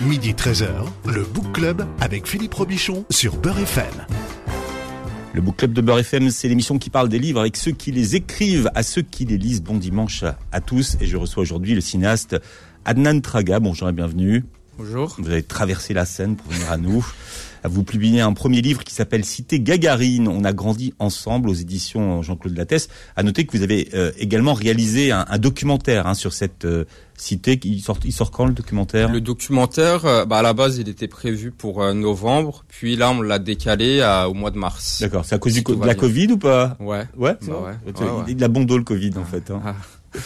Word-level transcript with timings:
Midi 0.00 0.32
13h, 0.32 0.68
le 1.06 1.24
Book 1.24 1.54
Club 1.54 1.84
avec 2.00 2.28
Philippe 2.28 2.54
Robichon 2.54 3.04
sur 3.10 3.36
Beurre 3.36 3.58
FM. 3.58 4.06
Le 5.32 5.40
Book 5.40 5.56
Club 5.56 5.72
de 5.72 5.80
Beurre 5.80 5.98
FM, 5.98 6.30
c'est 6.30 6.46
l'émission 6.46 6.78
qui 6.78 6.88
parle 6.88 7.08
des 7.08 7.18
livres 7.18 7.40
avec 7.40 7.56
ceux 7.56 7.72
qui 7.72 7.90
les 7.90 8.14
écrivent, 8.14 8.70
à 8.76 8.84
ceux 8.84 9.02
qui 9.02 9.24
les 9.24 9.36
lisent. 9.36 9.60
Bon 9.60 9.76
dimanche 9.76 10.22
à 10.52 10.60
tous. 10.60 10.96
Et 11.00 11.06
je 11.06 11.16
reçois 11.16 11.42
aujourd'hui 11.42 11.74
le 11.74 11.80
cinéaste 11.80 12.36
Adnan 12.84 13.20
Traga. 13.20 13.58
Bonjour 13.58 13.88
et 13.88 13.92
bienvenue. 13.92 14.44
Bonjour. 14.78 15.16
Vous 15.18 15.30
avez 15.30 15.42
traversé 15.42 15.94
la 15.94 16.06
Seine 16.06 16.36
pour 16.36 16.52
venir 16.52 16.70
à 16.70 16.76
nous. 16.76 17.04
Vous 17.64 17.82
publiez 17.82 18.20
un 18.20 18.32
premier 18.34 18.60
livre 18.60 18.84
qui 18.84 18.94
s'appelle 18.94 19.24
Cité 19.24 19.58
Gagarine. 19.58 20.28
On 20.28 20.44
a 20.44 20.52
grandi 20.52 20.94
ensemble 21.00 21.48
aux 21.48 21.54
éditions 21.54 22.22
Jean-Claude 22.22 22.56
Lattès. 22.56 22.88
À 23.16 23.24
noter 23.24 23.44
que 23.44 23.56
vous 23.56 23.64
avez 23.64 23.88
euh, 23.94 24.12
également 24.16 24.54
réalisé 24.54 25.10
un, 25.10 25.26
un 25.28 25.38
documentaire 25.38 26.06
hein, 26.06 26.14
sur 26.14 26.32
cette 26.32 26.66
euh, 26.66 26.84
cité. 27.20 27.58
Il 27.64 27.80
sort, 27.80 27.98
il 28.04 28.12
sort 28.12 28.30
quand 28.30 28.46
le 28.46 28.52
documentaire? 28.52 29.10
Le 29.12 29.20
documentaire, 29.20 30.04
euh, 30.04 30.24
bah, 30.24 30.38
à 30.38 30.42
la 30.42 30.52
base, 30.52 30.78
il 30.78 30.88
était 30.88 31.08
prévu 31.08 31.50
pour 31.50 31.82
euh, 31.82 31.92
novembre. 31.94 32.64
Puis 32.68 32.96
là, 32.96 33.10
on 33.10 33.20
l'a 33.20 33.38
décalé 33.38 34.00
à, 34.00 34.28
au 34.28 34.34
mois 34.34 34.50
de 34.50 34.58
mars. 34.58 34.98
D'accord. 35.00 35.24
C'est 35.24 35.34
à 35.34 35.38
cause 35.38 35.52
Si 35.52 35.58
du 35.58 35.64
co- 35.64 35.74
tout 35.74 35.80
de 35.80 35.86
la 35.86 35.94
bien. 35.94 36.00
Covid 36.00 36.26
ou 36.32 36.38
pas? 36.38 36.76
Ouais. 36.80 37.04
Ouais, 37.16 37.36
Bah 37.46 37.60
ouais, 37.66 37.72
Il- 37.86 38.02
ouais. 38.02 38.24
Il 38.28 38.44
a 38.44 38.48
bon 38.48 38.64
dos 38.64 38.78
le 38.78 38.84
Covid 38.84 39.12
en 39.16 39.24
fait. 39.24 39.50
hein. 39.50 39.60
Ah. 39.64 39.74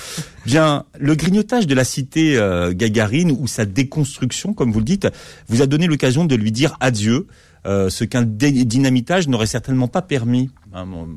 Bien, 0.47 0.84
le 0.98 1.15
grignotage 1.17 1.67
de 1.67 1.75
la 1.75 1.84
cité 1.84 2.37
euh, 2.37 2.73
Gagarine 2.73 3.33
ou 3.33 3.47
sa 3.47 3.65
déconstruction, 3.65 4.55
comme 4.55 4.70
vous 4.73 4.79
le 4.79 4.84
dites, 4.84 5.09
vous 5.48 5.61
a 5.62 5.67
donné 5.67 5.87
l'occasion 5.87 6.25
de 6.25 6.34
lui 6.37 6.53
dire 6.53 6.77
adieu, 6.81 7.27
euh, 7.67 7.91
ce 7.91 8.05
qu'un 8.05 8.23
dynamitage 8.23 9.29
n'aurait 9.29 9.47
certainement 9.47 9.89
pas 9.89 10.03
permis. 10.03 10.51
Bon, 10.73 11.09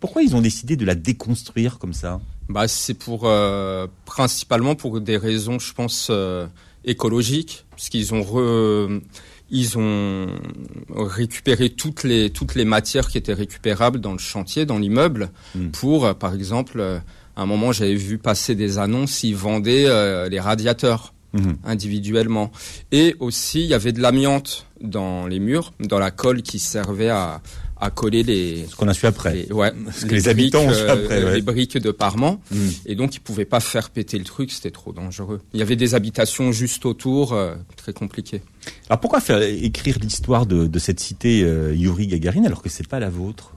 Pourquoi 0.00 0.22
ils 0.22 0.34
ont 0.34 0.40
décidé 0.40 0.76
de 0.76 0.84
la 0.84 0.94
déconstruire 0.94 1.78
comme 1.78 1.92
ça? 1.94 2.20
Bah, 2.48 2.68
c'est 2.68 2.94
pour 2.94 3.22
euh, 3.24 3.86
principalement 4.04 4.74
pour 4.74 5.00
des 5.00 5.16
raisons, 5.16 5.58
je 5.58 5.72
pense, 5.74 6.08
euh, 6.10 6.46
écologiques, 6.84 7.64
puisqu'ils 7.74 8.14
ont 8.14 8.20
re- 8.22 9.00
ils 9.50 9.78
ont 9.78 10.26
récupéré 10.94 11.70
toutes 11.70 12.02
les 12.04 12.30
toutes 12.30 12.54
les 12.54 12.64
matières 12.64 13.08
qui 13.08 13.18
étaient 13.18 13.32
récupérables 13.34 14.00
dans 14.00 14.12
le 14.12 14.18
chantier, 14.18 14.64
dans 14.66 14.78
l'immeuble, 14.78 15.30
Mm. 15.54 15.68
pour, 15.70 16.06
euh, 16.06 16.14
par 16.14 16.34
exemple, 16.34 16.78
euh, 16.80 16.98
à 17.36 17.42
un 17.42 17.46
moment, 17.46 17.72
j'avais 17.72 17.94
vu 17.96 18.16
passer 18.18 18.54
des 18.54 18.78
annonces, 18.78 19.22
ils 19.24 19.36
vendaient 19.36 19.86
euh, 19.86 20.28
les 20.28 20.40
radiateurs. 20.40 21.12
Mhm. 21.32 21.58
individuellement. 21.64 22.50
Et 22.92 23.14
aussi, 23.20 23.60
il 23.60 23.66
y 23.66 23.74
avait 23.74 23.92
de 23.92 24.00
l'amiante 24.00 24.64
dans 24.80 25.26
les 25.26 25.38
murs, 25.38 25.74
dans 25.80 25.98
la 25.98 26.10
colle 26.10 26.40
qui 26.40 26.58
servait 26.58 27.10
à, 27.10 27.42
à 27.78 27.90
coller 27.90 28.22
les, 28.22 28.66
Ce 28.70 28.74
qu'on 28.76 28.88
a 28.88 28.94
su 28.94 29.06
après. 29.06 29.34
les- 29.34 29.52
ouais, 29.52 29.72
que 30.08 30.14
les 30.14 30.28
habitants 30.28 30.60
ont 30.62 30.66
briques, 30.66 30.78
su 30.78 30.88
après, 30.88 31.24
ouais. 31.24 31.34
les 31.34 31.42
briques 31.42 31.76
de 31.78 31.90
parement. 31.90 32.40
Mhm. 32.50 32.72
Et 32.86 32.94
donc, 32.94 33.14
ils 33.16 33.20
pouvaient 33.20 33.44
pas 33.44 33.60
faire 33.60 33.90
péter 33.90 34.18
le 34.18 34.24
truc, 34.24 34.50
c'était 34.50 34.70
trop 34.70 34.92
dangereux. 34.92 35.40
Il 35.52 35.60
y 35.60 35.62
avait 35.62 35.76
des 35.76 35.94
habitations 35.94 36.52
juste 36.52 36.86
autour, 36.86 37.32
euh, 37.34 37.54
très 37.76 37.92
compliqué. 37.92 38.40
Alors 38.88 39.00
pourquoi 39.00 39.20
faire 39.20 39.42
écrire 39.42 39.98
l'histoire 40.00 40.46
de, 40.46 40.66
de 40.66 40.78
cette 40.78 41.00
cité 41.00 41.42
euh, 41.42 41.74
Yuri 41.74 42.06
Gagarine 42.06 42.46
alors 42.46 42.62
que 42.62 42.68
c'est 42.68 42.88
pas 42.88 42.98
la 42.98 43.10
vôtre? 43.10 43.52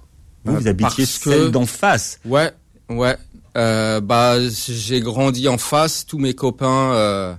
Vous, 0.45 0.54
Euh, 0.56 0.59
vous 0.59 0.67
habitiez 0.67 1.06
que- 1.06 1.09
celle 1.09 1.52
d'en 1.52 1.66
face. 1.66 2.20
Ouais, 2.26 2.52
ouais. 2.89 3.16
Euh, 3.58 4.00
bah, 4.02 4.36
j'ai 4.50 5.00
grandi 5.00 5.48
en 5.48 5.58
face. 5.58 6.06
Tous 6.06 6.17
mes 6.20 6.33
copains 6.33 6.94
euh, 6.94 7.33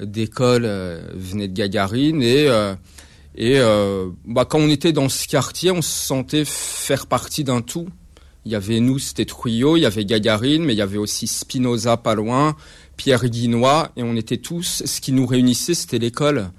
d'école 0.00 0.62
euh, 0.64 1.00
venaient 1.14 1.48
de 1.48 1.52
Gagarine 1.54 2.22
et 2.22 2.46
euh, 2.48 2.74
et 3.40 3.58
euh, 3.58 4.08
bah, 4.26 4.44
quand 4.44 4.58
on 4.60 4.68
était 4.68 4.92
dans 4.92 5.08
ce 5.08 5.26
quartier, 5.26 5.70
on 5.70 5.80
se 5.80 5.88
sentait 6.06 6.44
faire 6.44 7.06
partie 7.06 7.42
d'un 7.42 7.62
tout. 7.62 7.88
Il 8.44 8.52
y 8.52 8.54
avait 8.54 8.80
nous, 8.80 8.98
c'était 8.98 9.24
Truyot, 9.24 9.78
il 9.78 9.80
y 9.80 9.86
avait 9.86 10.04
Gagarine, 10.04 10.62
mais 10.62 10.74
il 10.74 10.76
y 10.76 10.82
avait 10.82 10.98
aussi 10.98 11.26
Spinoza 11.26 11.96
pas 11.96 12.14
loin, 12.14 12.54
Pierre 12.98 13.24
Guinois, 13.26 13.92
et 13.96 14.02
on 14.02 14.14
était 14.14 14.36
tous. 14.36 14.82
Ce 14.84 15.00
qui 15.00 15.12
nous 15.12 15.26
réunissait, 15.26 15.72
c'était 15.72 15.98
l'école, 15.98 16.50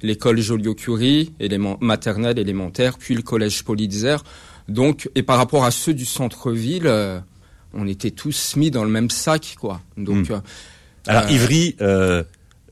l'école 0.00 0.40
Joliot-Curie, 0.40 1.34
élément 1.40 1.76
maternelle, 1.82 2.38
élémentaire, 2.38 2.96
puis 2.96 3.14
le 3.14 3.20
collège 3.22 3.62
Politzer. 3.62 4.16
Donc, 4.66 5.10
et 5.14 5.22
par 5.22 5.36
rapport 5.36 5.64
à 5.64 5.70
ceux 5.70 5.92
du 5.92 6.06
centre-ville, 6.06 6.86
euh, 6.86 7.20
on 7.74 7.86
était 7.86 8.12
tous 8.12 8.56
mis 8.56 8.70
dans 8.70 8.84
le 8.84 8.90
même 8.90 9.10
sac, 9.10 9.56
quoi. 9.60 9.82
Donc, 9.98 10.30
Mm. 10.30 10.32
euh, 10.32 10.40
Alors 11.06 11.24
Euh, 11.24 11.30
Ivry, 11.32 11.76
euh, 11.82 12.22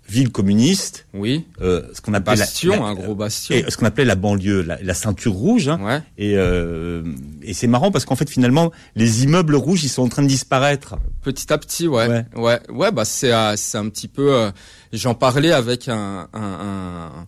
ville 0.09 0.31
communiste, 0.31 1.07
oui, 1.13 1.45
euh, 1.61 1.83
ce 1.93 2.01
qu'on 2.01 2.15
appelle 2.15 2.39
la- 2.39 2.45
bastion, 2.45 2.73
la- 2.73 2.87
un 2.87 2.95
gros 2.95 3.15
bastion. 3.15 3.55
et 3.55 3.65
ce 3.71 3.77
qu'on 3.77 3.85
appelait 3.87 4.05
la 4.07 4.15
banlieue, 4.15 4.63
la, 4.63 4.79
la 4.83 4.95
ceinture 4.95 5.33
rouge. 5.35 5.69
hein. 5.69 5.79
Ouais. 5.83 6.01
Et, 6.17 6.35
euh, 6.37 7.03
et 7.43 7.53
c'est 7.53 7.67
marrant 7.67 7.91
parce 7.91 8.05
qu'en 8.07 8.17
fait 8.17 8.29
finalement 8.31 8.73
les 8.97 9.25
immeubles 9.25 9.55
rouges 9.55 9.85
ils 9.85 9.89
sont 9.91 10.03
en 10.03 10.09
train 10.09 10.23
de 10.23 10.29
disparaître. 10.29 10.97
Petit 11.23 11.53
à 11.53 11.59
petit, 11.59 11.87
ouais, 11.89 12.09
Ouais. 12.09 12.25
ouais, 12.37 12.61
ouais, 12.71 12.91
bah 12.91 13.05
c'est 13.05 13.33
euh, 13.33 13.55
c'est 13.57 13.77
un 13.79 13.89
petit 13.91 14.09
peu. 14.09 14.33
euh, 14.35 14.51
J'en 14.95 15.15
parlais 15.15 15.53
avec 15.53 15.89
un, 15.89 16.27
un, 16.33 16.41
un, 16.43 17.27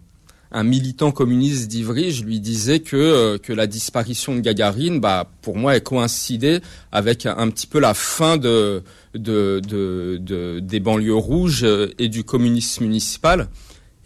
un 0.52 0.62
militant 0.64 1.12
communiste 1.12 1.68
d'Ivry. 1.68 2.10
Je 2.10 2.24
lui 2.24 2.40
disais 2.40 2.80
que 2.80 2.96
euh, 2.96 3.36
que 3.38 3.52
la 3.52 3.66
disparition 3.66 4.34
de 4.34 4.40
Gagarine, 4.40 4.98
bah 5.00 5.30
pour 5.42 5.56
moi, 5.58 5.76
elle 5.76 5.82
coïncidait 5.82 6.60
avec 6.92 7.26
un, 7.26 7.36
un 7.36 7.50
petit 7.50 7.66
peu 7.66 7.78
la 7.78 7.92
fin 7.92 8.38
de 8.38 8.82
de, 9.14 9.60
de, 9.66 10.18
de 10.20 10.60
des 10.60 10.80
banlieues 10.80 11.14
rouges 11.14 11.64
euh, 11.64 11.88
et 11.98 12.08
du 12.08 12.24
communisme 12.24 12.84
municipal. 12.84 13.48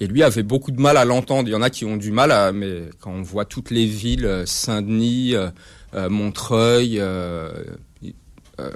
Et 0.01 0.07
lui 0.07 0.23
avait 0.23 0.43
beaucoup 0.43 0.73
de 0.73 0.81
mal 0.81 0.97
à 0.97 1.05
l'entendre. 1.05 1.49
Il 1.49 1.53
y 1.53 1.55
en 1.55 1.63
a 1.63 1.71
qui 1.71 1.85
ont 1.85 1.97
du 1.97 2.11
mal 2.11 2.33
à, 2.33 2.53
mais 2.53 2.83
quand 3.01 3.13
on 3.13 3.23
voit 3.23 3.45
toutes 3.45 3.71
les 3.71 3.87
villes, 3.87 4.27
euh, 4.27 4.45
Saint-Denis, 4.45 5.35
euh, 5.95 6.11
Montreuil, 6.11 6.99
euh, 6.99 7.53
euh, 8.61 8.71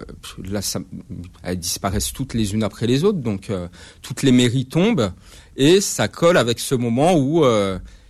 là, 0.45 0.63
ça, 0.63 0.81
elles 1.43 1.59
disparaissent 1.59 2.13
toutes 2.13 2.35
les 2.35 2.55
unes 2.55 2.63
après 2.63 2.87
les 2.87 3.05
autres, 3.05 3.19
donc 3.19 3.51
toutes 4.03 4.23
les 4.23 4.33
mairies 4.33 4.67
tombent, 4.67 5.13
et 5.57 5.81
ça 5.81 6.09
colle 6.09 6.37
avec 6.37 6.59
ce 6.59 6.75
moment 6.75 7.17
où 7.17 7.45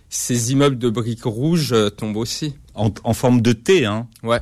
ces 0.09 0.51
immeubles 0.51 0.77
de 0.79 0.89
briques 0.89 1.25
rouges 1.25 1.75
tombent 1.95 2.17
aussi. 2.17 2.55
En, 2.73 2.91
en 3.03 3.13
forme 3.13 3.41
de 3.41 3.53
T. 3.53 3.85
Hein. 3.85 4.07
Ouais. 4.23 4.39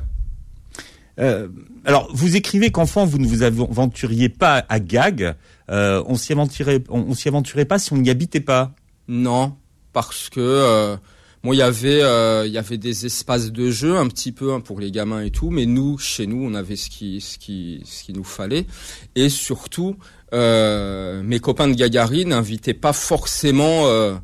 Euh, 1.18 1.48
alors, 1.84 2.08
vous 2.12 2.36
écrivez 2.36 2.70
qu'enfant, 2.70 3.04
vous 3.04 3.18
ne 3.18 3.26
vous 3.26 3.42
aventuriez 3.42 4.28
pas 4.28 4.64
à 4.68 4.80
Gag. 4.80 5.34
Euh, 5.70 6.02
on 6.06 6.16
s'y 6.16 6.32
aventurait, 6.32 6.82
on, 6.88 7.14
s'y 7.14 7.28
aventurait 7.28 7.64
pas 7.64 7.78
si 7.78 7.92
on 7.92 7.96
n'y 7.96 8.10
habitait 8.10 8.40
pas. 8.40 8.72
Non, 9.08 9.56
parce 9.92 10.28
que 10.28 10.40
euh, 10.40 10.96
bon, 11.42 11.52
il 11.52 11.56
y 11.56 11.62
avait 11.62 12.02
euh, 12.02 12.46
il 12.46 12.52
y 12.52 12.58
avait 12.58 12.78
des 12.78 13.06
espaces 13.06 13.50
de 13.50 13.70
jeu 13.70 13.96
un 13.96 14.06
petit 14.06 14.32
peu 14.32 14.52
hein, 14.52 14.60
pour 14.60 14.80
les 14.80 14.90
gamins 14.90 15.22
et 15.22 15.30
tout, 15.30 15.50
mais 15.50 15.66
nous, 15.66 15.98
chez 15.98 16.26
nous, 16.26 16.44
on 16.44 16.54
avait 16.54 16.76
ce 16.76 16.90
qui 16.90 17.20
ce 17.20 17.38
qui 17.38 17.82
ce 17.84 18.04
qu'il 18.04 18.16
nous 18.16 18.24
fallait, 18.24 18.66
et 19.14 19.28
surtout, 19.28 19.96
euh, 20.34 21.22
mes 21.22 21.40
copains 21.40 21.68
de 21.68 21.74
Gagarine 21.74 22.28
n'invitaient 22.28 22.74
pas 22.74 22.92
forcément 22.92 23.86
euh, 23.86 24.14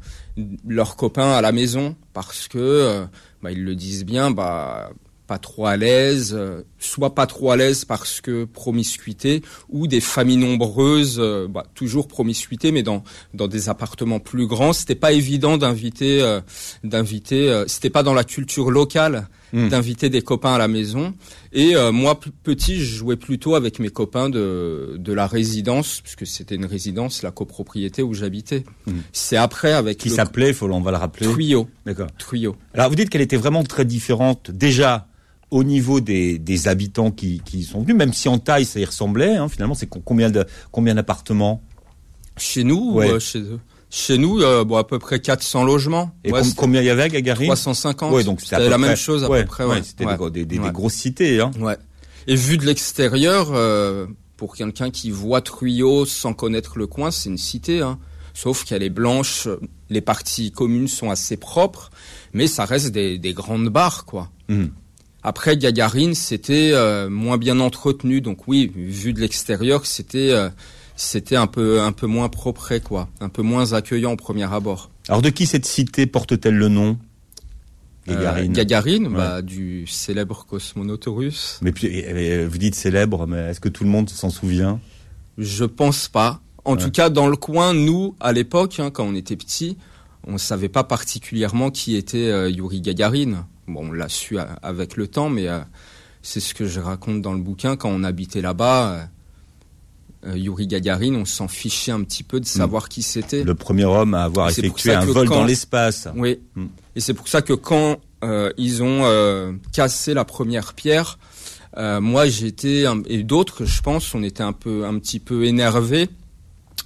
leurs 0.67 0.97
copains 0.97 1.33
à 1.33 1.41
la 1.41 1.53
maison 1.53 1.97
parce 2.13 2.47
que 2.49 3.07
bah, 3.43 3.53
ils 3.53 3.65
le 3.65 3.75
disent 3.75 4.05
bien, 4.05 4.31
bah 4.31 4.91
pas 5.27 5.39
trop 5.39 5.67
à 5.67 5.77
l'aise, 5.77 6.35
euh, 6.37 6.63
soit 6.79 7.15
pas 7.15 7.27
trop 7.27 7.51
à 7.51 7.57
l'aise 7.57 7.85
parce 7.85 8.21
que 8.21 8.45
promiscuité, 8.45 9.43
ou 9.71 9.87
des 9.87 10.01
familles 10.01 10.37
nombreuses, 10.37 11.17
euh, 11.19 11.47
bah, 11.49 11.65
toujours 11.75 12.09
promiscuité, 12.09 12.73
mais 12.73 12.83
dans 12.83 13.05
dans 13.33 13.49
des 13.49 13.69
appartements 13.69 14.21
plus 14.21 14.47
grands, 14.47 14.73
c'était 14.73 14.95
pas 14.95 15.13
évident 15.13 15.57
d'inviter 15.57 16.21
euh, 16.23 16.41
d'inviter, 16.83 17.65
c'était 17.67 17.91
pas 17.91 18.03
dans 18.03 18.15
la 18.15 18.25
culture 18.25 18.71
locale 18.71 19.29
Mm. 19.55 19.69
d'inviter 19.69 20.11
des 20.11 20.21
copains 20.21 20.55
à 20.55 20.59
la 20.59 20.67
maison. 20.67 21.15
Et 21.53 21.77
euh, 21.77 21.93
moi, 21.93 22.19
petit, 22.43 22.77
je 22.81 22.97
jouais 22.97 23.15
plutôt 23.17 23.55
avec 23.55 23.79
mes 23.79 23.89
copains 23.89 24.29
de 24.29 24.97
de 24.99 25.13
la 25.13 25.29
résidence, 25.29 26.01
puisque 26.03 26.27
c'était 26.27 26.57
une 26.57 26.67
résidence, 26.67 27.23
la 27.23 27.31
copropriété 27.31 28.03
où 28.03 28.15
j'habitais. 28.15 28.65
Mm. 28.89 28.93
C'est 29.13 29.37
après 29.37 29.73
avec 29.73 29.99
Qui 29.99 30.11
s'appelait, 30.11 30.53
faut, 30.53 30.67
on 30.69 30.81
va 30.81 30.91
le 30.91 30.97
rappeler. 30.97 31.27
Trio, 31.31 31.69
D'accord. 31.87 32.09
Trio. 32.19 32.57
Alors, 32.75 32.89
vous 32.89 32.97
dites 32.97 33.11
qu'elle 33.11 33.21
était 33.23 33.37
vraiment 33.37 33.63
très 33.63 33.85
différente 33.85 34.51
déjà 34.51 35.07
au 35.53 35.63
niveau 35.63 36.01
des, 36.01 36.39
des 36.41 36.67
habitants 36.67 37.13
qui, 37.13 37.41
qui 37.45 37.59
y 37.59 37.63
sont 37.63 37.81
venus, 37.83 37.95
même 37.95 38.13
si 38.13 38.29
en 38.29 38.39
taille 38.39 38.65
ça 38.65 38.81
y 38.81 38.85
ressemblait. 38.85 39.37
Hein, 39.37 39.49
finalement, 39.49 39.75
c'est 39.75 39.87
co- 39.87 40.03
combien 40.05 40.31
de 40.31 40.45
combien 40.73 40.97
d'appartements? 40.97 41.63
Chez 42.37 42.65
nous, 42.65 42.95
ou, 42.95 43.01
euh, 43.01 43.21
chez 43.21 43.39
eux? 43.39 43.61
Chez 43.97 44.19
nous, 44.19 44.41
euh, 44.41 44.65
bon, 44.65 44.77
à 44.77 44.83
peu 44.83 44.99
près 44.99 45.21
400 45.21 45.63
logements. 45.65 46.11
et 46.25 46.33
Ouais, 46.33 46.41
combien 46.57 46.81
il 46.81 46.87
y 46.87 46.91
avait 46.91 47.05
à 47.05 47.09
Gagarine? 47.09 47.47
350. 47.47 48.13
Ouais, 48.13 48.25
donc 48.25 48.41
c'était 48.41 48.59
la 48.59 48.71
près- 48.71 48.79
même 48.79 48.97
chose 48.97 49.23
à 49.23 49.29
ouais, 49.31 49.43
peu 49.43 49.49
près. 49.49 49.65
ouais, 49.65 49.83
c'était 49.85 50.05
des, 50.05 50.31
des- 50.31 50.45
des 50.45 50.59
Ouais. 50.59 50.73
grosses 50.73 50.95
cités. 50.95 51.41
Hein. 51.41 51.53
Ouais. 51.61 51.77
Et 52.27 52.35
vu 52.35 52.59
de 52.59 52.67
l'extérieur, 52.67 53.51
euh, 53.53 54.07
pour 54.37 54.57
quelqu'un 54.57 54.91
qui 54.91 55.13
voit 55.13 55.43
Truyot 55.43 56.07
sans 56.07 56.33
connaître 56.35 56.77
le 56.77 56.89
coin, 56.89 57.13
c'est 57.13 57.29
une 57.29 57.39
cité. 57.39 57.83
Hein. 57.83 58.01
Sauf 58.35 58.65
qu'elle 58.65 58.83
est 58.83 58.91
blanche, 58.91 59.47
les 59.91 60.01
parties 60.01 60.51
communes 60.51 60.89
sont 60.89 61.11
assez 61.11 61.37
propres, 61.37 61.91
mais 62.33 62.49
ça 62.49 62.65
reste 62.65 62.89
des, 62.91 63.17
des 63.19 63.33
grandes 63.33 63.69
barres, 63.69 64.07
quoi. 64.07 64.29
Mhm. 64.49 64.71
Après 65.23 65.57
Gagarine, 65.57 66.15
c'était 66.15 66.73
euh, 66.75 67.09
moins 67.09 67.39
bien 67.39 67.61
entretenu, 67.61 68.21
donc 68.21 68.49
oui, 68.49 68.73
vu 68.75 69.13
de 69.13 69.21
l'extérieur, 69.21 69.87
c'était 69.87 70.31
euh, 70.33 70.49
c'était 70.97 71.37
un 71.37 71.47
peu 71.47 71.81
un 71.81 71.93
peu 71.93 72.07
moins 72.07 72.29
propre, 72.29 72.77
quoi, 72.79 73.09
un 73.21 73.29
peu 73.29 73.43
moins 73.43 73.73
accueillant 73.73 74.13
au 74.13 74.17
premier 74.17 74.53
abord. 74.53 74.91
Alors, 75.09 75.23
de 75.23 75.31
qui 75.31 75.47
cette 75.47 75.67
cité 75.67 76.07
porte-t-elle 76.07 76.57
le 76.57 76.69
nom? 76.69 76.99
Euh, 78.09 78.15
Gagarine. 78.15 78.53
Gagarine, 78.53 79.09
bah, 79.09 79.43
du 79.43 79.87
célèbre 79.87 80.45
cosmonaute 80.47 81.05
russe. 81.07 81.59
mais 81.63 81.73
puis, 81.73 82.05
euh, 82.05 82.47
vous 82.51 82.59
dites 82.59 82.75
célèbre, 82.75 83.27
mais 83.27 83.39
est-ce 83.51 83.61
que 83.61 83.69
tout 83.71 83.85
le 83.85 83.91
monde 83.91 84.11
s'en 84.11 84.29
souvient? 84.31 84.79
Je 85.39 85.65
pense 85.65 86.09
pas. 86.09 86.41
En 86.67 86.77
Ouais. 86.77 86.83
tout 86.83 86.91
cas, 86.91 87.09
dans 87.11 87.29
le 87.29 87.37
coin, 87.37 87.73
nous, 87.75 88.15
à 88.21 88.33
l'époque, 88.33 88.79
hein, 88.79 88.91
quand 88.91 89.05
on 89.05 89.15
était 89.15 89.37
petits, 89.37 89.77
on 90.27 90.39
savait 90.39 90.69
pas 90.69 90.85
particulièrement 90.85 91.71
qui 91.71 91.97
était 91.97 92.29
euh, 92.31 92.49
Yuri 92.51 92.81
Gagarin. 92.81 93.47
Bon, 93.67 93.89
on 93.89 93.93
l'a 93.93 94.09
su 94.11 94.37
avec 94.63 94.97
le 94.97 95.07
temps, 95.09 95.31
mais 95.31 95.47
c'est 96.21 96.41
ce 96.41 96.53
que 96.55 96.67
je 96.67 96.81
raconte 96.81 97.23
dans 97.23 97.33
le 97.33 97.41
bouquin. 97.41 97.77
Quand 97.77 97.89
on 97.91 98.05
habitait 98.05 98.43
là-bas, 98.43 99.09
Yuri 100.35 100.67
Gagarin, 100.67 101.15
on 101.15 101.25
s'en 101.25 101.49
fichait 101.49 101.93
un 101.93 102.03
petit 102.03 102.23
peu 102.23 102.41
de 102.41 102.47
savoir 102.47 102.89
qui 102.89 103.03
c'était. 103.03 103.45
Le 103.45 103.55
premier 103.55 103.85
homme 103.85 104.15
à 104.15 104.25
avoir 104.25 104.49
effectué 104.49 104.95
un 104.95 105.05
vol 105.05 105.29
dans 105.29 105.45
l'espace. 105.45 106.09
Oui. 106.17 106.41
Mm. 106.55 106.67
Et 106.97 107.01
c'est 107.01 107.15
pour 107.15 107.29
ça 107.29 107.43
que 107.43 107.53
quand 107.53 107.99
ils 108.57 108.83
ont 108.83 109.59
cassé 109.73 110.15
la 110.15 110.25
première 110.25 110.75
pierre, 110.75 111.19
euh, 111.77 112.01
moi, 112.01 112.27
j'étais 112.29 112.85
et 113.07 113.23
d'autres, 113.23 113.65
je 113.65 113.83
pense, 113.83 114.15
on 114.15 114.23
était 114.23 114.43
un 114.43 114.53
peu, 114.53 114.85
un 114.85 114.99
petit 114.99 115.19
peu 115.19 115.45
énervés 115.45 116.09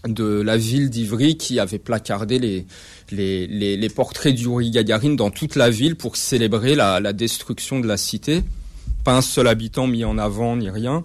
de 0.06 0.40
la 0.40 0.56
ville 0.56 0.90
d'Ivry 0.90 1.36
qui 1.36 1.58
avait 1.58 1.78
placardé 1.78 2.38
les, 2.38 2.66
les, 3.10 3.76
les, 3.76 3.88
portraits 3.88 4.34
d'Yuri 4.34 4.70
Gagarin 4.70 5.14
dans 5.14 5.30
toute 5.30 5.56
la 5.56 5.70
ville 5.70 5.96
pour 5.96 6.16
célébrer 6.16 6.74
la, 6.74 7.00
la, 7.00 7.12
destruction 7.12 7.80
de 7.80 7.86
la 7.86 7.96
cité. 7.96 8.42
Pas 9.04 9.16
un 9.16 9.22
seul 9.22 9.48
habitant 9.48 9.86
mis 9.86 10.04
en 10.04 10.16
avant 10.16 10.56
ni 10.56 10.70
rien. 10.70 11.04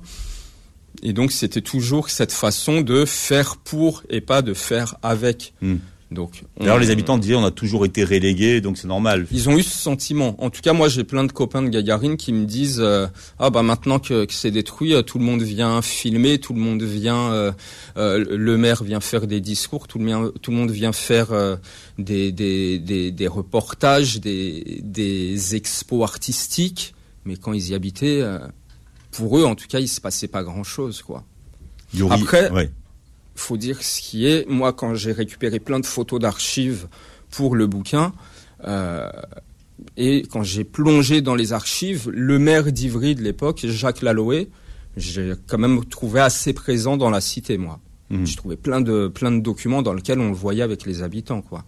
Et 1.03 1.13
donc 1.13 1.31
c'était 1.31 1.61
toujours 1.61 2.09
cette 2.09 2.31
façon 2.31 2.81
de 2.81 3.05
faire 3.05 3.57
pour 3.57 4.03
et 4.09 4.21
pas 4.21 4.41
de 4.41 4.53
faire 4.53 4.95
avec. 5.03 5.53
Hmm. 5.61 5.75
Donc, 6.13 6.43
D'ailleurs, 6.59 6.77
les 6.77 6.91
habitants 6.91 7.17
disaient 7.17 7.35
on 7.35 7.43
a 7.43 7.51
toujours 7.51 7.85
été 7.85 8.03
relégués, 8.03 8.61
donc 8.61 8.77
c'est 8.77 8.87
normal. 8.87 9.25
Ils 9.31 9.49
ont 9.49 9.57
eu 9.57 9.63
ce 9.63 9.75
sentiment. 9.75 10.35
En 10.37 10.49
tout 10.49 10.61
cas, 10.61 10.73
moi, 10.73 10.87
j'ai 10.87 11.03
plein 11.03 11.23
de 11.23 11.31
copains 11.31 11.61
de 11.61 11.69
Gagarine 11.69 12.17
qui 12.17 12.31
me 12.33 12.45
disent 12.45 12.79
euh, 12.79 13.07
ah 13.39 13.49
bah 13.49 13.63
maintenant 13.63 13.99
que, 13.99 14.25
que 14.25 14.33
c'est 14.33 14.51
détruit, 14.51 14.93
euh, 14.93 15.01
tout 15.01 15.17
le 15.17 15.25
monde 15.25 15.41
vient 15.41 15.81
filmer, 15.81 16.37
tout 16.37 16.53
le 16.53 16.59
monde 16.59 16.83
vient, 16.83 17.31
euh, 17.31 17.51
le 17.95 18.57
maire 18.57 18.83
vient 18.83 18.99
faire 18.99 19.27
des 19.27 19.41
discours, 19.41 19.87
tout 19.87 19.99
le, 19.99 20.29
tout 20.39 20.51
le 20.51 20.57
monde 20.57 20.71
vient 20.71 20.93
faire 20.93 21.29
des, 21.97 22.31
des, 22.31 22.79
des, 22.79 23.11
des, 23.11 23.27
reportages, 23.27 24.19
des, 24.19 24.81
des 24.83 25.55
expos 25.55 26.03
artistiques. 26.03 26.93
Mais 27.25 27.37
quand 27.37 27.53
ils 27.53 27.69
y 27.69 27.73
habitaient, 27.73 28.21
pour 29.13 29.37
eux, 29.37 29.45
en 29.45 29.55
tout 29.55 29.67
cas, 29.67 29.79
il 29.79 29.87
se 29.87 30.01
passait 30.01 30.27
pas 30.27 30.43
grand 30.43 30.63
chose, 30.63 31.01
quoi. 31.01 31.23
Après 32.09 32.49
faut 33.35 33.57
dire 33.57 33.81
ce 33.81 34.01
qui 34.01 34.27
est. 34.27 34.47
Moi, 34.47 34.73
quand 34.73 34.95
j'ai 34.95 35.11
récupéré 35.11 35.59
plein 35.59 35.79
de 35.79 35.85
photos 35.85 36.19
d'archives 36.19 36.87
pour 37.31 37.55
le 37.55 37.67
bouquin, 37.67 38.13
euh, 38.65 39.09
et 39.97 40.23
quand 40.31 40.43
j'ai 40.43 40.63
plongé 40.63 41.21
dans 41.21 41.35
les 41.35 41.53
archives, 41.53 42.09
le 42.09 42.39
maire 42.39 42.71
d'Ivry 42.71 43.15
de 43.15 43.21
l'époque, 43.21 43.65
Jacques 43.65 44.01
Laloé, 44.01 44.49
j'ai 44.97 45.33
quand 45.47 45.57
même 45.57 45.83
trouvé 45.85 46.19
assez 46.19 46.53
présent 46.53 46.97
dans 46.97 47.09
la 47.09 47.21
cité, 47.21 47.57
moi. 47.57 47.79
Mmh. 48.09 48.25
J'ai 48.25 48.35
trouvé 48.35 48.55
plein 48.55 48.81
de, 48.81 49.07
plein 49.07 49.31
de 49.31 49.39
documents 49.39 49.81
dans 49.81 49.93
lesquels 49.93 50.19
on 50.19 50.27
le 50.27 50.35
voyait 50.35 50.61
avec 50.61 50.85
les 50.85 51.01
habitants, 51.01 51.41
quoi. 51.41 51.63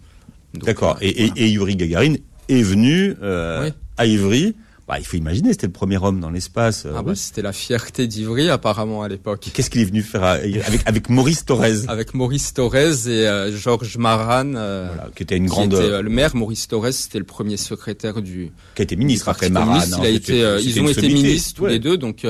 D'accord. 0.54 0.98
Euh, 1.02 1.06
et, 1.06 1.32
et, 1.36 1.50
Yuri 1.50 1.76
Gagarin 1.76 2.16
est 2.48 2.62
venu 2.62 3.16
euh, 3.22 3.70
à 3.98 4.06
Ivry 4.06 4.56
bah, 4.88 5.00
il 5.00 5.06
faut 5.06 5.18
imaginer, 5.18 5.52
c'était 5.52 5.66
le 5.66 5.74
premier 5.74 5.98
homme 5.98 6.20
dans 6.20 6.30
l'espace. 6.30 6.86
Euh, 6.86 6.94
ah 6.96 7.02
bah, 7.02 7.16
c'était 7.16 7.42
la 7.42 7.54
fierté 7.54 8.06
d'Ivry 8.06 8.52
apparemment 8.52 9.02
à 9.02 9.08
l'époque. 9.08 9.50
Qu'est-ce 9.52 9.72
qu'il 9.72 9.82
est 9.82 9.86
venu 9.86 10.04
faire 10.04 10.24
avec, 10.24 10.82
avec 10.86 11.10
Maurice 11.10 11.44
Thorez? 11.44 11.88
Avec 11.88 12.14
Maurice 12.14 12.54
Thorez 12.54 13.08
et 13.08 13.28
euh, 13.28 13.56
Georges 13.56 13.98
Maran, 13.98 14.54
euh, 14.54 14.88
voilà, 14.94 15.10
qui 15.16 15.24
était 15.24 15.38
une 15.38 15.48
grande. 15.48 15.74
Était, 15.74 16.04
le 16.04 16.10
maire 16.10 16.36
Maurice 16.36 16.68
Thorez, 16.68 16.92
c'était 16.92 17.18
le 17.18 17.26
premier 17.26 17.58
secrétaire 17.58 18.22
du. 18.22 18.52
Qui 18.76 18.82
a 18.82 18.84
été 18.84 18.96
ministre 18.96 19.28
après 19.28 19.50
Maran. 19.50 19.80
il 19.98 20.06
a 20.06 20.10
été, 20.10 20.60
ils 20.62 20.80
ont 20.80 20.88
été 20.88 21.08
ministres 21.08 21.56
tous 21.56 21.66
les 21.66 21.80
deux, 21.80 21.98
donc 21.98 22.24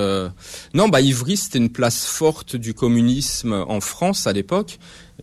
non, 0.73 0.87
bah 0.87 1.01
Ivry 1.01 1.35
c'était 1.35 1.59
une 1.59 1.71
place 1.71 2.05
forte 2.05 2.55
du 2.55 2.73
communisme 2.73 3.65
en 3.67 3.81
France 3.81 4.27
à 4.27 4.33
l'époque. 4.33 4.79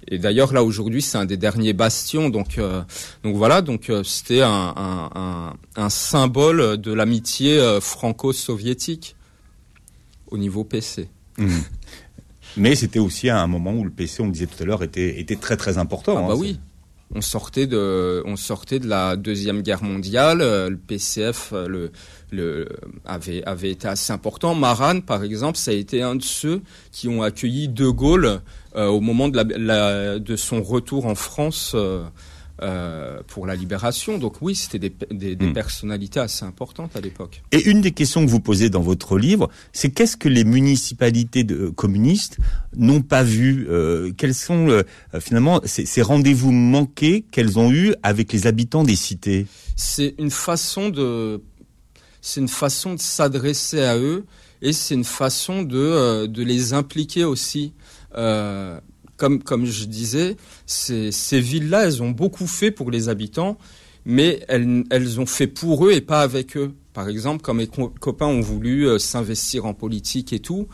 Et 0.09 0.19
d'ailleurs 0.19 0.53
là 0.53 0.65
aujourd'hui 0.65 1.03
c'est 1.03 1.19
un 1.19 1.25
des 1.25 1.37
derniers 1.37 1.73
bastions 1.73 2.29
donc 2.29 2.59
euh, 2.59 2.83
donc 3.23 3.37
voilà 3.37 3.63
donc 3.63 3.89
euh, 3.89 4.03
c'était 4.03 4.43
un, 4.43 4.75
un, 4.77 5.55
un, 5.77 5.89
symbole 5.91 6.77
de 6.77 6.93
l'amitié 6.93 7.59
euh, 7.59 7.81
franco-soviétique 7.81 9.17
au 10.29 10.39
niveau 10.39 10.65
PC. 10.65 11.09
Mmh. 11.39 11.49
Mais 12.57 12.75
c'était 12.75 12.99
aussi 12.99 13.31
à 13.31 13.41
un 13.41 13.47
moment 13.47 13.73
où 13.73 13.85
le 13.85 13.91
PC 13.91 14.23
on 14.23 14.27
le 14.27 14.33
disait 14.33 14.47
tout 14.47 14.63
à 14.63 14.67
l'heure 14.67 14.83
était 14.83 15.21
était 15.21 15.37
très 15.37 15.57
très 15.57 15.79
important. 15.79 16.17
Ah 16.19 16.29
bah 16.29 16.35
hein, 16.35 16.37
oui. 16.39 16.59
On 17.15 17.21
sortait 17.21 17.67
de 17.67 18.23
on 18.25 18.37
sortait 18.37 18.79
de 18.79 18.89
la 18.89 19.17
deuxième 19.17 19.63
guerre 19.63 19.83
mondiale. 19.83 20.39
Le 20.39 20.77
PCF 20.77 21.53
le 21.53 21.93
le, 22.33 22.69
avait, 23.05 23.71
été 23.71 23.87
assez 23.87 24.13
important. 24.13 24.55
Maran, 24.55 25.01
par 25.01 25.23
exemple, 25.23 25.59
ça 25.59 25.71
a 25.71 25.75
été 25.75 26.03
un 26.03 26.17
de 26.17 26.23
ceux 26.23 26.63
qui 26.91 27.09
ont 27.09 27.23
accueilli 27.23 27.69
De 27.69 27.89
Gaulle 27.89 28.41
euh, 28.75 28.87
au 28.87 29.01
moment 29.01 29.29
de, 29.29 30.37
son 30.37 30.63
retour 30.63 31.07
en 31.07 31.15
France 31.15 31.73
euh, 31.75 32.05
euh, 32.61 33.21
pour 33.27 33.47
la 33.47 33.57
libération. 33.57 34.19
Donc 34.19 34.43
oui, 34.43 34.55
c'était 34.55 34.79
des, 34.79 34.93
des, 35.11 35.37
des 35.37 35.47
hmm. 35.47 35.53
personnalités 35.53 36.21
assez 36.21 36.45
importantes 36.45 36.95
à 36.97 37.01
l'époque. 37.01 37.43
Et 37.53 37.69
une 37.69 37.81
des 37.81 37.93
questions 37.93 38.25
que 38.25 38.31
vous 38.31 38.41
posez 38.41 38.71
dans 38.71 38.81
votre 38.81 39.19
livre, 39.19 39.49
c'est 39.73 39.91
qu'est-ce 39.91 40.17
que 40.17 40.29
les 40.29 40.45
municipalités 40.45 41.45
de, 41.45 41.69
communistes 41.69 42.39
n'ont 42.77 43.03
pas 43.03 43.23
vu 43.23 43.67
Quels 44.17 44.35
sont 44.35 44.83
finalement 45.21 45.61
ces, 45.65 45.87
ces 45.87 46.03
rendez-vous 46.03 46.53
manqués 46.53 47.25
qu'elles 47.31 47.59
ont 47.59 47.73
eus 47.73 47.95
avec 48.03 48.33
les 48.33 48.47
habitants 48.47 48.85
des 48.85 48.97
cités? 48.97 49.47
C'est 49.77 50.15
une 50.19 50.31
façon 50.31 50.91
de 50.91 51.41
c'est 52.23 52.41
une 52.41 52.49
façon 52.49 52.95
de 52.95 53.01
s'adresser 53.01 53.83
à 53.83 53.99
eux 53.99 54.25
et 54.63 54.73
c'est 54.73 54.95
une 54.95 55.05
façon 55.05 55.63
de, 55.63 55.77
euh, 55.77 56.27
de 56.29 56.43
les 56.43 56.73
impliquer 56.73 57.25
aussi. 57.25 57.75
Euh, 58.17 58.81
comme, 59.23 59.41
comme 59.41 59.67
je 59.67 59.85
disais, 59.85 60.37
ces, 60.67 61.13
ces 61.13 61.39
villes-là, 61.39 61.85
elles 61.85 62.03
ont 62.03 62.11
beaucoup 62.11 62.49
fait 62.49 62.73
pour 62.73 62.91
les 62.91 63.09
habitants, 63.09 63.57
mais 64.05 64.41
elles, 64.49 64.83
elles 64.91 65.21
ont 65.21 65.27
fait 65.27 65.47
pour 65.47 65.87
eux 65.87 65.93
et 65.93 66.01
pas 66.01 66.23
avec 66.23 66.57
eux. 66.57 66.75
Par 66.93 67.09
exemple, 67.09 67.41
quand 67.41 67.55
mes 67.55 67.69
copains 67.69 68.27
ont 68.27 68.41
voulu 68.41 68.89
euh, 68.89 68.99
s'investir 68.99 69.65
en 69.65 69.75
politique 69.75 70.33
et 70.33 70.41
tout, 70.41 70.67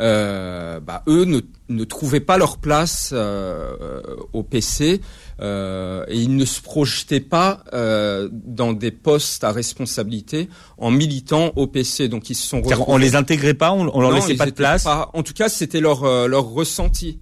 euh, 0.00 0.80
bah, 0.80 1.02
eux 1.08 1.24
ne, 1.24 1.40
ne, 1.70 1.84
trouvaient 1.84 2.20
pas 2.20 2.36
leur 2.36 2.58
place 2.58 3.12
euh, 3.14 4.02
au 4.34 4.42
PC 4.42 5.00
et 5.40 6.14
ils 6.14 6.36
ne 6.36 6.44
se 6.44 6.60
projetaient 6.60 7.20
pas 7.20 7.64
dans 7.72 8.74
des 8.74 8.90
postes 8.90 9.44
à 9.44 9.50
responsabilité 9.50 10.50
en 10.76 10.90
militant 10.90 11.52
au 11.56 11.66
PC. 11.66 12.08
Donc 12.08 12.28
ils 12.28 12.34
se 12.34 12.46
sont 12.46 12.60
on 12.86 12.98
les 12.98 13.16
intégrait 13.16 13.54
pas, 13.54 13.72
on, 13.72 13.90
on 13.94 14.00
leur 14.02 14.12
laissait 14.12 14.36
pas 14.36 14.44
de 14.44 14.50
place. 14.50 14.86
en 14.86 15.22
tout 15.22 15.32
cas, 15.32 15.48
c'était 15.48 15.80
leur 15.80 16.28
leur 16.28 16.44
ressenti 16.44 17.18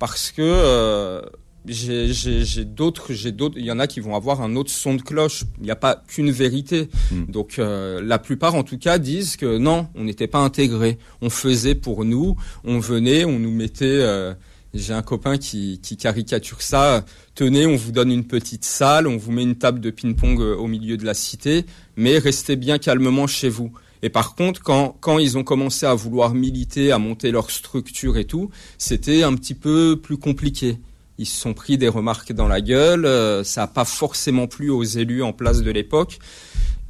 parce 0.00 0.32
que 0.32 1.22
j'ai 1.66 2.64
d'autres, 2.64 3.12
j'ai 3.12 3.32
d'autres. 3.32 3.56
Il 3.58 3.64
y 3.64 3.70
en 3.70 3.78
a 3.78 3.86
qui 3.86 4.00
vont 4.00 4.16
avoir 4.16 4.40
un 4.40 4.56
autre 4.56 4.70
son 4.70 4.94
de 4.94 5.02
cloche. 5.02 5.44
Il 5.58 5.64
n'y 5.64 5.70
a 5.70 5.76
pas 5.76 6.02
qu'une 6.08 6.30
vérité. 6.30 6.88
Hmm. 7.10 7.24
Donc 7.28 7.58
euh, 7.58 8.00
la 8.02 8.18
plupart, 8.18 8.54
en 8.54 8.62
tout 8.62 8.78
cas, 8.78 8.98
disent 8.98 9.36
que 9.36 9.58
non, 9.58 9.88
on 9.94 10.04
n'était 10.04 10.26
pas 10.26 10.38
intégrés. 10.38 10.98
On 11.20 11.30
faisait 11.30 11.74
pour 11.74 12.04
nous. 12.04 12.36
On 12.64 12.78
venait, 12.78 13.24
on 13.24 13.38
nous 13.38 13.52
mettait. 13.52 13.84
Euh, 13.84 14.34
j'ai 14.72 14.92
un 14.92 15.02
copain 15.02 15.36
qui, 15.36 15.80
qui, 15.82 15.96
caricature 15.96 16.62
ça. 16.62 17.04
Tenez, 17.34 17.66
on 17.66 17.74
vous 17.74 17.90
donne 17.90 18.12
une 18.12 18.24
petite 18.24 18.64
salle, 18.64 19.08
on 19.08 19.16
vous 19.16 19.32
met 19.32 19.42
une 19.42 19.56
table 19.56 19.80
de 19.80 19.90
ping-pong 19.90 20.40
euh, 20.40 20.54
au 20.54 20.68
milieu 20.68 20.96
de 20.96 21.04
la 21.04 21.14
cité, 21.14 21.66
mais 21.96 22.18
restez 22.18 22.54
bien 22.54 22.78
calmement 22.78 23.26
chez 23.26 23.48
vous. 23.48 23.72
Et 24.02 24.08
par 24.08 24.34
contre, 24.34 24.62
quand, 24.62 24.96
quand 25.00 25.18
ils 25.18 25.36
ont 25.36 25.44
commencé 25.44 25.86
à 25.86 25.94
vouloir 25.94 26.34
militer, 26.34 26.92
à 26.92 26.98
monter 26.98 27.30
leur 27.30 27.50
structure 27.50 28.16
et 28.16 28.24
tout, 28.24 28.50
c'était 28.78 29.22
un 29.22 29.34
petit 29.34 29.54
peu 29.54 29.98
plus 30.00 30.16
compliqué 30.16 30.78
ils 31.20 31.26
se 31.26 31.38
sont 31.38 31.52
pris 31.52 31.76
des 31.76 31.88
remarques 31.88 32.32
dans 32.32 32.48
la 32.48 32.62
gueule, 32.62 33.04
euh, 33.04 33.44
ça 33.44 33.60
n'a 33.60 33.66
pas 33.66 33.84
forcément 33.84 34.46
plu 34.46 34.70
aux 34.70 34.82
élus 34.82 35.22
en 35.22 35.34
place 35.34 35.60
de 35.60 35.70
l'époque. 35.70 36.18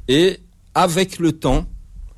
Et 0.07 0.39
avec 0.73 1.19
le 1.19 1.33
temps, 1.33 1.65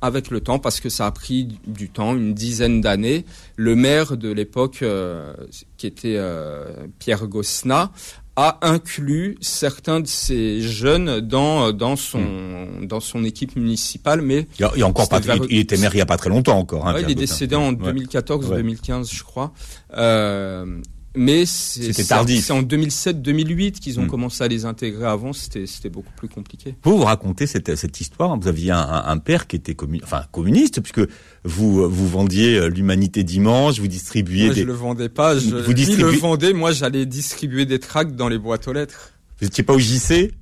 avec 0.00 0.30
le 0.30 0.40
temps, 0.40 0.60
parce 0.60 0.78
que 0.78 0.88
ça 0.88 1.06
a 1.06 1.10
pris 1.10 1.58
du 1.66 1.90
temps, 1.90 2.14
une 2.14 2.32
dizaine 2.32 2.80
d'années, 2.80 3.24
le 3.56 3.74
maire 3.74 4.16
de 4.16 4.30
l'époque, 4.30 4.78
euh, 4.82 5.34
qui 5.76 5.88
était 5.88 6.14
euh, 6.16 6.86
Pierre 7.00 7.26
Gosna, 7.26 7.90
a 8.36 8.58
inclus 8.62 9.36
certains 9.40 10.00
de 10.00 10.06
ces 10.06 10.60
jeunes 10.60 11.20
dans 11.20 11.72
dans 11.72 11.96
son 11.96 12.20
hmm. 12.20 12.86
dans 12.86 13.00
son 13.00 13.24
équipe 13.24 13.54
municipale 13.54 14.22
mais 14.22 14.48
il, 14.58 14.62
y 14.76 14.82
a, 14.82 14.86
encore 14.86 15.08
pas 15.08 15.20
il, 15.48 15.58
était 15.58 15.76
maire 15.76 15.94
il 15.94 15.98
y 15.98 16.00
a 16.00 16.06
pas 16.06 16.16
très 16.16 16.30
longtemps 16.30 16.58
encore 16.58 16.88
hein, 16.88 16.96
il 17.00 17.10
est 17.10 17.14
décédé 17.14 17.54
en 17.54 17.72
2014 17.72 18.46
ou 18.46 18.54
2015 18.54 19.10
je 19.12 19.22
crois. 19.22 19.52
Euh, 19.96 20.80
mais 21.14 21.46
c'est 21.46 21.92
tardif. 22.06 22.44
C'est 22.44 22.52
en 22.52 22.62
2007-2008 22.62 23.72
qu'ils 23.72 24.00
ont 24.00 24.04
hmm. 24.04 24.08
commencé 24.08 24.42
à 24.42 24.48
les 24.48 24.64
intégrer. 24.64 25.06
Avant, 25.06 25.32
c'était 25.32 25.88
beaucoup 25.88 26.12
plus 26.16 26.28
compliqué. 26.28 26.74
Vous 26.82 26.96
vous 26.96 27.04
racontez 27.04 27.46
cette, 27.46 27.76
cette 27.76 28.00
histoire. 28.00 28.36
Vous 28.38 28.48
aviez 28.48 28.72
un, 28.72 29.04
un 29.06 29.18
père 29.18 29.46
qui 29.46 29.56
était 29.56 29.76
enfin 30.02 30.24
communiste, 30.32 30.80
puisque 30.80 31.08
vous 31.44 31.88
vous 31.88 32.08
vendiez 32.08 32.56
euh, 32.56 32.68
l'humanité 32.68 33.22
dimanche, 33.22 33.78
vous 33.78 33.88
distribuiez. 33.88 34.46
Moi, 34.46 34.54
des... 34.54 34.60
je 34.62 34.66
le 34.66 34.72
vendais 34.72 35.08
pas. 35.08 35.38
Je... 35.38 35.56
Vous 35.56 35.72
le 35.72 36.18
vendait. 36.18 36.52
Moi, 36.52 36.72
j'allais 36.72 37.06
distribuer 37.06 37.66
des 37.66 37.78
tracts 37.78 38.16
dans 38.16 38.28
les 38.28 38.38
boîtes 38.38 38.66
aux 38.68 38.72
lettres. 38.72 39.12
Vous 39.38 39.46
n'étiez 39.46 39.64
pas 39.64 39.74
au 39.74 39.78
JC 39.78 40.32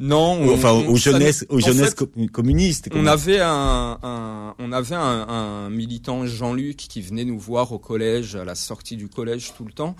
non, 0.00 0.50
enfin 0.52 0.72
aux 0.72 0.96
jeunesses, 0.96 1.44
aux 1.50 1.60
jeunesses 1.60 1.94
communistes. 2.32 2.88
On 2.94 3.06
avait 3.06 3.40
un, 3.40 3.98
un, 4.02 4.54
on 4.58 4.72
avait 4.72 4.94
un, 4.94 5.28
un 5.28 5.68
militant 5.68 6.24
Jean-Luc 6.24 6.78
qui 6.78 7.02
venait 7.02 7.26
nous 7.26 7.38
voir 7.38 7.70
au 7.72 7.78
collège, 7.78 8.34
à 8.34 8.46
la 8.46 8.54
sortie 8.54 8.96
du 8.96 9.08
collège 9.08 9.52
tout 9.54 9.64
le 9.66 9.72
temps. 9.72 9.94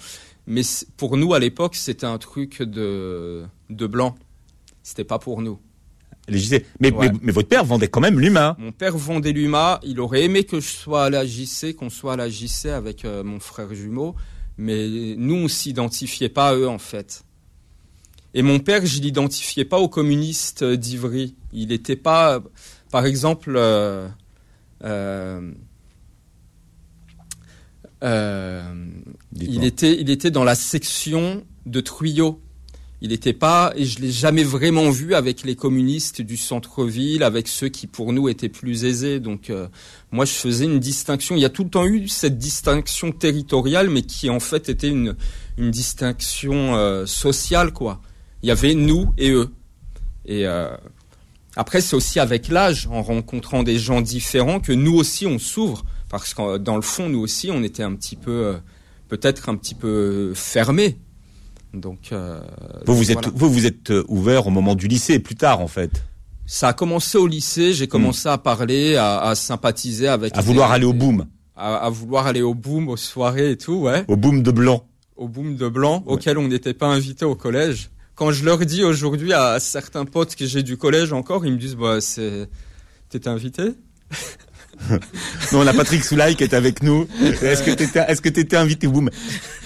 Mais 0.46 0.62
pour 0.96 1.18
nous, 1.18 1.34
à 1.34 1.38
l'époque, 1.38 1.76
c'était 1.76 2.06
un 2.06 2.16
truc 2.16 2.62
de, 2.62 3.44
de 3.68 3.86
blanc. 3.86 4.16
C'était 4.82 5.04
pas 5.04 5.18
pour 5.18 5.42
nous. 5.42 5.58
Mais, 6.28 6.64
mais, 6.80 6.92
mais, 7.22 7.32
votre 7.32 7.48
père 7.48 7.64
vendait 7.64 7.88
quand 7.88 8.00
même 8.00 8.18
l'UMA. 8.18 8.56
Mon 8.58 8.72
père 8.72 8.96
vendait 8.96 9.32
l'UMA. 9.32 9.80
Il 9.82 10.00
aurait 10.00 10.24
aimé 10.24 10.44
que 10.44 10.60
je 10.60 10.68
sois 10.68 11.04
à 11.04 11.10
la 11.10 11.26
JC, 11.26 11.74
qu'on 11.76 11.90
soit 11.90 12.14
à 12.14 12.16
la 12.16 12.30
JC 12.30 12.66
avec 12.66 13.04
euh, 13.04 13.22
mon 13.22 13.38
frère 13.38 13.74
jumeau. 13.74 14.14
Mais 14.56 15.14
nous, 15.16 15.34
on 15.34 15.48
s'identifiait 15.48 16.28
pas 16.30 16.50
à 16.50 16.54
eux, 16.54 16.68
en 16.68 16.78
fait. 16.78 17.24
Et 18.34 18.42
mon 18.42 18.60
père, 18.60 18.86
je 18.86 19.00
l'identifiais 19.00 19.64
pas 19.64 19.78
aux 19.78 19.88
communistes 19.88 20.64
d'Ivry. 20.64 21.34
Il 21.52 21.68
n'était 21.68 21.96
pas, 21.96 22.40
par 22.90 23.06
exemple, 23.06 23.54
euh, 23.56 24.08
euh, 28.02 28.86
il 29.38 29.64
était, 29.64 30.00
il 30.00 30.10
était 30.10 30.30
dans 30.30 30.44
la 30.44 30.54
section 30.54 31.44
de 31.66 31.80
Truyot. 31.80 32.40
Il 33.02 33.10
n'était 33.10 33.32
pas, 33.32 33.72
et 33.76 33.86
je 33.86 33.98
l'ai 33.98 34.10
jamais 34.10 34.42
vraiment 34.42 34.90
vu 34.90 35.14
avec 35.14 35.42
les 35.42 35.56
communistes 35.56 36.20
du 36.20 36.36
centre-ville, 36.36 37.22
avec 37.22 37.48
ceux 37.48 37.68
qui 37.68 37.86
pour 37.86 38.12
nous 38.12 38.28
étaient 38.28 38.50
plus 38.50 38.84
aisés. 38.84 39.20
Donc 39.20 39.48
euh, 39.48 39.68
moi 40.10 40.26
je 40.26 40.32
faisais 40.32 40.66
une 40.66 40.78
distinction. 40.78 41.34
Il 41.34 41.40
y 41.40 41.46
a 41.46 41.50
tout 41.50 41.64
le 41.64 41.70
temps 41.70 41.86
eu 41.86 42.08
cette 42.08 42.36
distinction 42.36 43.10
territoriale, 43.10 43.88
mais 43.88 44.02
qui 44.02 44.28
en 44.28 44.38
fait 44.38 44.68
était 44.68 44.88
une, 44.88 45.16
une 45.56 45.70
distinction 45.70 46.76
euh, 46.76 47.06
sociale 47.06 47.72
quoi. 47.72 48.02
Il 48.42 48.48
y 48.48 48.52
avait 48.52 48.74
nous 48.74 49.12
et 49.18 49.30
eux. 49.30 49.50
Et 50.24 50.46
euh, 50.46 50.70
après 51.56 51.80
c'est 51.80 51.96
aussi 51.96 52.20
avec 52.20 52.48
l'âge, 52.48 52.88
en 52.90 53.02
rencontrant 53.02 53.62
des 53.62 53.78
gens 53.78 54.00
différents, 54.00 54.60
que 54.60 54.72
nous 54.72 54.94
aussi 54.94 55.26
on 55.26 55.38
s'ouvre, 55.38 55.84
parce 56.08 56.34
que 56.34 56.58
dans 56.58 56.76
le 56.76 56.82
fond 56.82 57.08
nous 57.08 57.20
aussi 57.20 57.50
on 57.50 57.62
était 57.62 57.82
un 57.82 57.94
petit 57.94 58.16
peu, 58.16 58.56
peut-être 59.08 59.48
un 59.48 59.56
petit 59.56 59.74
peu 59.74 60.32
fermés. 60.34 60.96
Donc, 61.74 62.10
euh, 62.12 62.40
vous, 62.86 62.96
vous, 62.96 63.12
êtes, 63.12 63.28
vous, 63.34 63.50
vous 63.50 63.66
êtes 63.66 63.90
euh, 63.90 64.04
ouvert 64.08 64.46
au 64.46 64.50
moment 64.50 64.74
du 64.74 64.88
lycée, 64.88 65.18
plus 65.18 65.36
tard 65.36 65.60
en 65.60 65.68
fait. 65.68 66.04
Ça 66.46 66.68
a 66.68 66.72
commencé 66.72 67.16
au 67.16 67.28
lycée, 67.28 67.72
j'ai 67.74 67.86
commencé 67.86 68.28
à 68.28 68.38
parler, 68.38 68.96
à, 68.96 69.20
à, 69.20 69.34
sympathiser 69.36 70.08
avec... 70.08 70.36
À 70.36 70.40
vouloir 70.40 70.72
aller 70.72 70.84
au 70.84 70.92
boom. 70.92 71.26
À, 71.54 71.76
à, 71.76 71.90
vouloir 71.90 72.26
aller 72.26 72.42
au 72.42 72.54
boom, 72.54 72.88
aux 72.88 72.96
soirées 72.96 73.52
et 73.52 73.56
tout, 73.56 73.74
ouais. 73.74 74.04
Au 74.08 74.16
boom 74.16 74.42
de 74.42 74.50
blanc. 74.50 74.84
Au 75.16 75.28
boom 75.28 75.54
de 75.54 75.68
blanc, 75.68 76.02
auquel 76.06 76.38
on 76.38 76.48
n'était 76.48 76.74
pas 76.74 76.88
invité 76.88 77.24
au 77.24 77.36
collège. 77.36 77.90
Quand 78.14 78.32
je 78.32 78.44
leur 78.44 78.58
dis 78.58 78.84
aujourd'hui 78.84 79.32
à 79.32 79.58
certains 79.60 80.04
potes 80.04 80.34
que 80.34 80.46
j'ai 80.46 80.62
du 80.62 80.76
collège 80.76 81.12
encore, 81.12 81.46
ils 81.46 81.52
me 81.52 81.58
disent, 81.58 81.76
bah, 81.76 82.00
c'est... 82.00 82.48
T'étais 83.08 83.28
invité? 83.28 83.72
Non, 85.52 85.60
on 85.60 85.66
a 85.66 85.72
Patrick 85.72 86.02
Soulaï 86.04 86.36
qui 86.36 86.44
est 86.44 86.54
avec 86.54 86.82
nous. 86.82 87.06
Est-ce 87.42 87.62
que 87.62 87.70
t'étais, 87.70 88.00
est-ce 88.08 88.22
que 88.22 88.28
t'étais 88.28 88.56
invité? 88.56 88.86
Boum 88.86 89.10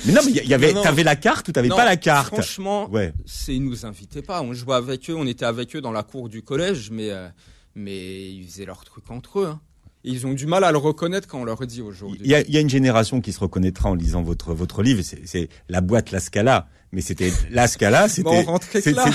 Mais 0.06 0.12
non, 0.12 0.20
mais 0.24 0.32
il 0.32 0.48
y 0.48 0.54
avait, 0.54 0.72
t'avais 0.72 1.04
la 1.04 1.16
carte 1.16 1.48
ou 1.48 1.52
t'avais 1.52 1.68
pas 1.68 1.84
la 1.84 1.96
carte? 1.96 2.34
Franchement, 2.34 2.90
ouais. 2.90 3.12
c'est 3.26 3.54
ils 3.54 3.62
nous 3.62 3.86
invitaient 3.86 4.22
pas. 4.22 4.42
On 4.42 4.52
jouait 4.54 4.74
avec 4.74 5.08
eux, 5.10 5.14
on 5.14 5.26
était 5.26 5.44
avec 5.44 5.76
eux 5.76 5.80
dans 5.80 5.92
la 5.92 6.02
cour 6.02 6.28
du 6.28 6.42
collège, 6.42 6.90
mais 6.90 7.10
euh, 7.10 7.28
mais 7.74 8.30
ils 8.30 8.44
faisaient 8.46 8.66
leur 8.66 8.84
truc 8.84 9.10
entre 9.10 9.40
eux. 9.40 9.46
Hein. 9.46 9.60
Et 10.04 10.10
ils 10.10 10.26
ont 10.26 10.34
du 10.34 10.46
mal 10.46 10.64
à 10.64 10.72
le 10.72 10.78
reconnaître 10.78 11.28
quand 11.28 11.40
on 11.40 11.44
leur 11.44 11.66
dit 11.66 11.80
aujourd'hui. 11.80 12.20
Il 12.22 12.30
y 12.30 12.34
a, 12.34 12.42
y 12.42 12.56
a, 12.58 12.60
une 12.60 12.68
génération 12.68 13.20
qui 13.20 13.32
se 13.32 13.40
reconnaîtra 13.40 13.90
en 13.90 13.94
lisant 13.94 14.22
votre 14.22 14.52
votre 14.52 14.82
livre. 14.82 15.02
C'est 15.02 15.48
la 15.68 15.80
boîte 15.80 16.10
La 16.10 16.20
Scala. 16.20 16.68
Mais 16.94 17.00
c'était 17.00 17.32
la 17.50 17.66
Scala, 17.68 18.08
c'était 18.08 18.44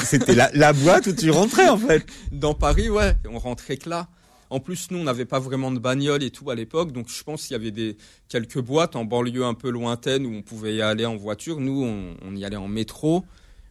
c'était 0.04 0.36
la, 0.36 0.52
la 0.54 0.74
boîte 0.74 1.08
où 1.08 1.14
tu 1.14 1.32
rentrais 1.32 1.70
en 1.70 1.78
fait. 1.78 2.06
Dans 2.32 2.54
Paris, 2.54 2.90
ouais, 2.90 3.16
on 3.30 3.40
rentrait 3.40 3.78
que 3.78 3.90
là. 3.90 4.08
En 4.52 4.60
plus, 4.60 4.90
nous, 4.90 4.98
on 4.98 5.04
n'avait 5.04 5.26
pas 5.26 5.40
vraiment 5.40 5.72
de 5.72 5.78
bagnole 5.78 6.24
et 6.24 6.32
tout 6.32 6.50
à 6.50 6.56
l'époque, 6.56 6.92
donc 6.92 7.08
je 7.08 7.24
pense 7.24 7.44
qu'il 7.44 7.52
y 7.52 7.56
avait 7.56 7.72
des 7.72 7.98
quelques 8.30 8.60
boîtes 8.60 8.96
en 8.96 9.06
banlieue 9.06 9.46
un 9.46 9.54
peu 9.54 9.70
lointaine 9.70 10.26
où 10.26 10.34
on 10.34 10.42
pouvait 10.42 10.76
y 10.76 10.82
aller 10.82 11.06
en 11.06 11.16
voiture. 11.16 11.60
Nous, 11.60 11.84
on, 11.84 12.36
y 12.36 12.44
allait 12.44 12.56
en 12.56 12.68
métro. 12.68 13.26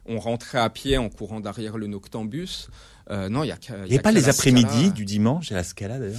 On 0.05 0.19
rentrait 0.19 0.59
à 0.59 0.69
pied 0.69 0.97
en 0.97 1.09
courant 1.09 1.41
derrière 1.41 1.77
le 1.77 1.87
Noctambus. 1.87 2.69
Euh, 3.11 3.27
non, 3.27 3.43
il 3.43 3.47
y 3.47 3.51
a, 3.51 3.57
y 3.87 3.97
a, 3.97 4.01
pas 4.01 4.11
les 4.11 4.29
après-midi 4.29 4.91
du 4.91 5.03
dimanche 5.03 5.51
à 5.51 5.55
la 5.55 5.63
Scala 5.63 5.99
d'ailleurs? 5.99 6.17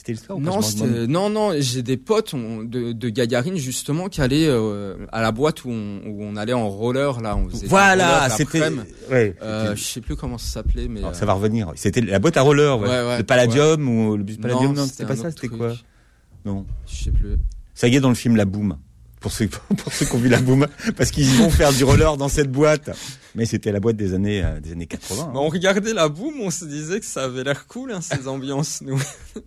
C'était 0.00 0.12
le 0.12 0.18
soir 0.18 0.40
Non, 0.40 0.60
non, 1.08 1.28
non. 1.28 1.52
J'ai 1.58 1.82
des 1.82 1.98
potes 1.98 2.34
de, 2.34 2.92
de 2.92 3.08
Gagarine 3.10 3.58
justement 3.58 4.08
qui 4.08 4.22
allaient 4.22 4.48
euh, 4.48 4.94
à 5.12 5.20
la 5.20 5.30
boîte 5.30 5.66
où 5.66 5.68
on, 5.68 6.00
où 6.06 6.22
on, 6.22 6.36
allait 6.36 6.54
en 6.54 6.70
roller 6.70 7.20
là. 7.20 7.36
On 7.36 7.50
faisait 7.50 7.66
voilà, 7.66 8.30
c'était. 8.30 8.62
Ouais, 9.10 9.36
euh, 9.42 9.76
je 9.76 9.82
sais 9.82 10.00
plus 10.00 10.16
comment 10.16 10.38
ça 10.38 10.52
s'appelait, 10.52 10.88
mais 10.88 11.02
ça 11.12 11.26
va 11.26 11.34
revenir. 11.34 11.70
C'était 11.74 12.00
la 12.00 12.18
boîte 12.18 12.38
à 12.38 12.40
roller, 12.40 12.80
ouais. 12.80 12.88
ouais, 12.88 13.18
le 13.18 13.24
Palladium 13.24 13.86
ou 13.90 14.16
le 14.16 14.22
bus 14.22 14.38
Palladium. 14.38 14.72
Non, 14.72 14.86
c'était 14.86 15.04
pas 15.04 15.16
ça. 15.16 15.30
C'était 15.30 15.48
quoi? 15.48 15.74
Non. 16.46 16.64
Je 16.86 17.04
sais 17.04 17.10
plus. 17.10 17.36
Ça 17.74 17.86
y 17.86 17.96
est 17.96 18.00
dans 18.00 18.08
le 18.08 18.14
film 18.14 18.36
La 18.36 18.46
Boom 18.46 18.78
pour 19.20 19.32
ceux, 19.32 19.48
pour 19.76 19.92
ceux 19.92 20.06
qui 20.06 20.14
ont 20.14 20.18
vu 20.18 20.28
la 20.28 20.40
boom, 20.40 20.66
parce 20.96 21.10
qu'ils 21.10 21.26
vont 21.26 21.50
faire 21.50 21.72
du 21.72 21.84
roller 21.84 22.16
dans 22.16 22.28
cette 22.28 22.50
boîte. 22.50 22.90
Mais 23.34 23.44
c'était 23.44 23.70
la 23.70 23.78
boîte 23.78 23.96
des 23.96 24.14
années, 24.14 24.42
euh, 24.42 24.58
des 24.60 24.72
années 24.72 24.86
80. 24.86 25.22
Hein. 25.22 25.32
on 25.34 25.48
regardait 25.48 25.94
la 25.94 26.08
boom, 26.08 26.40
on 26.40 26.50
se 26.50 26.64
disait 26.64 26.98
que 26.98 27.06
ça 27.06 27.24
avait 27.24 27.44
l'air 27.44 27.66
cool, 27.66 27.92
hein, 27.92 28.00
ces 28.00 28.26
ambiances, 28.26 28.80
nous. 28.82 29.00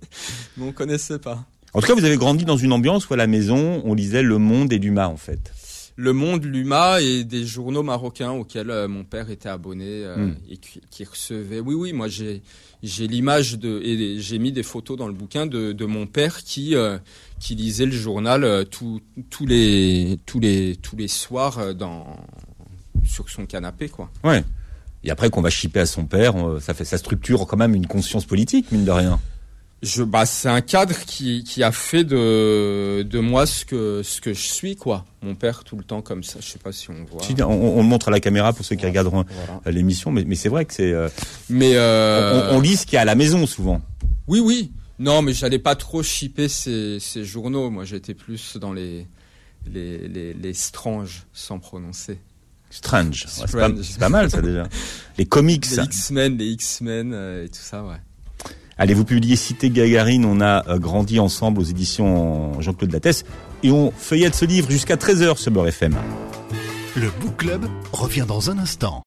Mais 0.58 0.66
on 0.66 0.72
connaissait 0.72 1.20
pas. 1.20 1.44
En 1.74 1.82
tout 1.82 1.88
cas, 1.88 1.96
vous 1.96 2.06
avez 2.06 2.18
grandi 2.18 2.46
dans 2.46 2.56
une 2.56 2.72
ambiance 2.72 3.10
où 3.10 3.14
à 3.14 3.18
la 3.18 3.28
maison, 3.28 3.82
on 3.84 3.96
lisait 3.96 4.22
Le 4.22 4.38
Monde 4.38 4.72
et 4.72 4.78
l'Uma, 4.78 5.10
en 5.10 5.18
fait. 5.18 5.52
Le 5.96 6.12
Monde, 6.12 6.44
l'Uma 6.46 7.02
et 7.02 7.24
des 7.24 7.46
journaux 7.46 7.84
marocains 7.84 8.32
auxquels 8.32 8.72
euh, 8.72 8.88
mon 8.88 9.04
père 9.04 9.30
était 9.30 9.50
abonné 9.50 9.86
euh, 9.88 10.16
hmm. 10.18 10.36
et 10.50 10.58
qui, 10.58 10.82
qui, 10.90 11.04
recevait. 11.04 11.60
Oui, 11.60 11.76
oui, 11.76 11.94
moi 11.94 12.08
j'ai 12.08 12.42
j'ai 12.82 13.08
l'image 13.08 13.58
de 13.60 13.80
et 13.82 14.20
j'ai 14.20 14.40
mis 14.40 14.52
des 14.52 14.64
photos 14.64 14.98
dans 14.98 15.08
le 15.08 15.14
bouquin 15.14 15.46
de, 15.46 15.72
de 15.72 15.86
mon 15.86 16.08
père 16.08 16.44
qui 16.44 16.76
qui 17.44 17.56
lisait 17.56 17.86
le 17.86 17.92
journal 17.92 18.46
euh, 18.46 18.64
tous 18.64 19.02
les 19.46 20.18
tous 20.26 20.40
les 20.40 20.78
tous 20.82 20.96
les 20.96 21.10
soirs 21.10 21.60
euh, 21.60 21.74
dans 21.74 22.18
sur 23.06 23.30
son 23.30 23.46
canapé 23.46 23.90
quoi. 23.90 24.10
Ouais. 24.24 24.44
Et 25.04 25.12
après 25.12 25.30
qu'on 25.30 25.42
va 25.42 25.50
chipper 25.50 25.82
à 25.82 25.86
son 25.86 26.06
père, 26.06 26.36
ça 26.62 26.74
fait 26.74 26.86
ça 26.86 26.98
structure 26.98 27.46
quand 27.46 27.58
même 27.58 27.76
une 27.76 27.88
conscience 27.88 28.26
politique 28.26 28.72
mine 28.72 28.86
de 28.86 28.92
rien. 28.92 29.20
Je 29.84 30.04
bah 30.04 30.26
c'est 30.26 30.48
un 30.48 30.62
cadre 30.62 30.96
qui, 31.06 31.44
qui 31.44 31.62
a 31.62 31.72
fait 31.72 32.04
de 32.04 33.06
de 33.08 33.20
moi 33.20 33.46
ce 33.46 33.66
que 33.66 34.02
ce 34.04 34.22
que 34.22 34.34
je 34.34 34.42
suis 34.42 34.76
quoi. 34.76 35.06
Mon 35.22 35.36
père 35.36 35.64
tout 35.64 35.76
le 35.76 35.84
temps 35.84 36.02
comme 36.02 36.24
ça. 36.24 36.40
Je 36.42 36.48
sais 36.48 36.60
pas 36.60 36.72
si 36.72 36.90
on 36.90 37.04
voit. 37.04 37.22
on, 37.46 37.78
on, 37.78 37.82
le 37.82 37.88
montre 37.88 38.08
à 38.08 38.12
la 38.12 38.20
caméra 38.20 38.54
pour 38.54 38.66
ceux 38.66 38.76
qui 38.76 38.86
regarderont 38.86 39.26
euh, 39.68 39.72
l'émission, 39.72 40.12
mais 40.12 40.24
mais 40.26 40.36
c'est 40.36 40.50
vrai 40.50 40.66
que 40.66 40.74
c'est. 40.74 40.94
mais 41.50 41.78
on, 41.78 42.56
on, 42.56 42.62
lit 42.62 42.78
ce 42.78 42.86
qu'il 42.86 42.96
y 42.96 42.98
a 42.98 43.02
à 43.02 43.06
la 43.06 43.16
maison 43.16 43.46
souvent. 43.46 43.82
Oui 44.28 44.40
oui. 44.40 44.72
Non, 45.00 45.22
mais 45.22 45.34
j'allais 45.34 45.60
pas 45.60 45.76
trop 45.76 46.04
shipper 46.04 46.48
ces, 46.48 47.00
ces 47.00 47.26
journaux. 47.26 47.70
Moi, 47.70 47.84
j'étais 47.84 48.14
plus 48.14 48.58
dans 48.58 48.72
les, 48.74 49.08
les, 49.70 50.34
les, 50.34 50.54
sans 50.54 51.60
prononcer. 51.60 52.20
Strange. 52.70 53.26
c'est 53.28 53.52
pas, 53.52 53.70
pas, 54.00 54.10
mal, 54.10 54.32
ça, 54.32 54.42
déjà. 54.42 54.68
Les 55.18 55.26
comics. 55.26 55.70
Les 55.70 55.84
X-Men, 55.84 56.38
les 56.38 56.48
X-Men 56.48 57.12
euh, 57.14 57.46
et 57.46 57.50
tout 57.50 57.62
ça, 57.62 57.84
ouais. 57.84 57.98
Allez, 58.78 58.94
vous 58.94 59.06
publiez 59.06 59.36
Cité 59.36 59.70
Gagarine. 59.70 60.26
On 60.26 60.42
a 60.42 60.68
euh, 60.68 60.80
grandi 60.80 61.20
ensemble 61.20 61.60
aux 61.60 61.64
éditions 61.64 62.60
Jean-Claude 62.62 62.92
Lattès. 62.92 63.24
Et 63.64 63.72
on 63.72 63.92
feuillette 63.92 64.36
ce 64.36 64.46
livre 64.46 64.70
jusqu'à 64.70 64.96
13h 64.96 65.38
sur 65.38 65.52
Beurre 65.52 65.68
FM. 65.68 65.96
Le 66.96 67.10
Book 67.22 67.38
Club 67.38 67.68
revient 67.92 68.26
dans 68.28 68.50
un 68.50 68.58
instant. 68.60 69.04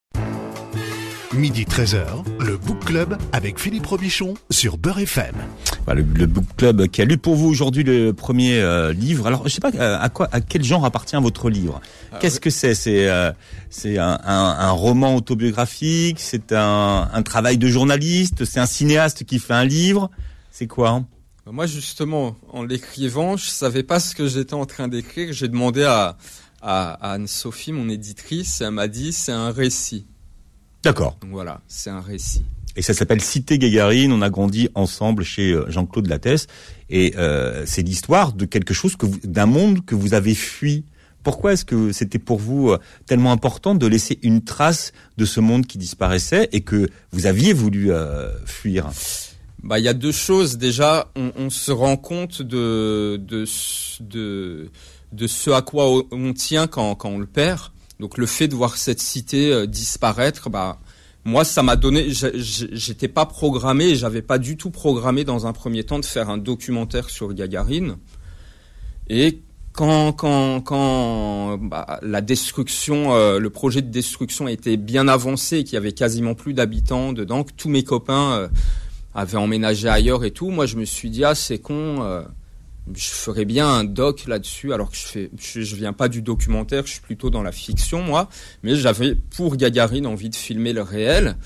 Midi 1.37 1.64
13h, 1.64 2.25
le 2.40 2.57
Book 2.57 2.87
Club 2.87 3.19
avec 3.33 3.59
Philippe 3.59 3.85
Robichon 3.85 4.35
sur 4.49 4.78
Beurre 4.78 5.00
FM. 5.00 5.35
le, 5.87 6.02
Book 6.26 6.47
Club 6.57 6.87
qui 6.88 7.02
a 7.02 7.05
lu 7.05 7.19
pour 7.19 7.35
vous 7.35 7.47
aujourd'hui 7.49 7.85
le 7.85 8.14
premier 8.14 8.59
euh, 8.59 8.95
livre. 8.95 9.26
Alors, 9.26 9.47
je 9.47 9.52
sais 9.52 9.61
pas 9.61 9.71
euh, 9.75 9.99
à 10.00 10.09
quoi, 10.09 10.31
à 10.33 10.40
quel 10.40 10.64
genre 10.64 10.87
appartient 10.87 11.16
votre 11.16 11.50
livre? 11.50 11.83
Ah, 12.11 12.19
Qu'est-ce 12.21 12.40
que 12.40 12.49
c'est? 12.49 12.75
C'est 12.75 13.07
euh, 13.11 13.33
c'est 13.69 13.99
un, 13.99 14.19
un, 14.25 14.57
un, 14.59 14.71
roman 14.71 15.14
autobiographique? 15.14 16.21
C'est 16.21 16.52
un, 16.52 17.11
un 17.12 17.23
travail 17.23 17.59
de 17.59 17.69
journaliste? 17.69 18.47
C'est 18.47 18.61
un 18.61 18.66
cinéaste 18.66 19.25
qui 19.25 19.38
fait 19.38 19.55
un 19.55 19.64
livre? 19.66 20.11
C'est 20.50 20.66
quoi? 20.66 20.88
Hein 20.88 21.07
Moi, 21.45 21.66
justement, 21.66 22.35
en 22.49 22.62
l'écrivant, 22.62 23.37
je 23.37 23.47
savais 23.47 23.83
pas 23.83 24.00
ce 24.00 24.14
que 24.14 24.26
j'étais 24.26 24.55
en 24.55 24.64
train 24.64 24.88
d'écrire. 24.88 25.35
J'ai 25.35 25.49
demandé 25.49 25.85
à, 25.85 26.16
à 26.62 27.12
Anne-Sophie, 27.12 27.73
mon 27.73 27.90
éditrice, 27.90 28.62
et 28.62 28.64
elle 28.64 28.71
m'a 28.71 28.88
dit 28.88 29.12
c'est 29.12 29.33
un 29.33 29.50
récit. 29.50 30.07
D'accord. 30.87 31.16
Donc 31.21 31.31
voilà, 31.33 31.61
c'est 31.66 31.90
un 31.90 32.00
récit. 32.00 32.45
Et 32.76 32.83
ça 32.83 32.95
s'appelle 32.95 33.21
Cité 33.21 33.59
Gagarine. 33.59 34.12
On 34.12 34.23
a 34.23 34.31
grandi 34.31 34.69
ensemble 34.76 35.25
chez 35.25 35.50
euh, 35.50 35.69
Jean-Claude 35.69 36.07
Lattès. 36.07 36.47
Et 36.90 37.14
euh, 37.16 37.64
c'est 37.66 37.83
l'histoire 37.83 38.33
de 38.33 38.45
quelque 38.45 38.73
chose 38.73 38.95
que 38.95 39.07
d'un 39.26 39.47
monde 39.47 39.85
que 39.85 39.97
vous 39.97 40.14
avez 40.14 40.37
fui. 40.37 40.85
Pourquoi 41.25 41.55
est-ce 41.55 41.64
que 41.64 41.90
c'était 41.90 42.21
pour 42.21 42.38
vous 42.38 42.71
euh, 42.71 42.78
tellement 43.07 43.33
important 43.33 43.75
de 43.75 43.85
laisser 43.88 44.21
une 44.23 44.45
trace 44.45 44.93
de 45.16 45.25
ce 45.25 45.40
monde 45.40 45.66
qui 45.66 45.76
disparaissait 45.76 46.49
et 46.52 46.61
que 46.61 46.88
vous 47.11 47.26
aviez 47.26 47.52
voulu 47.52 47.90
euh, 47.90 48.31
fuir? 48.45 48.88
Bah, 49.64 49.81
il 49.81 49.85
y 49.85 49.88
a 49.88 49.95
deux 49.95 50.12
choses. 50.12 50.57
Déjà, 50.57 51.11
on, 51.16 51.33
on 51.37 51.50
se 51.50 51.73
rend 51.73 51.97
compte 51.97 52.43
de, 52.43 53.21
de 53.26 53.45
de 53.99 54.71
de 55.11 55.26
ce 55.26 55.50
à 55.50 55.62
quoi 55.62 55.90
on 56.12 56.33
tient 56.33 56.69
quand 56.69 56.95
quand 56.95 57.09
on 57.09 57.19
le 57.19 57.26
perd. 57.26 57.73
Donc 58.00 58.19
le 58.19 58.26
fait 58.26 58.49
de 58.49 58.55
voir 58.55 58.76
cette 58.76 59.00
cité 59.00 59.53
euh, 59.53 59.67
disparaître, 59.67 60.50
bah 60.50 60.79
moi 61.25 61.45
ça 61.45 61.62
m'a 61.62 61.76
donné, 61.76 62.07
j'étais 62.09 63.09
pas 63.09 63.26
programmé, 63.26 63.97
j'avais 63.97 64.23
pas 64.23 64.38
du 64.38 64.57
tout 64.57 64.71
programmé 64.71 65.25
dans 65.25 65.47
un 65.47 65.53
premier 65.53 65.83
temps 65.83 65.99
de 65.99 66.05
faire 66.05 66.31
un 66.31 66.38
documentaire 66.38 67.11
sur 67.11 67.33
Gagarine. 67.33 67.97
Et 69.09 69.41
quand 69.73 70.12
quand 70.12 70.61
quand 70.61 71.59
bah, 71.59 71.99
la 72.03 72.21
destruction, 72.21 73.15
euh, 73.15 73.38
le 73.38 73.50
projet 73.50 73.83
de 73.83 73.91
destruction 73.91 74.47
était 74.47 74.76
bien 74.76 75.09
avancé, 75.09 75.65
qu'il 75.65 75.75
y 75.75 75.79
avait 75.79 75.93
quasiment 75.93 76.35
plus 76.35 76.55
d'habitants 76.55 77.12
dedans, 77.12 77.45
que 77.45 77.53
tous 77.57 77.71
mes 77.71 77.83
copains 77.83 78.33
euh, 78.33 78.49
avaient 79.15 79.38
emménagé 79.38 79.88
ailleurs 79.88 80.25
et 80.25 80.31
tout, 80.31 80.50
moi 80.50 80.67
je 80.67 80.76
me 80.76 80.85
suis 80.85 81.11
dit 81.11 81.25
ah 81.25 81.35
c'est 81.35 81.59
con, 81.59 82.25
je 82.95 83.09
ferais 83.09 83.45
bien 83.45 83.69
un 83.69 83.85
doc 83.85 84.26
là-dessus, 84.26 84.73
alors 84.73 84.90
que 84.90 84.97
je 84.97 85.07
fais, 85.07 85.31
je, 85.38 85.76
viens 85.76 85.93
pas 85.93 86.09
du 86.09 86.23
documentaire, 86.23 86.87
je 86.87 86.93
suis 86.93 87.00
plutôt 87.00 87.31
dans 87.31 87.43
la 87.43 87.52
fiction 87.52 88.02
moi, 88.02 88.28
mais 88.62 88.76
j'avais 88.76 89.14
pour 89.14 89.57
Gagarine 89.57 90.07
envie 90.07 90.31
de 90.31 90.37
filmer 90.37 90.73
le 90.73 90.83
réel. 90.83 91.37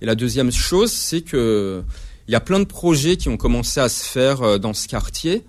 Et 0.00 0.06
la 0.06 0.14
deuxième 0.14 0.52
chose, 0.52 0.92
c'est 0.92 1.22
que 1.22 1.82
il 2.26 2.32
y 2.32 2.34
a 2.34 2.40
plein 2.40 2.58
de 2.58 2.64
projets 2.64 3.16
qui 3.16 3.28
ont 3.28 3.36
commencé 3.36 3.80
à 3.80 3.88
se 3.88 4.04
faire 4.04 4.60
dans 4.60 4.74
ce 4.74 4.86
quartier. 4.86 5.44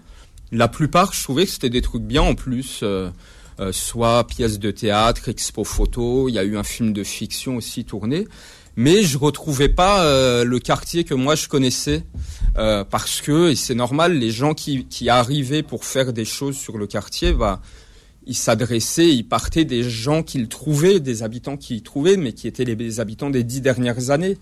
La 0.51 0.67
plupart, 0.67 1.13
je 1.13 1.23
trouvais 1.23 1.45
que 1.45 1.51
c'était 1.51 1.69
des 1.69 1.81
trucs 1.81 2.03
bien 2.03 2.21
en 2.21 2.35
plus. 2.35 2.79
Euh, 2.83 3.09
euh, 3.59 3.73
soit 3.73 4.25
pièces 4.25 4.57
de 4.57 4.71
théâtre, 4.71 5.27
expo 5.27 5.65
photo, 5.65 6.29
il 6.29 6.35
y 6.35 6.39
a 6.39 6.45
eu 6.45 6.55
un 6.55 6.63
film 6.63 6.93
de 6.93 7.03
fiction 7.03 7.57
aussi 7.57 7.83
tourné, 7.83 8.25
mais 8.79 9.03
je 9.03 9.17
retrouvais 9.17 9.67
pas 9.67 10.05
euh, 10.05 10.45
le 10.45 10.57
quartier 10.57 11.03
que 11.03 11.13
moi 11.13 11.35
je 11.35 11.49
connaissais 11.49 12.05
euh, 12.57 12.85
parce 12.85 13.19
que 13.19 13.49
et 13.51 13.55
c'est 13.57 13.75
normal, 13.75 14.17
les 14.17 14.31
gens 14.31 14.53
qui, 14.53 14.85
qui 14.85 15.09
arrivaient 15.09 15.63
pour 15.63 15.83
faire 15.83 16.13
des 16.13 16.23
choses 16.23 16.55
sur 16.55 16.77
le 16.77 16.87
quartier, 16.87 17.33
bah 17.33 17.61
ils 18.25 18.37
s'adressaient, 18.37 19.09
ils 19.09 19.27
partaient 19.27 19.65
des 19.65 19.83
gens 19.83 20.23
qu'ils 20.23 20.47
trouvaient, 20.47 21.01
des 21.01 21.23
habitants 21.23 21.57
qu'ils 21.57 21.83
trouvaient, 21.83 22.15
mais 22.15 22.31
qui 22.31 22.47
étaient 22.47 22.63
les, 22.63 22.75
les, 22.75 23.01
habitants 23.01 23.29
des 23.29 23.43
dix 23.43 23.59
dernières 23.59 24.11
années. 24.11 24.37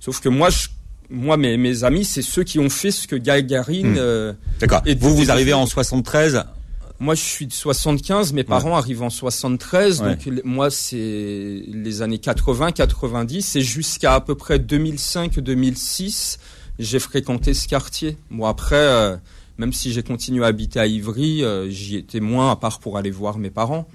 Sauf 0.00 0.20
que 0.20 0.28
moi 0.28 0.50
je 0.50 0.68
moi, 1.08 1.38
mes, 1.38 1.56
mes 1.56 1.84
amis, 1.84 2.04
c'est 2.04 2.20
ceux 2.20 2.44
qui 2.44 2.58
ont 2.58 2.68
fait 2.68 2.90
ce 2.90 3.06
que 3.06 3.16
Gagarine. 3.16 3.92
Hmm. 3.92 3.98
Euh, 3.98 4.32
D'accord. 4.60 4.82
Vous, 5.00 5.16
vous 5.16 5.30
arrivez 5.30 5.54
en 5.54 5.64
73 5.64 6.44
moi, 7.00 7.14
je 7.14 7.22
suis 7.22 7.46
de 7.46 7.52
75. 7.52 8.32
Mes 8.32 8.44
parents 8.44 8.70
ouais. 8.70 8.76
arrivent 8.76 9.02
en 9.02 9.10
73. 9.10 10.02
Ouais. 10.02 10.16
Donc, 10.16 10.44
moi, 10.44 10.70
c'est 10.70 11.62
les 11.66 12.02
années 12.02 12.18
80, 12.18 12.72
90. 12.72 13.56
Et 13.56 13.60
jusqu'à 13.60 14.14
à 14.14 14.20
peu 14.20 14.34
près 14.34 14.58
2005, 14.58 15.38
2006, 15.38 16.38
j'ai 16.78 16.98
fréquenté 16.98 17.54
ce 17.54 17.68
quartier. 17.68 18.16
Moi, 18.30 18.48
après, 18.48 18.76
euh, 18.76 19.16
même 19.58 19.72
si 19.72 19.92
j'ai 19.92 20.02
continué 20.02 20.44
à 20.44 20.48
habiter 20.48 20.80
à 20.80 20.86
Ivry, 20.86 21.44
euh, 21.44 21.68
j'y 21.68 21.96
étais 21.96 22.20
moins, 22.20 22.50
à 22.50 22.56
part 22.56 22.80
pour 22.80 22.96
aller 22.96 23.10
voir 23.10 23.38
mes 23.38 23.50
parents. 23.50 23.88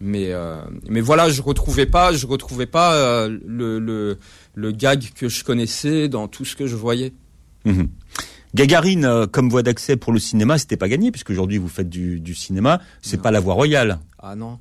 Mais, 0.00 0.32
euh, 0.32 0.60
mais 0.88 1.00
voilà, 1.00 1.30
je 1.30 1.40
retrouvais 1.40 1.86
pas, 1.86 2.12
je 2.12 2.26
retrouvais 2.26 2.66
pas 2.66 2.94
euh, 2.94 3.38
le, 3.46 3.78
le, 3.78 4.18
le, 4.54 4.72
gag 4.72 5.10
que 5.14 5.28
je 5.28 5.42
connaissais 5.42 6.08
dans 6.08 6.28
tout 6.28 6.44
ce 6.44 6.54
que 6.54 6.66
je 6.66 6.76
voyais. 6.76 7.14
Mmh. 7.64 7.84
Gagarine 8.56 9.04
euh, 9.04 9.26
comme 9.26 9.50
voie 9.50 9.62
d'accès 9.62 9.96
pour 9.96 10.14
le 10.14 10.18
cinéma, 10.18 10.56
c'était 10.56 10.78
pas 10.78 10.88
gagné 10.88 11.10
puisque 11.10 11.28
aujourd'hui 11.28 11.58
vous 11.58 11.68
faites 11.68 11.90
du, 11.90 12.20
du 12.20 12.34
cinéma, 12.34 12.80
c'est 13.02 13.20
pas 13.20 13.30
la 13.30 13.38
voie 13.38 13.52
royale. 13.52 13.98
Ah 14.18 14.34
non. 14.34 14.58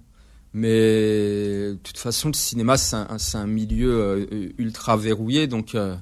Mais 0.53 1.71
de 1.71 1.79
toute 1.81 1.97
façon, 1.97 2.27
le 2.27 2.33
cinéma 2.33 2.75
c'est 2.75 2.97
un, 2.97 3.17
un, 3.35 3.47
milieu 3.47 3.93
euh, 3.93 4.49
ultra 4.57 4.97
verrouillé, 4.97 5.47
donc 5.47 5.75
il 5.75 5.79
euh, 5.79 5.95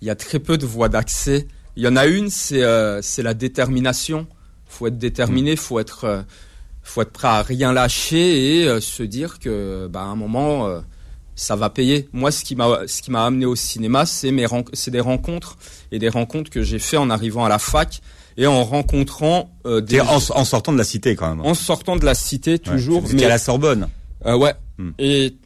y 0.00 0.10
a 0.10 0.14
très 0.14 0.38
peu 0.38 0.58
de 0.58 0.64
voies 0.64 0.88
d'accès. 0.88 1.48
Il 1.74 1.82
y 1.82 1.88
en 1.88 1.96
a 1.96 2.06
une, 2.06 2.30
c'est 2.30 2.62
la 2.62 3.34
détermination. 3.34 4.28
Faut 4.66 4.86
être 4.86 4.98
déterminé, 4.98 5.54
mmh. 5.54 5.58
faut 5.58 5.80
être 5.80 6.24
faut 6.82 7.02
être 7.02 7.10
prêt 7.10 7.28
à 7.28 7.42
rien 7.42 7.72
lâcher 7.72 8.62
et 8.62 8.80
se 8.80 9.02
dire 9.02 9.40
que 9.40 9.88
bah, 9.88 10.02
à 10.02 10.04
un 10.04 10.16
moment 10.16 10.82
ça 11.34 11.56
va 11.56 11.70
payer. 11.70 12.08
Moi, 12.12 12.30
ce 12.30 12.44
qui 12.44 12.56
m'a 12.56 12.80
ce 12.86 13.02
qui 13.02 13.10
m'a 13.10 13.24
amené 13.24 13.46
au 13.46 13.56
cinéma, 13.56 14.06
c'est 14.06 14.30
mes 14.30 14.46
c'est 14.72 14.90
des 14.90 15.00
rencontres 15.00 15.56
et 15.92 15.98
des 15.98 16.08
rencontres 16.08 16.50
que 16.50 16.62
j'ai 16.62 16.78
fait 16.78 16.96
en 16.96 17.10
arrivant 17.10 17.44
à 17.44 17.48
la 17.48 17.58
fac 17.58 18.00
et 18.36 18.46
en 18.46 18.64
rencontrant 18.64 19.50
euh, 19.66 19.80
des 19.80 20.00
en, 20.00 20.16
en, 20.16 20.44
sortant 20.44 20.72
de 20.72 20.78
la 20.78 20.84
cité 20.84 21.16
quand 21.16 21.28
même. 21.28 21.44
En 21.44 21.54
sortant 21.54 21.96
de 21.96 22.04
la 22.04 22.14
cité 22.14 22.58
toujours. 22.58 23.04
Ouais, 23.04 23.10
mais 23.14 23.24
à 23.24 23.28
la 23.28 23.38
Sorbonne. 23.38 23.88
Euh, 24.26 24.36
ouais. 24.36 24.54
Hmm. 24.78 24.90
Et 24.98 25.36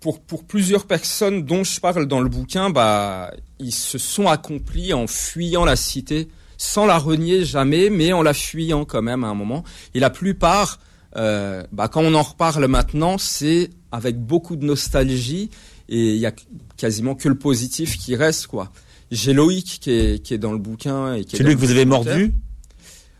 pour 0.00 0.20
pour 0.20 0.44
plusieurs 0.44 0.86
personnes 0.86 1.44
dont 1.44 1.64
je 1.64 1.80
parle 1.80 2.06
dans 2.06 2.20
le 2.20 2.28
bouquin, 2.28 2.70
bah 2.70 3.32
ils 3.58 3.72
se 3.72 3.98
sont 3.98 4.28
accomplis 4.28 4.92
en 4.92 5.06
fuyant 5.06 5.64
la 5.64 5.76
cité 5.76 6.28
sans 6.62 6.86
la 6.86 6.96
renier 6.96 7.44
jamais, 7.44 7.90
mais 7.90 8.12
en 8.12 8.22
la 8.22 8.34
fuyant 8.34 8.84
quand 8.84 9.02
même 9.02 9.24
à 9.24 9.26
un 9.26 9.34
moment. 9.34 9.64
Et 9.94 10.00
la 10.00 10.10
plupart, 10.10 10.78
euh, 11.16 11.64
bah, 11.72 11.88
quand 11.88 12.02
on 12.02 12.14
en 12.14 12.22
reparle 12.22 12.66
maintenant, 12.68 13.18
c'est 13.18 13.70
avec 13.92 14.18
beaucoup 14.18 14.56
de 14.56 14.64
nostalgie 14.64 15.50
et 15.88 16.14
il 16.14 16.18
y 16.18 16.26
a 16.26 16.32
quasiment 16.76 17.14
que 17.14 17.28
le 17.28 17.36
positif 17.36 17.98
qui 17.98 18.16
reste 18.16 18.46
quoi. 18.46 18.72
J'ai 19.10 19.34
Loïc 19.34 19.78
qui 19.80 19.90
est, 19.90 20.22
qui 20.22 20.34
est 20.34 20.38
dans 20.38 20.52
le 20.52 20.58
bouquin 20.58 21.14
et 21.14 21.24
qui 21.24 21.36
C'est 21.36 21.42
lui 21.44 21.54
que 21.54 21.60
vous 21.60 21.70
avez 21.70 21.84
mordu 21.84 22.32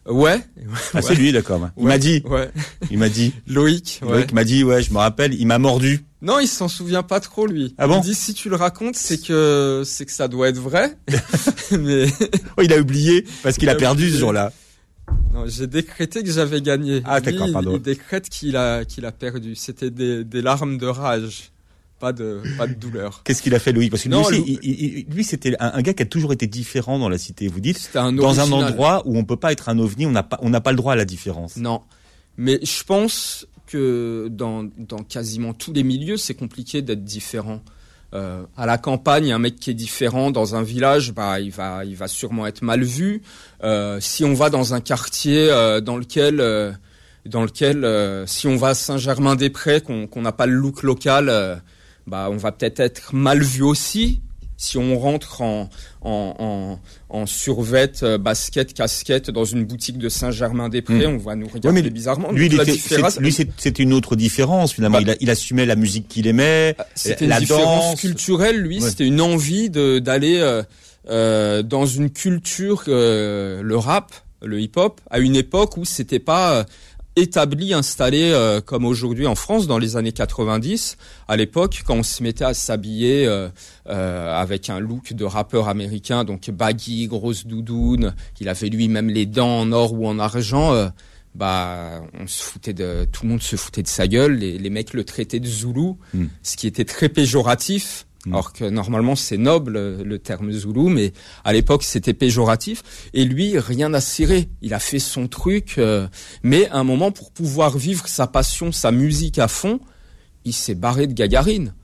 Ouais. 0.07 0.41
Ah, 0.95 1.03
c'est 1.03 1.15
lui, 1.15 1.33
d'accord. 1.33 1.61
Il 1.77 1.85
ouais. 1.85 1.89
m'a 1.89 1.99
dit. 1.99 2.23
Ouais. 2.25 2.51
Il 2.91 2.99
m'a 2.99 3.09
dit. 3.09 3.33
Loïc. 3.47 4.01
Ouais. 4.03 4.11
Loïc 4.13 4.33
m'a 4.33 4.45
dit, 4.45 4.65
ouais, 4.65 4.83
je 4.83 4.93
me 4.93 4.99
rappelle, 4.99 5.33
il 5.33 5.47
m'a 5.47 5.59
mordu. 5.59 6.05
Non, 6.23 6.39
il 6.39 6.49
s'en 6.49 6.69
souvient 6.69 7.03
pas 7.03 7.21
trop 7.21 7.47
lui. 7.47 7.75
Ah 7.79 7.87
bon 7.87 8.01
Il 8.01 8.03
dit 8.03 8.15
si 8.15 8.33
tu 8.33 8.49
le 8.49 8.57
racontes, 8.57 8.95
c'est 8.95 9.21
que 9.21 9.83
c'est 9.85 10.07
que 10.07 10.13
ça 10.13 10.29
doit 10.29 10.49
être 10.49 10.59
vrai. 10.59 10.97
Mais 11.73 12.07
oh, 12.57 12.63
il 12.63 12.73
a 12.73 12.79
oublié 12.79 13.25
parce 13.43 13.57
qu'il 13.57 13.69
a, 13.69 13.73
a, 13.73 13.75
perdu 13.75 14.03
oublié. 14.03 14.17
ce 14.17 14.21
jour-là. 14.21 14.53
Non, 15.33 15.47
j'ai 15.47 15.67
décrété 15.67 16.23
que 16.23 16.31
j'avais 16.31 16.61
gagné. 16.61 17.03
Ah 17.05 17.21
d'accord, 17.21 17.49
pardon. 17.53 17.73
Il 17.77 17.83
décrète 17.83 18.29
qu'il 18.29 18.57
a 18.57 18.85
qu'il 18.85 19.07
a 19.07 19.13
perdu. 19.13 19.55
C'était 19.55 19.91
des, 19.91 20.25
des 20.25 20.43
larmes 20.43 20.79
de 20.79 20.87
rage 20.87 21.53
pas 22.03 22.13
de 22.13 22.43
pas 22.59 22.67
de 22.67 22.75
douleur. 22.75 23.23
Qu'est-ce 23.23 23.41
qu'il 23.41 23.55
a 23.55 23.61
fait 23.61 23.71
Louis 23.71 23.89
Parce 23.89 24.03
que 24.03 24.09
non, 24.09 24.29
lui, 24.29 24.41
aussi, 24.41 24.59
il, 24.63 25.07
lui 25.15 25.23
c'était 25.23 25.55
un, 25.61 25.71
un, 25.75 25.83
gars 25.83 25.95
qui 25.95 26.03
a 26.03 26.07
toujours 26.07 26.33
été 26.33 26.49
différent 26.49 26.99
dans 26.99 27.09
la 27.09 27.17
cité. 27.17 27.47
Vous 27.47 27.61
dites 27.61 27.91
un 27.95 28.13
dans 28.13 28.41
un 28.41 28.51
endroit 28.51 29.03
où 29.07 29.17
on 29.17 29.25
peut 29.25 29.37
pas 29.37 29.53
être 29.53 29.69
un 29.69 29.79
ovni, 29.79 30.05
on 30.05 30.11
n'a 30.11 30.25
pas 30.25 30.39
on 30.43 30.51
n'a 30.51 30.61
pas 30.61 30.73
le 30.73 30.77
droit 30.77 30.95
à 30.95 30.97
la 30.97 31.05
différence. 31.05 31.57
Non, 31.57 31.83
mais 32.37 32.59
je 32.65 32.83
pense 32.83 33.47
que 33.69 34.27
dans 34.33 34.69
dans 34.79 35.05
quasiment 35.05 35.55
tous 35.55 35.73
les 35.73 35.85
milieux, 35.85 36.17
c'est 36.17 36.35
compliqué 36.35 36.83
d'être 36.83 37.05
différent. 37.05 37.63
Euh, 38.15 38.43
à 38.59 38.67
la 38.67 38.77
campagne, 38.77 39.33
un 39.33 39.39
mec 39.39 39.57
qui 39.57 39.71
est 39.71 39.75
différent 39.75 40.31
dans 40.31 40.55
un 40.55 40.63
village, 40.63 41.13
bah 41.13 41.41
il 41.41 41.51
va 41.51 41.85
il 41.85 41.97
va 41.97 42.09
sûrement 42.09 42.47
être 42.47 42.61
mal 42.61 42.83
vu. 42.83 43.23
Euh, 43.65 44.01
si 44.01 44.25
on 44.25 44.35
va 44.35 44.51
dans 44.51 44.75
un 44.75 44.81
quartier 44.81 45.49
euh, 45.51 45.81
dans 45.81 45.97
lequel 45.97 46.41
euh, 46.41 46.73
dans 47.25 47.43
lequel 47.43 47.87
si 48.27 48.49
on 48.49 48.57
va 48.57 48.69
à 48.69 48.75
Saint-Germain-des-Prés 48.75 49.81
qu'on 49.81 50.23
n'a 50.23 50.33
pas 50.33 50.47
le 50.47 50.55
look 50.55 50.83
local 50.83 51.63
bah, 52.07 52.29
on 52.31 52.37
va 52.37 52.51
peut-être 52.53 52.81
être 52.81 53.15
mal 53.15 53.43
vu 53.43 53.63
aussi. 53.63 54.21
Si 54.63 54.79
on 54.79 54.97
rentre 54.97 55.43
en, 55.43 55.69
en, 56.03 56.37
en, 56.39 56.79
en 57.09 57.27
survette, 57.27 58.05
euh, 58.05 58.17
basket, 58.17 58.73
casquette 58.75 59.29
dans 59.29 59.45
une 59.45 59.65
boutique 59.65 59.99
de 59.99 60.09
Saint-Germain-des-Prés, 60.09 61.09
mmh. 61.09 61.15
on 61.15 61.19
va 61.19 61.35
nous 61.35 61.49
regarder 61.49 61.83
ouais, 61.83 61.91
bizarrement. 61.91 62.31
Lui, 62.31 62.49
c'était 63.57 63.83
une 63.83 63.93
autre 63.93 64.15
différence 64.15 64.73
finalement. 64.73 64.99
Bah, 64.99 65.03
il, 65.03 65.11
a, 65.11 65.17
il, 65.19 65.31
assumait 65.31 65.67
la 65.67 65.75
musique 65.75 66.07
qu'il 66.07 66.29
aimait, 66.29 66.77
ah, 66.79 66.87
c'était 66.95 67.27
la 67.27 67.39
une 67.39 67.41
différence 67.41 67.91
danse. 67.91 68.01
culturelle. 68.01 68.61
Lui, 68.61 68.81
ouais. 68.81 68.89
c'était 68.89 69.05
une 69.05 69.21
envie 69.21 69.69
d'aller 69.69 70.39
euh, 70.39 70.63
euh, 71.11 71.65
dans 71.65 71.85
une 71.85 72.11
culture, 72.11 72.85
euh, 72.87 73.63
le 73.63 73.77
rap, 73.77 74.13
le 74.43 74.61
hip-hop, 74.61 75.01
à 75.11 75.19
une 75.19 75.35
époque 75.35 75.77
où 75.77 75.85
c'était 75.85 76.21
pas 76.21 76.67
établi, 77.17 77.75
installé 77.75 78.31
euh, 78.33 78.61
comme 78.61 78.85
aujourd'hui 78.85 79.27
en 79.27 79.35
France 79.35 79.67
dans 79.67 79.79
les 79.79 79.97
années 79.97 80.13
90. 80.13 80.97
À 81.29 81.37
l'époque, 81.37 81.83
quand 81.87 81.97
on 81.97 82.03
se 82.03 82.23
mettait 82.23 82.45
à 82.45 82.55
s'habiller 82.55 83.27
euh, 83.27 83.49
euh, 83.89 84.41
avec 84.41 84.71
un 84.71 84.81
look 84.81 85.13
de 85.13 85.25
rappeur 85.25 85.69
américain, 85.69 86.25
donc 86.25 86.51
baggy, 86.51 87.07
grosse 87.07 87.47
doudoune, 87.47 88.15
qu'il 88.35 88.49
avait 88.49 88.69
lui-même 88.69 89.09
les 89.09 89.27
dents 89.27 89.61
en 89.61 89.73
or 89.73 89.93
ou 89.93 90.07
en 90.07 90.19
argent, 90.19 90.73
euh, 90.73 90.89
bah 91.35 92.03
on 92.19 92.27
se 92.27 92.43
foutait 92.43 92.75
de 92.75 93.07
tout 93.11 93.25
le 93.25 93.31
monde 93.31 93.43
se 93.43 93.57
foutait 93.57 93.83
de 93.83 93.89
sa 93.89 94.07
gueule. 94.07 94.35
Les, 94.35 94.59
les 94.59 94.71
mecs 94.71 94.93
le 94.93 95.05
traitaient 95.05 95.41
de 95.41 95.47
zoulou, 95.47 95.99
mm. 96.13 96.27
ce 96.43 96.57
qui 96.57 96.67
était 96.67 96.85
très 96.85 97.09
péjoratif. 97.09 98.07
Mmh. 98.25 98.33
Alors 98.35 98.53
que 98.53 98.65
normalement 98.65 99.17
c'est 99.17 99.37
noble 99.37 100.03
le 100.03 100.19
terme 100.19 100.53
zoulou, 100.53 100.89
mais 100.89 101.13
à 101.45 101.53
l'époque 101.53 101.83
c'était 101.83 102.15
péjoratif. 102.15 102.83
Et 103.15 103.25
lui, 103.25 103.59
rien 103.59 103.89
n'a 103.89 104.01
ciré. 104.01 104.49
Il 104.61 104.75
a 104.75 104.79
fait 104.79 105.01
son 105.01 105.27
truc, 105.27 105.75
euh, 105.79 106.07
mais 106.43 106.69
à 106.69 106.79
un 106.79 106.85
moment 106.85 107.11
pour 107.11 107.33
pouvoir 107.33 107.77
vivre 107.77 108.07
sa 108.07 108.27
passion, 108.27 108.71
sa 108.71 108.93
musique 108.93 109.39
à 109.39 109.49
fond, 109.49 109.81
il 110.45 110.53
s'est 110.53 110.77
barré 110.77 111.07
de 111.07 111.15
Gagarine. 111.15 111.75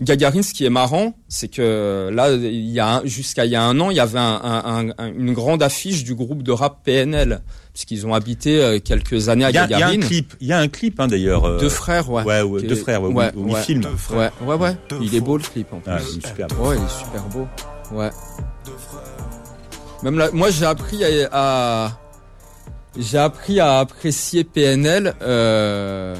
Gagarine, 0.00 0.44
ce 0.44 0.54
qui 0.54 0.64
est 0.64 0.70
marrant, 0.70 1.16
c'est 1.28 1.48
que 1.48 2.08
là, 2.12 2.32
il 2.32 2.70
y 2.70 2.78
a 2.78 3.02
jusqu'à 3.04 3.46
il 3.46 3.50
y 3.50 3.56
a 3.56 3.64
un 3.64 3.80
an, 3.80 3.90
il 3.90 3.96
y 3.96 4.00
avait 4.00 4.20
un, 4.20 4.92
un, 4.96 5.12
une 5.12 5.32
grande 5.32 5.60
affiche 5.60 6.04
du 6.04 6.14
groupe 6.14 6.44
de 6.44 6.52
rap 6.52 6.84
PNL, 6.84 7.42
puisqu'ils 7.78 8.08
ont 8.08 8.12
habité 8.14 8.60
euh, 8.60 8.80
quelques 8.80 9.28
années 9.28 9.44
à 9.44 9.52
Gagarine. 9.52 10.00
Il 10.00 10.00
y 10.00 10.02
a 10.02 10.04
un 10.04 10.08
clip, 10.08 10.34
il 10.40 10.46
y 10.48 10.52
a 10.52 10.58
un 10.58 10.66
clip 10.66 10.98
hein, 10.98 11.06
d'ailleurs. 11.06 11.44
Euh... 11.44 11.60
Deux 11.60 11.68
frères, 11.68 12.10
ouais. 12.10 12.24
Ouais, 12.24 12.42
ouais 12.42 12.62
deux 12.62 12.74
frères, 12.74 13.00
ouais, 13.04 13.12
ouais, 13.12 13.30
ouais, 13.36 13.62
film. 13.62 13.84
Ouais, 14.10 14.30
ouais, 14.42 14.54
ouais. 14.56 14.76
Il 15.00 15.14
est 15.14 15.20
beau 15.20 15.36
le 15.36 15.44
clip 15.44 15.72
en 15.72 15.78
plus. 15.78 15.92
Ah, 15.92 16.00
il 16.12 16.18
est 16.18 16.26
super 16.26 16.48
beau. 16.48 16.70
Ouais, 16.70 16.76
il 16.76 16.82
est 16.82 16.98
super 16.98 17.22
beau. 17.28 17.46
Ouais. 17.92 18.10
Même 20.02 20.18
là, 20.18 20.28
moi 20.32 20.50
j'ai 20.50 20.64
appris 20.64 21.04
à, 21.04 21.28
à 21.30 22.00
j'ai 22.98 23.18
appris 23.18 23.60
à 23.60 23.78
apprécier 23.78 24.42
PNL. 24.42 25.14
Euh 25.22 26.16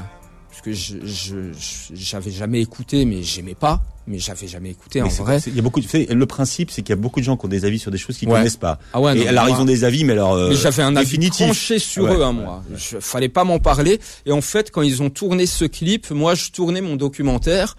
parce 0.49 0.61
que 0.61 0.71
je 0.71 0.95
je- 1.03 1.51
je- 1.51 1.93
j'avais 1.93 2.31
jamais 2.31 2.61
écouté, 2.61 3.03
mais 3.03 3.21
j'aimais 3.21 3.55
pas, 3.55 3.81
mais 4.09 4.19
j'avais 4.19 4.47
jamais 4.47 4.71
écouté 4.71 5.01
en 5.01 5.05
Mais 5.05 5.11
vrai. 5.13 5.39
Il 5.47 5.55
y 5.55 5.59
a 5.59 5.61
beaucoup 5.61 5.79
de, 5.79 5.85
vous 5.85 5.91
savez, 5.91 6.07
le 6.07 6.25
principe, 6.25 6.71
c'est 6.71 6.81
qu'il 6.81 6.89
y 6.89 6.97
a 6.97 7.01
beaucoup 7.01 7.19
de 7.19 7.25
gens 7.25 7.37
qui 7.37 7.45
ont 7.45 7.49
des 7.49 7.63
avis 7.63 7.79
sur 7.79 7.91
des 7.91 7.97
choses 7.97 8.17
qu'ils 8.17 8.27
Ouais. 8.27 8.39
connaissent 8.39 8.57
pas. 8.57 8.79
Ah 8.93 8.99
ouais, 8.99 9.15
non, 9.15 9.21
et 9.21 9.27
alors, 9.27 9.45
moi- 9.47 9.55
ils 9.57 9.61
ont 9.61 9.65
des 9.65 9.83
avis, 9.83 10.03
mais 10.03 10.13
alors, 10.13 10.33
euh, 10.33 10.53
j'avais 10.53 10.83
un 10.83 10.95
avis 10.95 11.05
définitif. 11.05 11.45
tranché 11.45 11.79
sur 11.79 12.03
Ouais, 12.03 12.15
eux, 12.15 12.23
hein, 12.23 12.35
ouais, 12.35 12.43
moi. 12.43 12.63
Je, 12.75 12.99
fallait 12.99 13.29
pas 13.29 13.43
m'en 13.45 13.59
parler. 13.59 13.99
Et 14.25 14.31
en 14.31 14.41
fait, 14.41 14.71
quand 14.71 14.81
ils 14.81 15.01
ont 15.03 15.09
tourné 15.09 15.45
ce 15.45 15.63
clip, 15.65 16.09
moi, 16.11 16.35
je 16.35 16.49
tournais 16.51 16.81
mon 16.81 16.95
documentaire. 16.95 17.77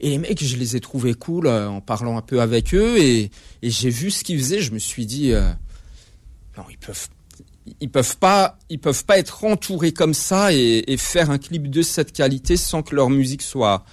Et 0.00 0.10
les 0.10 0.18
mecs, 0.18 0.42
je 0.44 0.56
les 0.56 0.76
ai 0.76 0.80
trouvés 0.80 1.14
cool 1.14 1.46
euh, 1.46 1.68
en 1.68 1.80
parlant 1.80 2.16
un 2.16 2.22
peu 2.22 2.40
avec 2.40 2.74
eux. 2.74 2.96
Et, 2.98 3.30
et 3.62 3.70
j'ai 3.70 3.90
vu 3.90 4.10
ce 4.10 4.22
qu'ils 4.24 4.38
faisaient. 4.38 4.60
Je 4.60 4.72
me 4.72 4.78
suis 4.78 5.06
dit, 5.06 5.32
euh, 5.32 5.42
non, 6.58 6.64
ils 6.70 6.78
peuvent, 6.78 7.08
ils 7.80 7.88
peuvent 7.90 8.16
pas, 8.18 8.58
ils 8.68 8.78
peuvent 8.78 9.04
pas 9.04 9.18
être 9.18 9.44
entourés 9.44 9.92
comme 9.92 10.14
ça 10.14 10.52
et, 10.52 10.84
et 10.88 10.96
faire 10.96 11.30
un 11.30 11.38
clip 11.38 11.70
de 11.70 11.82
cette 11.82 12.12
qualité 12.12 12.56
sans 12.56 12.82
que 12.82 12.94
leur 12.94 13.08
musique 13.10 13.42
soit 13.42 13.84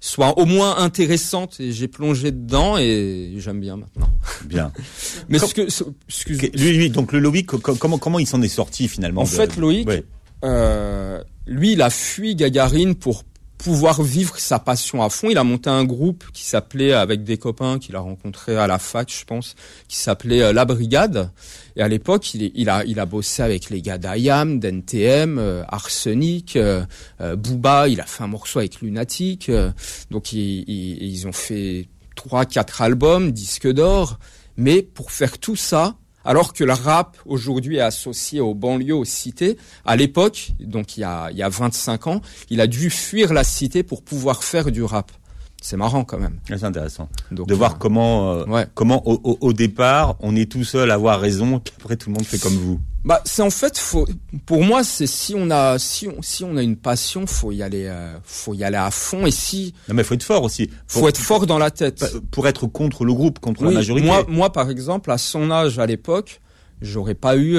soit 0.00 0.38
au 0.38 0.44
moins 0.44 0.78
intéressante 0.78 1.58
et 1.60 1.72
j'ai 1.72 1.88
plongé 1.88 2.30
dedans 2.30 2.76
et 2.78 3.34
j'aime 3.38 3.60
bien 3.60 3.76
maintenant. 3.76 4.08
Bien. 4.44 4.72
Mais 5.28 5.38
Comme- 5.38 5.48
ce 5.48 5.54
que, 5.54 5.68
ce- 5.70 5.84
excuse, 6.08 6.38
Ok, 6.44 6.50
Lui, 6.54 6.72
lui, 6.76 6.90
donc 6.90 7.12
le 7.12 7.18
Loïc, 7.18 7.46
co- 7.46 7.58
co- 7.58 7.74
comment, 7.74 7.98
comment 7.98 8.18
il 8.18 8.26
s'en 8.26 8.40
est 8.42 8.48
sorti 8.48 8.88
finalement 8.88 9.22
En 9.22 9.24
de- 9.24 9.28
fait, 9.28 9.56
Loïc, 9.56 9.88
Ouais. 9.88 10.04
Euh, 10.44 11.20
lui, 11.46 11.72
il 11.72 11.82
a 11.82 11.90
fui 11.90 12.36
Gagarine 12.36 12.94
pour 12.94 13.24
pouvoir 13.58 14.02
vivre 14.04 14.38
sa 14.38 14.60
passion 14.60 15.02
à 15.02 15.10
fond. 15.10 15.30
Il 15.30 15.36
a 15.38 15.42
monté 15.42 15.68
un 15.68 15.82
groupe 15.84 16.22
qui 16.32 16.44
s'appelait, 16.44 16.92
avec 16.92 17.24
des 17.24 17.38
copains 17.38 17.80
qu'il 17.80 17.96
a 17.96 17.98
rencontrés 18.00 18.56
à 18.56 18.68
la 18.68 18.78
fac, 18.78 19.12
je 19.12 19.24
pense, 19.24 19.56
qui 19.88 19.96
s'appelait 19.96 20.42
euh, 20.42 20.52
La 20.52 20.64
Brigade. 20.64 21.32
Et 21.78 21.82
à 21.82 21.86
l'époque, 21.86 22.34
il, 22.34 22.50
il 22.56 22.68
a, 22.68 22.84
il 22.84 22.98
a 22.98 23.06
bossé 23.06 23.40
avec 23.40 23.70
les 23.70 23.80
gars 23.80 23.98
d'IAM, 23.98 24.58
d'NTM, 24.58 25.38
euh, 25.38 25.62
Arsenic, 25.68 26.56
euh, 26.56 26.84
euh, 27.20 27.36
Booba. 27.36 27.86
Il 27.86 28.00
a 28.00 28.04
fait 28.04 28.24
un 28.24 28.26
morceau 28.26 28.58
avec 28.58 28.80
Lunatic. 28.80 29.48
euh, 29.48 29.70
donc, 30.10 30.32
ils 30.32 31.26
ont 31.28 31.32
fait 31.32 31.86
trois, 32.16 32.44
quatre 32.46 32.82
albums, 32.82 33.30
disques 33.30 33.70
d'or. 33.72 34.18
Mais 34.56 34.82
pour 34.82 35.12
faire 35.12 35.38
tout 35.38 35.54
ça, 35.54 35.94
alors 36.24 36.52
que 36.52 36.64
le 36.64 36.72
rap 36.72 37.16
aujourd'hui 37.26 37.76
est 37.76 37.80
associé 37.80 38.40
aux 38.40 38.54
banlieues, 38.54 38.96
aux 38.96 39.04
cités, 39.04 39.56
à 39.84 39.94
l'époque, 39.94 40.50
donc 40.58 40.96
il 40.96 41.02
y 41.02 41.04
a, 41.04 41.28
il 41.30 41.38
y 41.38 41.44
a 41.44 41.48
25 41.48 42.08
ans, 42.08 42.22
il 42.50 42.60
a 42.60 42.66
dû 42.66 42.90
fuir 42.90 43.32
la 43.32 43.44
cité 43.44 43.84
pour 43.84 44.02
pouvoir 44.02 44.42
faire 44.42 44.72
du 44.72 44.82
rap. 44.82 45.12
C'est 45.60 45.76
marrant 45.76 46.04
quand 46.04 46.18
même. 46.18 46.38
Ah, 46.50 46.54
C'est 46.56 46.64
intéressant 46.64 47.08
Donc, 47.32 47.48
de 47.48 47.54
voir 47.54 47.72
euh, 47.72 47.76
comment, 47.78 48.32
euh, 48.32 48.44
Ouais. 48.46 48.66
comment 48.74 49.06
au, 49.08 49.14
au- 49.24 49.38
au 49.40 49.52
départ, 49.52 50.16
on 50.20 50.36
est 50.36 50.50
tout 50.50 50.62
seul 50.64 50.90
à 50.90 50.94
avoir 50.94 51.20
raison, 51.20 51.58
puis 51.58 51.74
après 51.80 51.96
tout 51.96 52.10
le 52.10 52.14
monde 52.14 52.24
fait 52.24 52.38
comme 52.38 52.54
vous. 52.54 52.80
Bah, 53.04 53.20
c'est 53.24 53.42
en 53.42 53.50
fait, 53.50 53.76
faut, 53.78 54.06
pour 54.46 54.62
moi, 54.64 54.84
c'est 54.84 55.06
si 55.06 55.34
on 55.36 55.50
a, 55.50 55.78
si 55.78 56.06
on, 56.08 56.22
si 56.22 56.44
on 56.44 56.56
a 56.56 56.62
une 56.62 56.76
passion, 56.76 57.26
faut 57.26 57.50
y 57.52 57.62
aller, 57.62 57.86
euh, 57.86 58.16
faut 58.22 58.54
y 58.54 58.62
aller 58.64 58.76
à 58.76 58.90
fond. 58.90 59.26
Et 59.26 59.30
si, 59.30 59.74
Non, 59.88 59.94
mais 59.94 60.04
faut 60.04 60.14
être 60.14 60.22
fort 60.22 60.42
aussi. 60.44 60.70
faut 60.86 61.08
être 61.08 61.18
fort 61.18 61.46
dans 61.46 61.58
la 61.58 61.70
tête. 61.70 62.04
pour 62.30 62.46
être 62.46 62.66
contre 62.66 63.04
le 63.04 63.12
groupe, 63.14 63.38
contre 63.40 63.62
Oui, 63.62 63.68
la 63.68 63.74
majorité. 63.74 64.06
Moi, 64.06 64.24
moi, 64.28 64.52
par 64.52 64.70
exemple, 64.70 65.10
à 65.10 65.18
son 65.18 65.50
âge, 65.50 65.78
à 65.78 65.86
l'époque, 65.86 66.40
j'aurais 66.82 67.14
pas 67.14 67.36
eu 67.36 67.56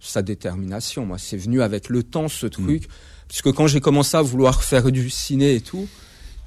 sa 0.00 0.22
détermination. 0.22 1.04
Moi, 1.06 1.18
c'est 1.18 1.36
venu 1.36 1.60
avec 1.62 1.88
le 1.88 2.02
temps, 2.02 2.28
ce 2.28 2.46
truc. 2.46 2.88
Puisque 3.28 3.52
quand 3.52 3.66
j'ai 3.66 3.80
commencé 3.80 4.16
à 4.16 4.22
vouloir 4.22 4.62
faire 4.62 4.90
du 4.92 5.10
ciné 5.10 5.54
et 5.54 5.60
tout, 5.60 5.88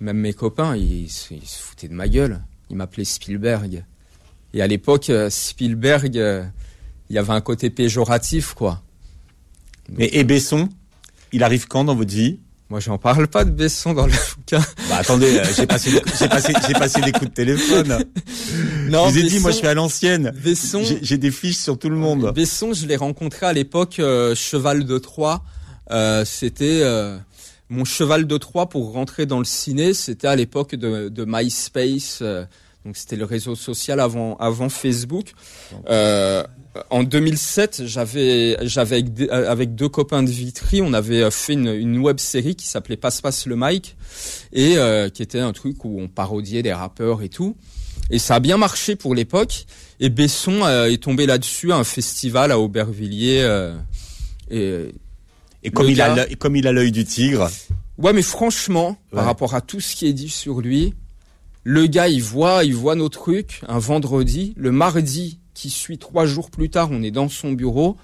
même 0.02 0.18
mes 0.18 0.34
copains, 0.34 0.76
ils, 0.76 1.10
se- 1.10 1.34
ils 1.34 1.46
se 1.48 1.60
foutaient 1.62 1.88
de 1.88 1.94
ma 1.94 2.08
gueule. 2.08 2.42
Ils 2.70 2.76
m'appelaient 2.76 3.06
Spielberg. 3.06 3.84
Et 4.54 4.62
à 4.62 4.68
l'époque, 4.68 5.10
euh, 5.10 5.30
Spielberg, 5.30 6.18
euh, 6.18 6.44
il 7.10 7.16
y 7.16 7.20
avait 7.20 7.34
un 7.34 7.42
côté 7.42 7.70
péjoratif, 7.70 8.54
quoi. 8.54 8.82
Et, 9.98 10.20
et 10.20 10.24
Besson, 10.24 10.70
il 11.32 11.44
arrive 11.44 11.68
quand 11.68 11.86
dans 11.86 11.96
votre 11.96 12.12
vie? 12.14 12.40
Moi, 12.70 12.82
j'en 12.82 12.98
parle 12.98 13.28
pas 13.30 13.46
de 13.46 13.52
Besson 13.52 13.94
dans 13.94 14.06
le 14.06 14.12
bouquin. 14.36 14.60
Bah 14.90 14.98
attendez, 14.98 15.38
euh, 15.40 15.46
j'ai 15.56 15.66
passé, 15.66 15.90
des- 15.92 16.02
j'ai 16.20 16.28
passé, 16.28 16.52
j'ai 16.68 16.74
passé 16.74 17.00
des 17.02 17.14
coups 17.14 17.30
de 17.30 17.34
téléphone. 17.36 18.04
Non, 18.90 19.08
je 19.10 19.14
vous 19.14 19.20
ai 19.20 19.24
dit, 19.30 19.40
moi 19.40 19.52
je 19.52 19.58
suis 19.58 19.68
à 19.68 19.74
l'ancienne. 19.74 20.32
Besson, 20.44 20.82
J'ai 20.82 21.00
j'ai 21.02 21.18
des 21.18 21.30
fiches 21.32 21.58
sur 21.58 21.78
tout 21.78 21.90
le 21.90 21.98
monde. 21.98 22.32
Besson, 22.34 22.72
je 22.74 22.86
l'ai 22.88 22.96
rencontré 22.96 23.46
à 23.46 23.52
l'époque 23.52 24.00
euh, 24.00 24.34
cheval 24.34 24.86
de 24.86 24.98
Troie. 24.98 25.44
Euh, 25.92 26.24
c'était 26.24 26.80
euh, 26.84 27.18
mon 27.70 27.86
cheval 27.86 28.28
de 28.28 28.38
Troie 28.38 28.70
pour 28.70 28.92
rentrer 28.94 29.26
dans 29.26 29.40
le 29.40 29.46
ciné. 29.46 29.94
C'était 29.94 30.28
à 30.28 30.36
l'époque 30.36 30.76
de, 30.76 31.10
de 31.10 31.26
MySpace. 31.28 32.20
euh, 32.22 32.46
donc 32.86 32.96
c'était 32.96 33.18
le 33.18 33.26
réseau 33.26 33.56
social 33.56 34.00
avant 34.00 34.38
avant 34.38 34.70
Facebook. 34.70 35.34
Euh, 35.90 36.44
en 36.90 37.04
2007, 37.04 37.82
j'avais 37.86 38.56
euh, 38.62 39.52
avec 39.52 39.76
deux 39.76 39.90
copains 39.90 40.24
de 40.24 40.30
Vitry, 40.30 40.82
on 40.82 40.94
avait 40.94 41.24
euh, 41.24 41.32
fait 41.32 41.54
une, 41.54 41.68
une 41.68 41.98
web 41.98 42.18
série 42.20 42.56
qui 42.56 42.66
s'appelait 42.66 42.96
Passe 42.96 43.20
Passe 43.20 43.46
le 43.46 43.58
Mike 43.58 43.98
et 44.54 44.78
euh, 44.78 45.10
qui 45.10 45.22
était 45.22 45.40
un 45.40 45.52
truc 45.52 45.84
où 45.84 46.00
on 46.00 46.08
parodiait 46.08 46.64
des 46.64 46.72
rappeurs 46.72 47.24
et 47.24 47.30
tout. 47.30 47.58
Et 48.10 48.20
ça 48.20 48.36
a 48.36 48.40
bien 48.40 48.56
marché 48.58 48.96
pour 48.96 49.16
l'époque. 49.16 49.66
Et 50.00 50.10
Besson 50.10 50.64
euh, 50.64 50.86
est 50.86 51.04
tombé 51.04 51.26
là-dessus 51.26 51.74
à 51.74 51.76
un 51.78 51.84
festival 51.84 52.52
à 52.54 52.60
Aubervilliers. 52.60 53.46
et 54.50 54.94
Et 55.68 55.72
comme 55.72 55.88
il 55.90 56.02
a, 56.02 56.16
gars- 56.16 56.36
comme 56.40 56.56
il 56.56 56.68
a 56.68 56.72
l'œil 56.72 56.92
du 56.92 57.04
tigre, 57.06 57.50
ouais, 57.98 58.14
mais 58.14 58.22
franchement, 58.22 58.90
Ouais. 59.12 59.18
par 59.18 59.26
rapport 59.26 59.54
à 59.56 59.62
tout 59.62 59.80
ce 59.80 59.96
qui 59.96 60.08
est 60.08 60.14
dit 60.14 60.30
sur 60.30 60.62
lui, 60.62 60.94
le 61.64 61.86
gars, 61.88 62.08
il 62.08 62.22
voit, 62.24 62.64
il 62.64 62.74
voit 62.76 62.96
nos 62.96 63.10
trucs 63.10 63.62
un 63.68 63.80
vendredi, 63.80 64.54
le 64.58 64.72
mardi 64.72 65.40
qui 65.54 65.70
suit 65.70 65.98
trois 65.98 66.26
jours 66.26 66.50
plus 66.50 66.70
tard, 66.70 66.90
on 66.92 67.04
est 67.04 67.12
dans 67.12 67.30
son 67.30 67.52
bureau. 67.52 67.98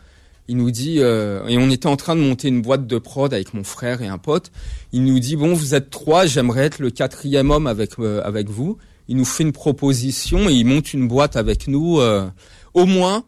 Il 0.50 0.58
nous 0.58 0.72
dit 0.72 0.98
euh, 1.00 1.48
et 1.48 1.58
on 1.58 1.70
était 1.70 1.88
en 1.88 1.96
train 1.96 2.18
de 2.18 2.22
monter 2.22 2.50
une 2.50 2.62
boîte 2.62 2.86
de 2.86 2.98
prod 2.98 3.34
avec 3.34 3.54
mon 3.54 3.64
frère 3.64 4.02
et 4.02 4.08
un 4.08 4.18
pote. 4.18 4.52
Il 4.92 5.06
nous 5.06 5.20
dit 5.20 5.38
bon, 5.38 5.54
vous 5.54 5.74
êtes 5.74 5.90
trois, 5.90 6.26
j'aimerais 6.26 6.66
être 6.66 6.80
le 6.80 6.90
quatrième 6.92 7.50
homme 7.50 7.66
avec 7.66 7.92
euh, 8.00 8.22
avec 8.26 8.50
vous. 8.50 8.78
Il 9.08 9.16
nous 9.16 9.24
fait 9.24 9.44
une 9.44 9.54
proposition 9.54 10.50
et 10.50 10.54
il 10.54 10.66
monte 10.66 10.94
une 10.94 11.08
boîte 11.08 11.38
avec 11.38 11.68
nous. 11.70 12.00
euh, 12.02 12.28
au 12.74 12.86
moins, 12.86 13.24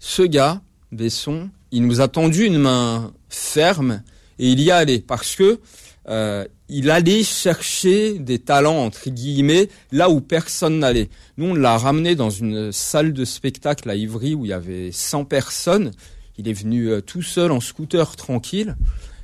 ce 0.00 0.22
gars, 0.22 0.62
Besson, 0.90 1.48
il 1.70 1.86
nous 1.86 2.00
a 2.00 2.08
tendu 2.08 2.44
une 2.44 2.58
main 2.58 3.12
ferme 3.36 4.02
et 4.38 4.50
il 4.50 4.60
y 4.60 4.70
allé 4.70 5.00
parce 5.00 5.36
que 5.36 5.60
euh, 6.08 6.44
il 6.68 6.90
allait 6.90 7.22
chercher 7.22 8.18
des 8.18 8.38
talents 8.38 8.78
entre 8.84 9.10
guillemets 9.10 9.68
là 9.92 10.10
où 10.10 10.20
personne 10.20 10.78
n'allait. 10.78 11.10
Nous, 11.36 11.46
on 11.50 11.54
l'a 11.54 11.76
ramené 11.78 12.14
dans 12.14 12.30
une 12.30 12.72
salle 12.72 13.12
de 13.12 13.24
spectacle 13.24 13.88
à 13.90 13.94
Ivry 13.94 14.34
où 14.34 14.44
il 14.44 14.48
y 14.48 14.52
avait 14.52 14.90
100 14.92 15.24
personnes. 15.24 15.92
Il 16.38 16.48
est 16.48 16.52
venu 16.52 16.88
euh, 16.88 17.00
tout 17.00 17.22
seul 17.22 17.52
en 17.52 17.60
scooter 17.60 18.16
tranquille. 18.16 18.76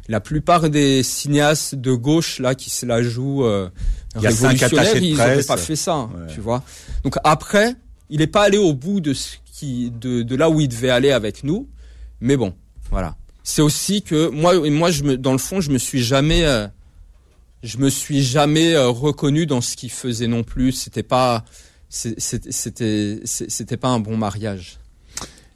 La 0.09 0.21
plupart 0.21 0.69
des 0.71 1.03
cinéastes 1.03 1.75
de 1.75 1.93
gauche 1.93 2.39
là 2.39 2.55
qui 2.55 2.71
se 2.71 2.85
la 2.87 3.03
jouent 3.03 3.45
euh, 3.45 3.69
Il 4.17 4.23
de 4.23 4.99
ils 5.01 5.17
n'auraient 5.17 5.43
pas 5.45 5.57
fait 5.57 5.77
ça, 5.77 5.95
hein, 5.95 6.11
Ouais. 6.15 6.35
tu 6.35 6.41
vois. 6.41 6.63
Donc 7.05 7.17
après, 7.25 7.75
il 8.11 8.19
n'est 8.19 8.27
pas 8.27 8.43
allé 8.43 8.59
au 8.59 8.75
bout 8.75 9.01
de 9.01 9.15
ce 9.15 9.37
qui, 9.53 9.91
de, 9.91 10.23
de 10.23 10.37
là 10.37 10.51
où 10.51 10.61
il 10.61 10.69
devait 10.69 10.91
aller 10.91 11.13
avec 11.13 11.45
nous, 11.45 11.69
mais 12.21 12.37
bon, 12.37 12.53
voilà. 12.91 13.17
C'est 13.45 13.63
aussi 13.63 14.03
que 14.03 14.29
moi, 14.29 14.69
moi, 14.71 14.91
je 14.91 15.03
me, 15.03 15.17
dans 15.17 15.33
le 15.33 15.39
fond, 15.39 15.61
je 15.61 15.71
me 15.71 15.79
suis 15.79 16.03
jamais, 16.03 16.45
euh, 16.45 16.67
je 17.63 17.79
me 17.79 17.91
suis 17.91 18.23
jamais 18.23 18.75
euh, 18.75 18.89
reconnu 18.89 19.47
dans 19.47 19.61
ce 19.61 19.77
qu'il 19.77 19.91
faisait 19.91 20.29
non 20.29 20.43
plus. 20.43 20.73
C'était 20.73 21.03
pas, 21.03 21.45
c'était, 21.89 23.21
c'était 23.25 23.77
pas 23.77 23.89
un 23.89 24.01
bon 24.01 24.17
mariage. 24.17 24.79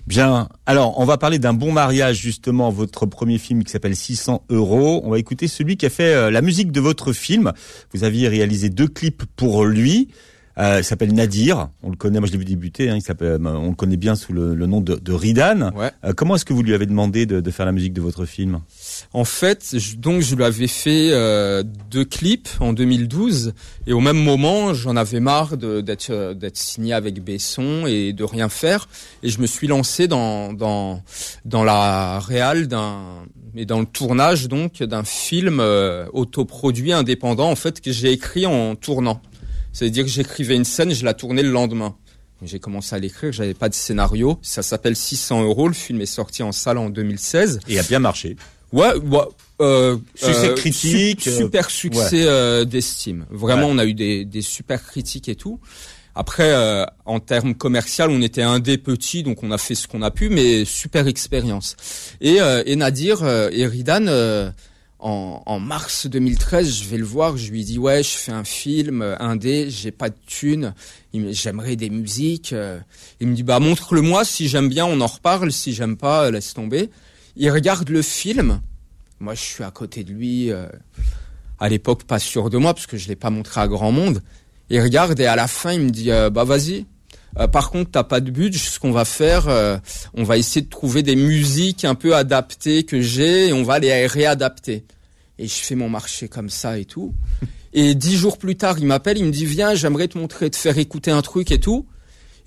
Bien. 0.06 0.48
Alors, 0.66 1.00
on 1.00 1.04
va 1.04 1.18
parler 1.18 1.40
d'un 1.40 1.52
bon 1.52 1.72
mariage, 1.72 2.18
justement, 2.18 2.70
votre 2.70 3.06
premier 3.06 3.38
film 3.38 3.64
qui 3.64 3.72
s'appelle 3.72 3.96
600 3.96 4.44
euros. 4.50 5.00
On 5.04 5.10
va 5.10 5.18
écouter 5.18 5.48
celui 5.48 5.76
qui 5.76 5.86
a 5.86 5.90
fait 5.90 6.14
euh, 6.14 6.30
la 6.30 6.42
musique 6.42 6.70
de 6.70 6.80
votre 6.80 7.12
film. 7.12 7.52
Vous 7.92 8.04
aviez 8.04 8.28
réalisé 8.28 8.68
deux 8.68 8.86
clips 8.86 9.24
pour 9.34 9.64
lui. 9.64 10.08
Euh, 10.58 10.78
il 10.80 10.84
s'appelle 10.84 11.12
Nadir. 11.12 11.68
On 11.82 11.90
le 11.90 11.96
connaît, 11.96 12.18
moi 12.18 12.26
je 12.26 12.32
l'ai 12.32 12.38
vu 12.38 12.44
débuter. 12.46 12.88
Hein, 12.88 12.96
il 12.96 13.02
s'appelle, 13.02 13.28
euh, 13.32 13.38
on 13.44 13.68
le 13.70 13.74
connaît 13.74 13.96
bien 13.98 14.14
sous 14.14 14.32
le, 14.32 14.54
le 14.54 14.66
nom 14.66 14.80
de, 14.80 14.94
de 14.96 15.12
Ridan. 15.12 15.70
Ouais. 15.74 15.90
Euh, 16.04 16.12
comment 16.16 16.36
est-ce 16.36 16.44
que 16.46 16.52
vous 16.54 16.62
lui 16.62 16.72
avez 16.72 16.86
demandé 16.86 17.26
de, 17.26 17.40
de 17.40 17.50
faire 17.50 17.66
la 17.66 17.72
musique 17.72 17.92
de 17.92 18.00
votre 18.00 18.24
film? 18.24 18.60
En 19.12 19.24
fait, 19.24 19.74
je- 19.78 19.96
donc 19.96 20.22
je 20.22 20.34
lui 20.34 20.44
avais 20.44 20.66
fait 20.66 21.10
euh, 21.12 21.62
deux 21.90 22.04
clips 22.06 22.48
en 22.60 22.72
2012 22.72 23.52
et 23.86 23.92
au 23.92 24.00
même 24.00 24.16
moment, 24.16 24.72
j'en 24.72 24.96
avais 24.96 25.20
marre 25.20 25.56
d'être 25.58 26.10
euh, 26.10 26.32
d'être 26.32 26.56
signé 26.56 26.94
avec 26.94 27.22
Besson 27.22 27.84
et 27.86 28.12
de 28.14 28.24
rien 28.24 28.48
faire 28.48 28.88
et 29.22 29.28
je 29.28 29.40
me 29.40 29.46
suis 29.46 29.66
lancé 29.66 30.08
dans 30.08 30.52
dans 30.54 31.02
dans 31.44 31.64
la 31.64 32.18
réal 32.20 32.66
d'un 32.66 33.00
et 33.56 33.66
dans 33.66 33.80
le 33.80 33.86
tournage 33.86 34.48
donc 34.48 34.82
d'un 34.82 35.04
film 35.04 35.60
euh, 35.60 36.06
autoproduit 36.12 36.92
indépendant 36.92 37.50
en 37.50 37.56
fait 37.56 37.80
que 37.82 37.92
j'ai 37.92 38.10
écrit 38.12 38.46
en 38.46 38.74
tournant. 38.74 39.20
C'est-à-dire 39.76 40.04
que 40.04 40.10
j'écrivais 40.10 40.56
une 40.56 40.64
scène, 40.64 40.90
je 40.94 41.04
la 41.04 41.12
tournais 41.12 41.42
le 41.42 41.50
lendemain. 41.50 41.94
J'ai 42.42 42.58
commencé 42.58 42.94
à 42.94 42.98
l'écrire, 42.98 43.30
j'avais 43.32 43.52
pas 43.52 43.68
de 43.68 43.74
scénario. 43.74 44.38
Ça 44.40 44.62
s'appelle 44.62 44.96
600 44.96 45.42
euros. 45.44 45.68
Le 45.68 45.74
film 45.74 46.00
est 46.00 46.06
sorti 46.06 46.42
en 46.42 46.52
salle 46.52 46.78
en 46.78 46.88
2016. 46.88 47.60
Et 47.68 47.78
a 47.78 47.82
bien 47.82 47.98
marché. 47.98 48.36
Ouais, 48.72 48.94
ouais, 48.96 49.18
euh, 49.60 49.96
Succès 50.14 50.48
euh, 50.48 50.54
critique, 50.54 51.20
su- 51.22 51.28
euh, 51.28 51.36
super 51.38 51.68
succès 51.70 52.24
euh, 52.24 52.64
d'estime. 52.64 53.26
Vraiment, 53.30 53.66
Ouais. 53.68 53.72
on 53.74 53.78
a 53.78 53.84
eu 53.84 53.92
des, 53.94 54.24
des 54.24 54.40
super 54.42 54.82
critiques 54.82 55.28
et 55.28 55.36
tout. 55.36 55.60
Après, 56.14 56.50
euh, 56.52 56.84
en 57.04 57.20
termes 57.20 57.54
commercial, 57.54 58.08
on 58.10 58.22
était 58.22 58.42
un 58.42 58.58
des 58.60 58.78
petits, 58.78 59.22
donc 59.22 59.42
on 59.42 59.50
a 59.50 59.58
fait 59.58 59.74
ce 59.74 59.86
qu'on 59.86 60.00
a 60.00 60.10
pu, 60.10 60.30
mais 60.30 60.64
super 60.64 61.06
expérience. 61.06 61.76
Et, 62.22 62.40
euh, 62.40 62.62
et 62.64 62.76
Nadir 62.76 63.22
euh, 63.22 63.50
et 63.52 63.66
Ridan, 63.66 64.06
euh, 65.00 65.04
en, 65.04 65.60
mars 65.60 66.06
2013, 66.06 66.82
je 66.82 66.88
vais 66.88 66.96
le 66.96 67.04
voir, 67.04 67.36
je 67.36 67.50
lui 67.50 67.64
dis 67.64 67.78
ouais, 67.78 68.02
je 68.02 68.16
fais 68.16 68.32
un 68.32 68.44
film 68.44 69.02
euh, 69.02 69.14
indé, 69.18 69.68
j'ai 69.68 69.90
pas 69.90 70.08
de 70.08 70.16
thunes, 70.26 70.74
j'aimerais 71.12 71.76
des 71.76 71.90
musiques. 71.90 72.54
Euh. 72.54 72.80
Il 73.20 73.28
me 73.28 73.34
dit 73.34 73.42
bah 73.42 73.60
montre-le-moi, 73.60 74.24
si 74.24 74.48
j'aime 74.48 74.68
bien, 74.68 74.86
on 74.86 75.00
en 75.02 75.06
reparle, 75.06 75.52
si 75.52 75.74
j'aime 75.74 75.96
pas, 75.96 76.30
laisse 76.30 76.54
tomber. 76.54 76.90
Il 77.36 77.50
regarde 77.50 77.88
le 77.90 78.00
film. 78.00 78.62
Moi, 79.20 79.34
je 79.34 79.40
suis 79.40 79.64
à 79.64 79.70
côté 79.70 80.02
de 80.04 80.12
lui. 80.12 80.50
à 81.58 81.68
l'époque, 81.68 82.04
pas 82.04 82.18
sûr 82.18 82.48
de 82.48 82.56
moi 82.56 82.72
parce 82.72 82.86
que 82.86 82.96
je 82.96 83.08
l'ai 83.08 83.16
pas 83.16 83.30
montré 83.30 83.60
à 83.60 83.68
grand 83.68 83.92
monde. 83.92 84.22
Il 84.70 84.80
regarde 84.80 85.18
et 85.20 85.26
à 85.26 85.36
la 85.36 85.46
fin, 85.46 85.72
il 85.72 85.80
me 85.80 85.90
dit 85.90 86.08
bah 86.08 86.44
vas-y, 86.44 86.86
euh, 87.38 87.46
par 87.46 87.70
contre, 87.70 87.90
t'as 87.90 88.04
pas 88.04 88.20
de 88.20 88.30
budget. 88.30 88.58
Ce 88.58 88.78
qu'on 88.78 88.92
va 88.92 89.04
faire, 89.04 89.48
euh, 89.48 89.78
on 90.14 90.24
va 90.24 90.38
essayer 90.38 90.62
de 90.62 90.70
trouver 90.70 91.02
des 91.02 91.16
musiques 91.16 91.84
un 91.84 91.94
peu 91.94 92.14
adaptées 92.14 92.84
que 92.84 93.00
j'ai 93.00 93.48
et 93.48 93.52
on 93.52 93.62
va 93.62 93.78
les 93.78 94.06
réadapter. 94.06 94.84
Et 95.38 95.46
je 95.46 95.54
fais 95.54 95.74
mon 95.74 95.88
marché 95.88 96.28
comme 96.28 96.48
ça 96.48 96.78
et 96.78 96.84
tout. 96.84 97.14
Et 97.78 97.94
dix 97.94 98.16
jours 98.16 98.38
plus 98.38 98.56
tard, 98.56 98.78
il 98.78 98.86
m'appelle, 98.86 99.18
il 99.18 99.26
me 99.26 99.30
dit 99.30 99.44
viens, 99.44 99.74
j'aimerais 99.74 100.08
te 100.08 100.16
montrer, 100.16 100.48
te 100.48 100.56
faire 100.56 100.78
écouter 100.78 101.10
un 101.10 101.20
truc 101.20 101.50
et 101.50 101.60
tout. 101.60 101.84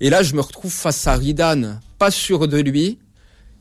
Et 0.00 0.10
là, 0.10 0.24
je 0.24 0.34
me 0.34 0.40
retrouve 0.40 0.72
face 0.72 1.06
à 1.06 1.14
Ridan, 1.14 1.78
pas 1.98 2.10
sûr 2.10 2.48
de 2.48 2.58
lui, 2.58 2.98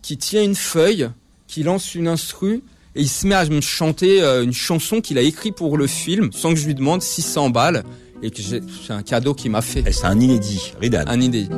qui 0.01 0.17
tient 0.17 0.41
une 0.41 0.55
feuille, 0.55 1.11
qui 1.45 1.61
lance 1.61 1.93
une 1.93 2.07
instru 2.07 2.63
et 2.95 3.01
il 3.01 3.09
se 3.09 3.27
met 3.27 3.35
à 3.35 3.45
me 3.45 3.61
chanter 3.61 4.21
euh, 4.21 4.43
une 4.43 4.53
chanson 4.53 4.99
qu'il 4.99 5.17
a 5.17 5.21
écrite 5.21 5.55
pour 5.55 5.77
le 5.77 5.85
film 5.85 6.31
sans 6.31 6.53
que 6.53 6.59
je 6.59 6.65
lui 6.65 6.75
demande 6.75 7.01
600 7.01 7.49
balles 7.49 7.83
et 8.21 8.31
que 8.31 8.41
c'est 8.41 8.93
un 8.93 9.03
cadeau 9.03 9.33
qu'il 9.33 9.51
m'a 9.51 9.61
fait. 9.61 9.91
C'est 9.91 10.05
un 10.05 10.19
inédit, 10.19 10.73
Ridan. 10.79 11.03
Un 11.07 11.21
inédit. 11.21 11.49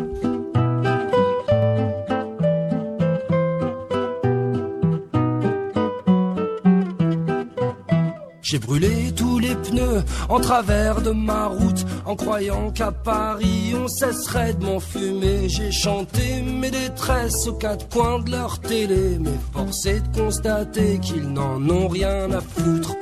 J'ai 8.41 8.60
brûlé 8.60 9.13
tous 9.15 9.31
pneus 9.56 10.04
en 10.30 10.40
travers 10.40 11.02
de 11.02 11.12
ma 11.12 11.48
route 11.48 11.86
en 12.06 12.16
croyant 12.16 12.72
qu'à 12.72 12.92
Paris 12.92 13.74
on 13.76 13.88
cesserait 13.88 14.54
de 14.54 14.66
m'enfumer. 14.66 15.50
J'ai 15.50 15.72
chanté 15.72 16.42
mes 16.42 16.72
détresses 16.72 17.48
aux 17.48 17.54
quatre 17.54 17.88
coins 17.90 18.20
de 18.20 18.32
leur 18.32 18.60
télé, 18.60 19.18
mais 19.20 19.32
forcé 19.54 20.00
de 20.00 20.18
constater 20.18 21.00
qu'ils 21.00 21.32
n'en 21.32 21.62
ont 21.70 21.88
rien 21.88 22.32
à 22.32 22.42
foutre. 22.42 22.96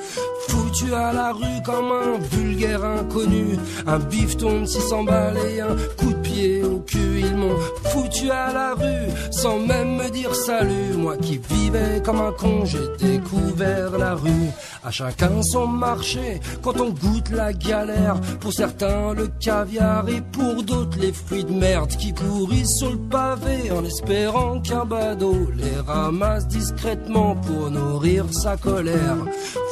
Foutu 0.48 0.94
à 0.94 1.14
la 1.14 1.32
rue 1.32 1.62
comme 1.64 1.92
un 1.92 2.18
vulgaire 2.32 2.84
inconnu, 2.84 3.58
un 3.86 4.00
bifton 4.00 4.62
de 4.62 4.66
600 4.66 5.04
balles 5.04 5.38
et 5.38 5.62
un 5.62 5.76
coup 5.98 6.14
de 6.14 6.20
pied 6.22 6.64
au 6.64 6.80
cul. 6.80 7.20
Ils 7.20 7.36
m'ont 7.36 7.58
foutu 7.86 8.32
à 8.32 8.52
la 8.54 8.74
rue 8.74 9.10
sans 9.32 9.60
même 9.60 9.98
me 9.98 10.10
dire 10.10 10.34
salut. 10.34 10.94
Moi 10.98 11.18
qui 11.18 11.40
vivais 11.50 12.02
comme 12.04 12.22
un 12.22 12.32
con, 12.32 12.66
j'ai 12.66 12.88
découvert 13.00 13.98
la 13.98 14.16
rue. 14.16 14.50
À 14.84 14.92
chacun 14.92 15.42
son 15.42 15.68
marché 15.68 16.39
quand 16.62 16.80
on 16.80 16.90
goûte 16.90 17.30
la 17.32 17.54
galère. 17.54 18.20
Pour 18.40 18.54
certains 18.54 19.14
le 19.14 19.28
caviar 19.40 20.08
et 20.10 20.22
pour 20.22 20.64
d'autres 20.64 20.98
les 21.00 21.14
fruits 21.14 21.44
de 21.44 21.52
merde 21.52 21.90
qui 21.90 22.14
pourrissent 22.14 22.78
sur 22.78 22.92
le 22.92 22.98
pavé 22.98 23.72
en 23.72 23.84
espérant 23.84 24.60
qu'un 24.62 24.86
badaud 24.86 25.48
les 25.56 25.80
ramasse 25.86 26.48
discrètement 26.48 27.36
pour 27.36 27.70
nourrir 27.72 28.26
sa 28.32 28.58
colère. 28.58 29.18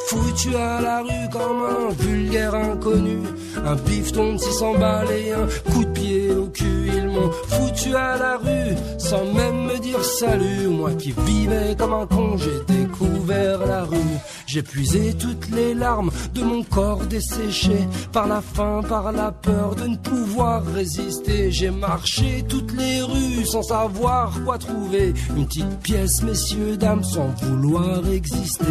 Foutu 0.08 0.56
à 0.56 0.82
la 0.82 1.02
rue 1.02 1.30
comme 1.32 1.64
un 1.64 1.94
vulgaire 1.94 2.56
inconnu, 2.56 3.20
un 3.66 3.76
bifton 3.76 4.34
de 4.34 4.38
600 4.38 4.80
balles 4.80 5.12
et 5.12 5.32
un 5.32 5.72
coup 5.72 5.84
de 5.84 5.92
pied 5.92 6.32
au 6.32 6.48
cul. 6.48 6.92
Ils 6.96 7.08
m'ont 7.08 7.32
foutu 7.48 7.96
à 7.96 8.18
la 8.18 8.38
rue 8.38 8.76
sans 8.98 9.26
même 9.34 9.66
me 9.66 9.78
dire 9.80 10.04
salut. 10.04 10.68
Moi 10.68 10.92
qui 10.94 11.14
vivais 11.26 11.76
comme 11.78 11.94
un 11.94 12.06
con, 12.08 12.38
j'ai 12.38 12.76
découvert 12.76 13.66
la 13.66 13.84
rue. 13.84 14.18
J'ai 14.48 14.64
puisé 14.64 15.14
toutes 15.14 15.50
les 15.50 15.74
larmes 15.74 16.10
de 16.34 16.42
mon 16.42 16.64
corps 16.64 17.06
desséché 17.06 17.78
par 18.14 18.28
la 18.28 18.42
faim, 18.42 18.82
par 18.88 19.12
la 19.12 19.32
peur 19.32 19.76
de 19.76 19.88
ne 19.88 19.98
pouvoir 19.98 20.66
résister. 20.66 21.52
J'ai 21.52 21.70
marché 21.70 22.46
toutes 22.48 22.72
les 22.72 23.02
rues 23.02 23.46
sans 23.46 23.64
savoir 23.64 24.32
quoi 24.46 24.58
trouver. 24.58 25.14
Une 25.36 25.46
petite 25.46 25.80
pièce, 25.80 26.24
messieurs, 26.24 26.78
dames, 26.78 27.04
sans 27.04 27.28
vouloir 27.42 28.08
exister. 28.08 28.64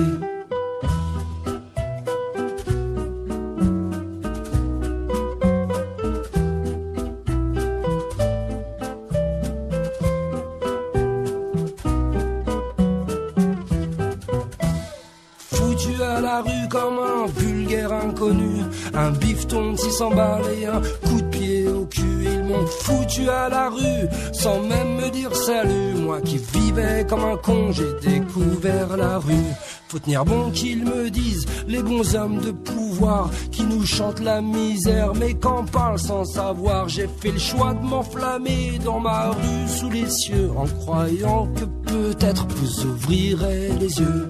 Un 19.46 19.48
bifton 19.48 19.72
de 19.72 19.76
600 19.76 20.10
balles 20.10 20.42
et 20.60 20.66
un 20.66 20.80
coup 20.80 21.20
de 21.20 21.28
pied 21.28 21.68
au 21.68 21.84
cul. 21.86 22.02
Ils 22.24 22.42
m'ont 22.42 22.66
foutu 22.66 23.28
à 23.28 23.48
la 23.48 23.70
rue 23.70 24.08
sans 24.32 24.60
même 24.60 24.96
me 24.96 25.08
dire 25.10 25.34
salut. 25.34 25.94
Moi 25.94 26.20
qui 26.20 26.38
vivais 26.38 27.06
comme 27.08 27.24
un 27.24 27.36
con, 27.36 27.70
j'ai 27.70 28.10
découvert 28.10 28.96
la 28.96 29.18
rue. 29.18 29.54
Faut 29.88 30.00
tenir 30.00 30.24
bon 30.24 30.50
qu'ils 30.50 30.84
me 30.84 31.10
disent 31.10 31.46
les 31.68 31.80
bons 31.80 32.16
hommes 32.16 32.40
de 32.40 32.50
pouvoir 32.50 33.30
qui 33.52 33.62
nous 33.62 33.86
chantent 33.86 34.20
la 34.20 34.40
misère, 34.40 35.14
mais 35.14 35.34
qu'en 35.34 35.64
parlent 35.64 35.98
sans 35.98 36.24
savoir. 36.24 36.88
J'ai 36.88 37.08
fait 37.20 37.30
le 37.30 37.38
choix 37.38 37.72
de 37.74 37.84
m'enflammer 37.84 38.80
dans 38.84 38.98
ma 38.98 39.30
rue 39.30 39.68
sous 39.68 39.90
les 39.90 40.08
cieux 40.08 40.50
en 40.56 40.66
croyant 40.66 41.46
que 41.54 41.64
peut-être 41.86 42.46
vous 42.48 42.86
ouvrirez 42.86 43.70
les 43.80 43.98
yeux. 43.98 44.28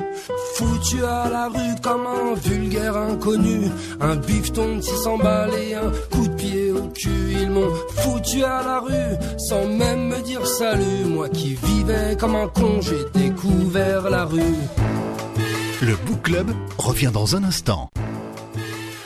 Foutu 0.55 1.05
à 1.05 1.29
la 1.29 1.49
rue 1.49 1.75
comme 1.83 2.07
un 2.07 2.35
vulgaire 2.35 2.97
inconnu, 2.97 3.71
un 4.01 4.17
bifton 4.17 4.81
600 4.81 5.19
balles 5.19 5.55
et 5.55 5.75
un 5.75 5.91
coup 6.11 6.29
de 6.29 6.35
pied 6.35 6.73
au 6.73 6.89
cul. 6.89 7.37
Ils 7.41 7.51
m'ont 7.51 7.71
foutu 7.97 8.45
à 8.45 8.63
la 8.63 8.81
rue 8.81 9.17
sans 9.39 9.67
même 9.67 10.09
me 10.09 10.23
dire 10.23 10.47
salut. 10.47 11.05
Moi 11.07 11.29
qui 11.29 11.55
vivais 11.55 12.17
comme 12.19 12.37
un 12.37 12.49
con, 12.49 12.81
j'ai 12.81 13.21
découvert 13.21 14.09
la 14.09 14.25
rue. 14.25 14.57
Le 15.83 15.95
Book 16.07 16.23
Club 16.23 16.51
revient 16.79 17.11
dans 17.13 17.37
un 17.37 17.45
instant. 17.45 17.91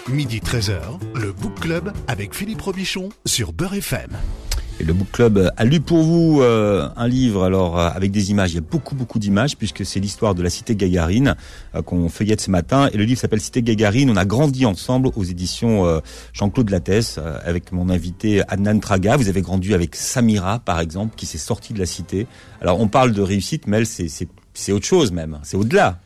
Midi 0.08 0.40
13h, 0.40 0.80
le 1.14 1.32
Book 1.32 1.60
Club 1.60 1.92
avec 2.08 2.34
Philippe 2.34 2.62
Robichon 2.62 3.10
sur 3.26 3.52
Beurre 3.52 3.74
FM. 3.74 4.10
Le 4.84 4.94
Book 4.94 5.08
Club 5.12 5.52
a 5.56 5.64
lu 5.64 5.80
pour 5.80 6.02
vous 6.02 6.40
euh, 6.40 6.88
un 6.96 7.06
livre 7.06 7.44
alors 7.44 7.78
euh, 7.78 7.90
avec 7.90 8.10
des 8.10 8.30
images. 8.30 8.52
Il 8.52 8.54
y 8.54 8.58
a 8.58 8.62
beaucoup 8.62 8.94
beaucoup 8.94 9.18
d'images 9.18 9.56
puisque 9.56 9.84
c'est 9.84 10.00
l'histoire 10.00 10.34
de 10.34 10.42
la 10.42 10.48
cité 10.48 10.74
Gagarine 10.74 11.36
euh, 11.74 11.82
qu'on 11.82 12.08
feuillette 12.08 12.40
ce 12.40 12.50
matin. 12.50 12.88
Et 12.92 12.96
le 12.96 13.04
livre 13.04 13.20
s'appelle 13.20 13.40
Cité 13.40 13.62
Gagarine. 13.62 14.10
On 14.10 14.16
a 14.16 14.24
grandi 14.24 14.64
ensemble 14.64 15.10
aux 15.16 15.24
éditions 15.24 16.00
Jean-Claude 16.32 16.70
Lattès 16.70 17.18
avec 17.44 17.72
mon 17.72 17.90
invité 17.90 18.42
Adnan 18.48 18.80
Traga. 18.80 19.16
Vous 19.16 19.28
avez 19.28 19.42
grandi 19.42 19.74
avec 19.74 19.96
Samira 19.96 20.60
par 20.60 20.80
exemple 20.80 21.14
qui 21.16 21.26
s'est 21.26 21.38
sortie 21.38 21.74
de 21.74 21.78
la 21.78 21.86
cité. 21.86 22.26
Alors 22.60 22.80
on 22.80 22.88
parle 22.88 23.12
de 23.12 23.22
réussite, 23.22 23.66
mais 23.66 23.78
elle 23.78 23.86
c'est 23.86 24.72
autre 24.72 24.86
chose 24.86 25.12
même. 25.12 25.38
C'est 25.42 25.56
au-delà 25.56 25.98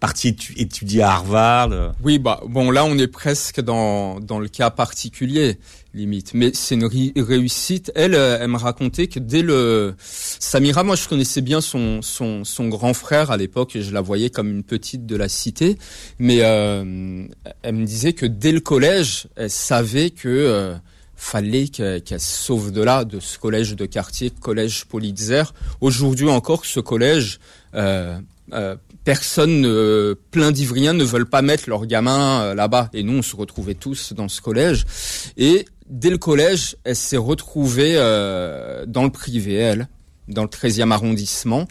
parti 0.00 0.36
étudier 0.56 1.02
à 1.02 1.12
Harvard. 1.12 1.72
Euh. 1.72 1.90
Oui, 2.02 2.18
bah 2.18 2.40
bon, 2.46 2.70
là 2.70 2.84
on 2.84 2.96
est 2.98 3.08
presque 3.08 3.60
dans 3.60 4.20
dans 4.20 4.38
le 4.38 4.48
cas 4.48 4.70
particulier 4.70 5.58
limite, 5.94 6.32
mais 6.34 6.50
c'est 6.54 6.76
une 6.76 6.86
réussite. 7.16 7.90
Elle, 7.94 8.14
euh, 8.14 8.38
elle 8.40 8.48
me 8.48 8.56
racontait 8.56 9.08
que 9.08 9.18
dès 9.18 9.42
le 9.42 9.94
Samira, 9.98 10.84
moi 10.84 10.96
je 10.96 11.08
connaissais 11.08 11.40
bien 11.40 11.60
son 11.60 12.02
son 12.02 12.44
son 12.44 12.68
grand 12.68 12.94
frère 12.94 13.30
à 13.30 13.36
l'époque 13.36 13.74
et 13.74 13.82
je 13.82 13.92
la 13.92 14.00
voyais 14.00 14.30
comme 14.30 14.50
une 14.50 14.62
petite 14.62 15.06
de 15.06 15.16
la 15.16 15.28
cité, 15.28 15.76
mais 16.18 16.38
euh, 16.42 17.24
elle 17.62 17.74
me 17.74 17.84
disait 17.84 18.12
que 18.12 18.26
dès 18.26 18.52
le 18.52 18.60
collège, 18.60 19.26
elle 19.36 19.50
savait 19.50 20.10
que 20.10 20.78
fallait 21.18 21.66
qu'elle 21.66 22.20
se 22.20 22.44
sauve 22.44 22.70
de 22.70 22.80
là, 22.80 23.04
de 23.04 23.18
ce 23.18 23.38
collège 23.38 23.74
de 23.74 23.86
quartier, 23.86 24.30
collège 24.30 24.84
Politzer. 24.84 25.52
Aujourd'hui 25.80 26.28
encore, 26.28 26.64
ce 26.64 26.78
collège 26.78 27.40
euh, 27.74 28.18
euh, 28.52 28.76
personne, 29.08 29.64
euh, 29.64 30.14
plein 30.32 30.52
d'Ivriens 30.52 30.92
ne 30.92 31.02
veulent 31.02 31.30
pas 31.30 31.40
mettre 31.40 31.70
leurs 31.70 31.86
gamins 31.86 32.42
euh, 32.42 32.54
là-bas. 32.54 32.90
Et 32.92 33.02
nous, 33.02 33.20
on 33.20 33.22
se 33.22 33.34
retrouvait 33.36 33.72
tous 33.72 34.12
dans 34.12 34.28
ce 34.28 34.42
collège. 34.42 34.84
Et 35.38 35.64
dès 35.88 36.10
le 36.10 36.18
collège, 36.18 36.76
elle 36.84 36.94
s'est 36.94 37.16
retrouvée 37.16 37.94
euh, 37.96 38.84
dans 38.84 39.04
le 39.04 39.10
privé, 39.10 39.54
elle, 39.54 39.88
dans 40.28 40.42
le 40.42 40.48
13e 40.50 40.90
arrondissement. 40.90 41.66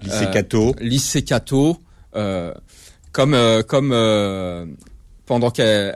Lycée 0.00 0.30
Cato. 0.32 0.76
lycée 0.78 1.22
Cato. 1.22 1.76
comme 3.10 3.36
comme 3.66 4.76
pendant 5.26 5.50
qu'elle 5.50 5.92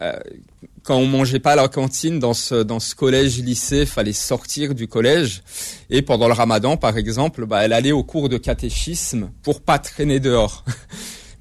quand 0.83 0.97
on 0.97 1.07
mangeait 1.07 1.39
pas 1.39 1.53
à 1.53 1.57
la 1.57 1.69
cantine 1.69 2.19
dans 2.19 2.35
ce 2.35 2.63
dans 2.63 2.81
ce 2.81 2.95
collège 2.95 3.39
lycée, 3.39 3.87
fallait 3.87 4.13
sortir 4.13 4.75
du 4.75 4.89
collège 4.89 5.43
et 5.91 6.03
pendant 6.03 6.27
le 6.27 6.35
Ramadan 6.35 6.77
par 6.77 6.97
exemple, 6.97 7.47
bah 7.47 7.65
elle 7.65 7.73
allait 7.73 7.93
au 7.93 8.03
cours 8.03 8.29
de 8.29 8.39
catéchisme 8.39 9.31
pour 9.43 9.61
pas 9.61 9.79
traîner 9.79 10.21
dehors. 10.21 10.65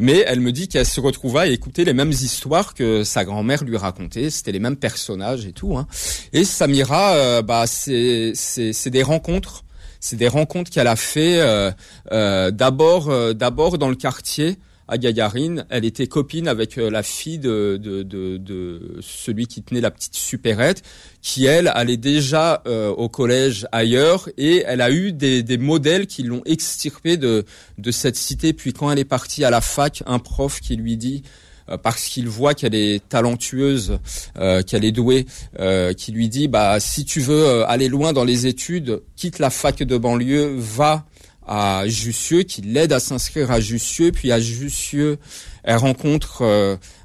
Mais 0.02 0.24
elle 0.26 0.40
me 0.40 0.54
dit 0.54 0.70
qu'elle 0.70 0.86
se 0.86 1.02
retrouva 1.02 1.42
à 1.42 1.48
écouter 1.48 1.84
les 1.84 1.92
mêmes 1.92 2.12
histoires 2.12 2.74
que 2.74 3.04
sa 3.04 3.26
grand-mère 3.26 3.66
lui 3.66 3.76
racontait, 3.76 4.30
c'était 4.30 4.54
les 4.54 4.60
mêmes 4.60 4.78
personnages 4.78 5.46
et 5.46 5.52
tout 5.52 5.78
hein. 5.78 5.88
Et 6.32 6.46
Samira 6.46 7.16
euh, 7.16 7.42
bah 7.42 7.66
c'est 7.68 8.32
c'est 8.34 8.90
des 8.90 9.04
rencontres, 9.04 9.66
c'est 10.00 10.16
des 10.16 10.30
rencontres 10.30 10.72
qu'elle 10.72 10.88
a 10.88 10.96
fait 10.96 11.42
euh, 11.42 11.72
euh, 12.12 12.52
d'abord 12.52 13.34
d'abord 13.34 13.78
dans 13.78 13.90
le 13.90 13.96
quartier 13.96 14.58
à 14.90 14.98
Gagarine. 14.98 15.66
Elle 15.70 15.86
était 15.86 16.08
copine 16.08 16.48
avec 16.48 16.78
euh, 16.78 16.90
la 16.90 17.04
fille 17.04 17.40
de, 17.40 17.80
de, 17.82 18.04
de, 18.04 18.38
de, 18.38 18.98
celui 19.02 19.48
qui 19.48 19.64
tenait 19.64 19.82
la 19.82 19.92
petite 19.92 20.16
supérette, 20.16 20.84
qui 21.22 21.46
elle 21.46 21.68
allait 21.68 21.98
déjà 21.98 22.62
euh, 22.68 22.90
au 22.90 23.08
collège 23.10 23.68
ailleurs 23.72 24.30
et 24.38 24.64
elle 24.66 24.82
a 24.82 24.92
eu 24.92 25.12
des, 25.12 25.44
des 25.44 25.58
modèles 25.58 26.08
qui 26.08 26.24
l'ont 26.24 26.42
extirpée 26.46 27.18
de, 27.18 27.46
de 27.78 27.92
cette 27.92 28.16
cité. 28.16 28.54
Puis 28.54 28.74
quand 28.74 28.92
elle 28.92 29.00
est 29.00 29.06
partie 29.06 29.44
à 29.46 29.50
la 29.50 29.62
fac, 29.62 30.04
un 30.06 30.20
prof 30.20 30.60
qui 30.60 30.76
lui 30.76 30.98
dit 30.98 31.24
euh, 31.70 31.78
parce 31.78 32.06
qu'il 32.06 32.28
voit 32.28 32.54
qu'elle 32.54 32.76
est 32.76 33.08
talentueuse, 33.08 34.00
euh, 34.38 34.62
qu'elle 34.62 34.86
est 34.86 34.92
douée, 34.92 35.26
euh, 35.60 35.94
qui 35.94 36.12
lui 36.12 36.30
dit 36.30 36.48
bah 36.48 36.80
si 36.80 37.06
tu 37.06 37.20
veux 37.20 37.64
aller 37.66 37.88
loin 37.88 38.14
dans 38.14 38.24
les 38.24 38.48
études, 38.48 39.02
quitte 39.16 39.40
la 39.40 39.50
fac 39.50 39.78
de 39.84 39.98
banlieue, 39.98 40.56
va 40.58 41.06
à 41.50 41.88
Jussieu, 41.88 42.44
qui 42.44 42.62
l'aide 42.62 42.94
à 42.94 43.00
s'inscrire 43.00 43.52
à 43.52 43.60
Jussieu, 43.60 44.12
puis 44.12 44.32
à 44.32 44.40
Jussieu, 44.40 45.18
elle 45.64 45.78
rencontre 45.78 46.44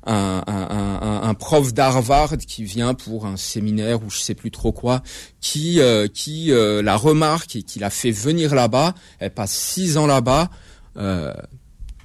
un, 0.07 0.42
un, 0.46 1.20
un, 1.22 1.35
prof 1.35 1.72
d'Harvard 1.72 2.37
qui 2.37 2.62
vient 2.62 2.94
pour 2.94 3.26
un 3.26 3.37
séminaire 3.37 4.04
ou 4.04 4.11
je 4.11 4.18
sais 4.18 4.35
plus 4.35 4.50
trop 4.50 4.70
quoi, 4.70 5.02
qui 5.40 5.80
qui 6.12 6.52
la 6.52 6.96
remarque 6.96 7.57
et 7.57 7.62
qui 7.62 7.78
la 7.78 7.90
fait 7.90 8.11
venir 8.11 8.54
là-bas. 8.54 8.94
Elle 9.18 9.33
passe 9.33 9.52
six 9.52 9.96
ans 9.96 10.07
là-bas 10.07 10.50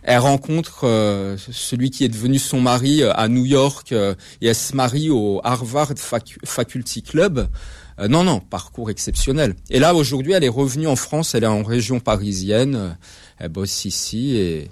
elle 0.04 0.20
rencontre 0.20 0.86
euh, 0.86 1.38
celui 1.38 1.92
qui 1.92 2.04
est 2.06 2.10
devenu 2.10 2.40
son 2.40 2.62
mari 2.62 3.04
euh, 3.04 3.14
à 3.14 3.28
New 3.28 3.46
York 3.46 3.92
euh, 3.92 4.16
et 4.42 4.48
elle 4.48 4.56
se 4.56 4.76
marie 4.76 5.10
au 5.10 5.42
Harvard 5.44 5.94
Faculty 5.98 7.04
Club. 7.04 7.48
Non, 8.08 8.24
non, 8.24 8.40
parcours 8.40 8.90
exceptionnel. 8.90 9.56
Et 9.70 9.80
là, 9.80 9.94
aujourd'hui, 9.94 10.34
elle 10.34 10.44
est 10.44 10.50
revenue 10.50 10.88
en 10.88 10.96
France, 10.96 11.36
elle 11.36 11.44
est 11.44 11.48
en 11.48 11.64
région 11.64 12.00
parisienne, 12.00 12.98
elle 13.40 13.50
bosse 13.50 13.86
ici 13.86 14.38
et, 14.38 14.70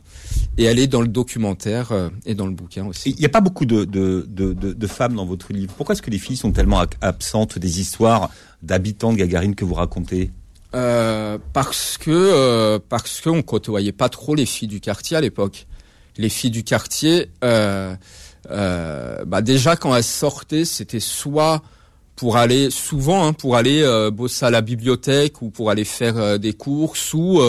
et 0.58 0.64
elle 0.64 0.80
est 0.80 0.88
dans 0.88 1.02
le 1.02 1.08
documentaire 1.08 1.92
et 2.26 2.36
dans 2.36 2.46
le 2.46 2.54
bouquin 2.54 2.86
aussi. 2.86 3.12
Il 3.12 3.20
n'y 3.20 3.26
a 3.26 3.30
pas 3.30 3.42
beaucoup 3.42 3.66
de, 3.66 3.86
de, 3.86 4.26
de, 4.30 4.54
de, 4.54 4.88
femmes 4.88 5.16
dans 5.16 5.26
votre 5.26 5.52
livre. 5.52 5.74
Pourquoi 5.76 5.94
est-ce 5.94 6.02
que 6.02 6.12
les 6.12 6.20
filles 6.20 6.38
sont 6.38 6.52
tellement 6.52 6.84
absentes 7.02 7.60
des 7.60 7.82
histoires 7.82 8.30
d'habitants 8.62 9.12
de 9.12 9.18
Gagarine 9.18 9.56
que 9.56 9.66
vous 9.66 9.74
racontez? 9.74 10.32
Euh, 10.76 11.38
parce 11.54 11.98
que 11.98 12.12
euh, 12.12 12.80
parce 12.90 13.22
qu'on 13.22 13.42
côtoyait 13.42 13.94
pas 13.94 14.10
trop 14.10 14.36
les 14.36 14.46
filles 14.46 14.68
du 14.68 14.82
quartier 14.82 15.16
à 15.18 15.22
l'époque. 15.22 15.66
Les 16.18 16.30
filles 16.30 16.52
du 16.52 16.64
quartier, 16.64 17.30
euh, 17.44 17.96
euh, 18.50 19.24
bah 19.26 19.42
déjà 19.42 19.76
quand 19.76 19.96
elles 19.96 20.04
sortaient, 20.04 20.66
c'était 20.66 21.00
soit 21.00 21.62
pour 22.18 22.36
aller 22.36 22.70
souvent 22.70 23.26
hein, 23.26 23.32
pour 23.32 23.56
aller 23.56 23.82
euh, 23.82 24.12
bosser 24.12 24.46
à 24.46 24.50
la 24.50 24.62
bibliothèque 24.62 25.42
ou 25.42 25.50
pour 25.50 25.70
aller 25.70 25.86
faire 25.86 26.38
des 26.38 26.52
courses 26.52 27.14
ou 27.14 27.40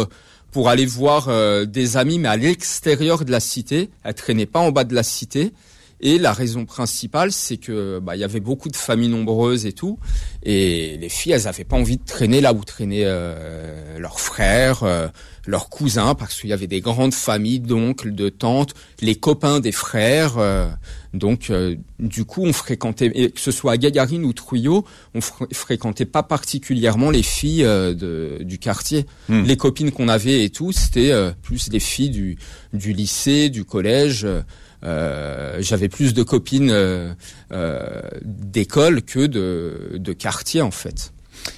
pour 0.52 0.68
aller 0.68 0.86
voir 0.86 1.28
des 1.66 1.96
amis, 1.96 2.18
mais 2.18 2.28
à 2.28 2.36
l'extérieur 2.36 3.24
de 3.24 3.30
la 3.30 3.40
cité. 3.40 3.90
Elles 4.04 4.14
traînaient 4.14 4.46
pas 4.46 4.60
en 4.60 4.70
bas 4.70 4.84
de 4.84 4.94
la 4.94 5.02
cité. 5.02 5.52
Et 6.00 6.18
la 6.18 6.32
raison 6.32 6.64
principale, 6.64 7.32
c'est 7.32 7.56
que 7.56 7.98
bah 7.98 8.14
il 8.14 8.20
y 8.20 8.24
avait 8.24 8.40
beaucoup 8.40 8.68
de 8.68 8.76
familles 8.76 9.08
nombreuses 9.08 9.66
et 9.66 9.72
tout, 9.72 9.98
et 10.44 10.96
les 10.96 11.08
filles, 11.08 11.32
elles 11.32 11.48
avaient 11.48 11.64
pas 11.64 11.76
envie 11.76 11.96
de 11.96 12.04
traîner 12.04 12.40
là 12.40 12.52
où 12.52 12.62
traînaient 12.62 13.02
euh, 13.04 13.98
leurs 13.98 14.20
frères, 14.20 14.84
euh, 14.84 15.08
leurs 15.44 15.68
cousins, 15.68 16.14
parce 16.14 16.40
qu'il 16.40 16.50
y 16.50 16.52
avait 16.52 16.68
des 16.68 16.80
grandes 16.80 17.14
familles 17.14 17.58
d'oncles, 17.58 18.14
de 18.14 18.28
tantes, 18.28 18.74
les 19.00 19.16
copains 19.16 19.58
des 19.58 19.72
frères. 19.72 20.34
Euh, 21.14 21.18
donc, 21.18 21.52
du 21.98 22.24
coup, 22.24 22.44
on 22.44 22.52
fréquentait, 22.52 23.30
que 23.30 23.40
ce 23.40 23.50
soit 23.50 23.72
à 23.72 23.76
Gagarine 23.76 24.24
ou 24.24 24.32
Trouillot, 24.32 24.84
on 25.14 25.20
fréquentait 25.20 26.04
pas 26.04 26.22
particulièrement 26.22 27.10
les 27.10 27.22
filles 27.22 27.62
de, 27.62 28.38
du 28.42 28.58
quartier. 28.58 29.06
Hmm. 29.28 29.42
Les 29.44 29.56
copines 29.56 29.90
qu'on 29.90 30.08
avait 30.08 30.44
et 30.44 30.50
tout, 30.50 30.72
c'était 30.72 31.12
plus 31.42 31.68
des 31.68 31.80
filles 31.80 32.10
du, 32.10 32.38
du 32.72 32.92
lycée, 32.92 33.50
du 33.50 33.64
collège. 33.64 34.26
Euh, 34.84 35.56
j'avais 35.60 35.88
plus 35.88 36.14
de 36.14 36.22
copines 36.22 36.70
euh, 36.70 37.12
euh, 37.52 38.00
d'école 38.22 39.02
que 39.02 39.26
de, 39.26 39.92
de 39.94 40.12
quartier 40.12 40.62
en 40.62 40.70
fait. 40.70 41.12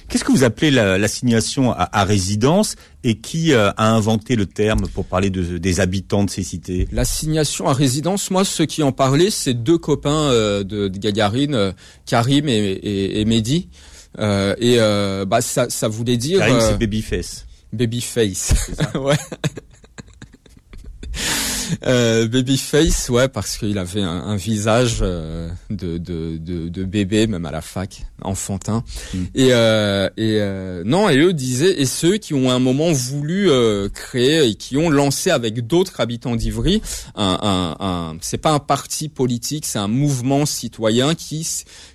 Qu'est-ce 0.07 0.23
que 0.23 0.31
vous 0.31 0.43
appelez 0.43 0.71
l'assignation 0.71 1.71
à, 1.71 2.03
résidence 2.03 2.75
et 3.03 3.19
qui 3.19 3.53
a 3.53 3.73
inventé 3.77 4.35
le 4.35 4.45
terme 4.45 4.87
pour 4.93 5.05
parler 5.05 5.29
de, 5.29 5.57
des 5.57 5.79
habitants 5.79 6.23
de 6.23 6.29
ces 6.29 6.43
cités? 6.43 6.87
L'assignation 6.91 7.67
à 7.67 7.73
résidence, 7.73 8.31
moi, 8.31 8.45
ceux 8.45 8.65
qui 8.65 8.83
en 8.83 8.91
parlaient, 8.91 9.29
c'est 9.29 9.53
deux 9.53 9.77
copains 9.77 10.29
de, 10.31 10.63
de, 10.63 10.87
Gagarine, 10.87 11.73
Karim 12.05 12.47
et, 12.47 12.53
et, 12.53 13.21
et 13.21 13.25
Mehdi. 13.25 13.69
et 14.17 14.77
bah, 14.77 15.41
ça, 15.41 15.69
ça 15.69 15.87
voulait 15.87 16.17
dire... 16.17 16.39
Karim, 16.39 16.59
c'est 16.59 16.77
Babyface. 16.77 17.45
Babyface, 17.73 18.53
ouais. 18.95 19.17
Euh, 21.85 22.27
Babyface, 22.27 23.09
ouais, 23.09 23.27
parce 23.27 23.57
qu'il 23.57 23.77
avait 23.77 24.01
un, 24.01 24.35
visage 24.35 24.99
euh, 25.01 25.49
de, 25.69 25.97
de, 25.97 26.37
de, 26.37 26.83
bébé, 26.83 27.27
même 27.27 27.45
à 27.45 27.51
la 27.51 27.61
fac, 27.61 28.05
enfantin. 28.21 28.83
Mm. 29.13 29.17
Et, 29.35 29.47
euh, 29.51 30.09
et 30.17 30.37
euh, 30.39 30.83
non, 30.85 31.09
et 31.09 31.17
eux 31.17 31.33
disaient, 31.33 31.79
et 31.79 31.85
ceux 31.85 32.17
qui 32.17 32.33
ont 32.33 32.49
un 32.49 32.59
moment 32.59 32.91
voulu 32.91 33.49
créer 33.93 34.47
et 34.47 34.55
qui 34.55 34.77
ont 34.77 34.89
lancé 34.89 35.29
avec 35.29 35.65
d'autres 35.67 35.99
habitants 35.99 36.35
d'Ivry, 36.35 36.81
un, 37.15 37.37
un, 37.41 37.85
un 37.85 38.17
c'est 38.21 38.37
pas 38.37 38.51
un 38.51 38.59
parti 38.59 39.09
politique, 39.09 39.65
c'est 39.65 39.79
un 39.79 39.87
mouvement 39.87 40.45
citoyen 40.45 41.15
qui 41.15 41.47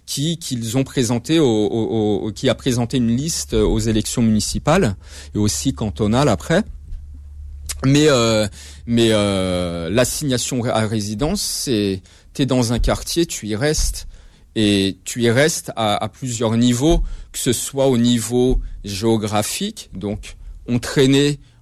qui 0.07 0.39
qu'ils 0.39 0.77
ont 0.77 0.85
présenté 0.85 1.39
au, 1.41 1.47
au, 1.47 2.33
qui 2.33 2.49
a 2.49 2.55
présenté 2.55 2.99
une 2.99 3.17
liste 3.17 3.55
aux 3.55 3.79
élections 3.79 4.23
municipales 4.23 4.97
et 5.35 5.39
aussi 5.39 5.75
cantonales 5.75 6.29
après. 6.29 6.62
Mais 7.85 8.09
euh, 8.09 8.47
mais 8.87 9.09
euh, 9.12 9.91
l'assignation 9.91 10.65
à 10.65 10.87
résidence, 10.87 11.43
c'est 11.43 12.03
t'es 12.33 12.47
dans 12.47 12.73
un 12.73 12.79
quartier, 12.79 13.27
tu 13.27 13.47
y 13.47 13.57
restes. 13.57 14.07
Et 14.59 14.97
tu 15.05 15.23
y 15.23 15.31
restes 15.31 15.71
à, 15.77 16.09
plusieurs 16.09 16.57
niveaux, 16.57 17.03
que 17.31 17.39
ce 17.39 17.53
soit 17.53 17.89
au 17.89 17.99
niveau 17.99 18.59
géographique, 18.85 19.91
donc 19.93 20.37
on 20.67 20.79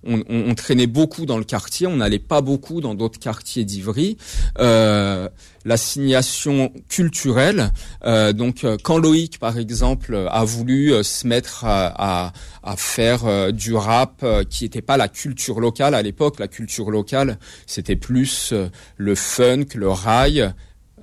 on, 0.07 0.23
on, 0.29 0.55
traînait 0.55 0.87
beaucoup 0.87 1.27
dans 1.27 1.39
le 1.39 1.45
quartier, 1.45 1.87
on 1.87 1.97
n'allait 1.97 2.19
pas 2.19 2.41
beaucoup 2.41 2.81
dans 2.81 2.95
d'autres 2.95 3.19
quartiers 3.19 3.65
d'Ivry. 3.65 4.17
Euh, 4.59 5.29
L'assignation 5.67 6.71
culturelle, 6.91 7.73
euh, 8.05 8.35
donc 8.35 8.65
euh, 8.65 8.77
quand 8.83 8.99
Loïc 8.99 9.39
par 9.39 9.57
exemple 9.57 10.29
a 10.31 10.45
voulu 10.45 10.93
euh, 10.93 11.03
se 11.03 11.27
mettre 11.27 11.65
à, 11.65 12.27
à, 12.27 12.33
à 12.63 12.77
faire 12.77 13.51
du 13.51 13.75
rap 13.75 14.23
qui 14.51 14.65
n'était 14.65 14.83
pas 14.83 14.99
la 14.99 15.09
culture 15.09 15.61
locale 15.61 15.95
à 15.95 16.03
l'époque, 16.03 16.39
la 16.39 16.49
culture 16.49 16.91
locale 16.91 17.39
c'était 17.67 17.97
plus 17.97 18.53
le 18.99 19.15
funk, 19.15 19.69
le 19.75 19.89
rail, 19.89 20.53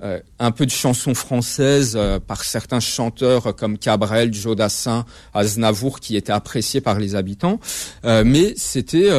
euh, 0.02 0.18
un 0.40 0.50
peu 0.50 0.66
de 0.66 0.70
chansons 0.72 1.14
françaises 1.14 1.94
euh, 1.94 2.18
par 2.18 2.42
certains 2.42 2.80
chanteurs 2.80 3.54
comme 3.54 3.78
Cabrel, 3.78 4.34
Jodassin, 4.34 5.06
Aznavour 5.32 6.00
qui 6.00 6.16
étaient 6.16 6.32
appréciés 6.32 6.80
par 6.80 6.98
les 6.98 7.14
habitants. 7.14 7.60
Euh, 8.04 8.24
mais 8.26 8.54
c'était 8.56 9.10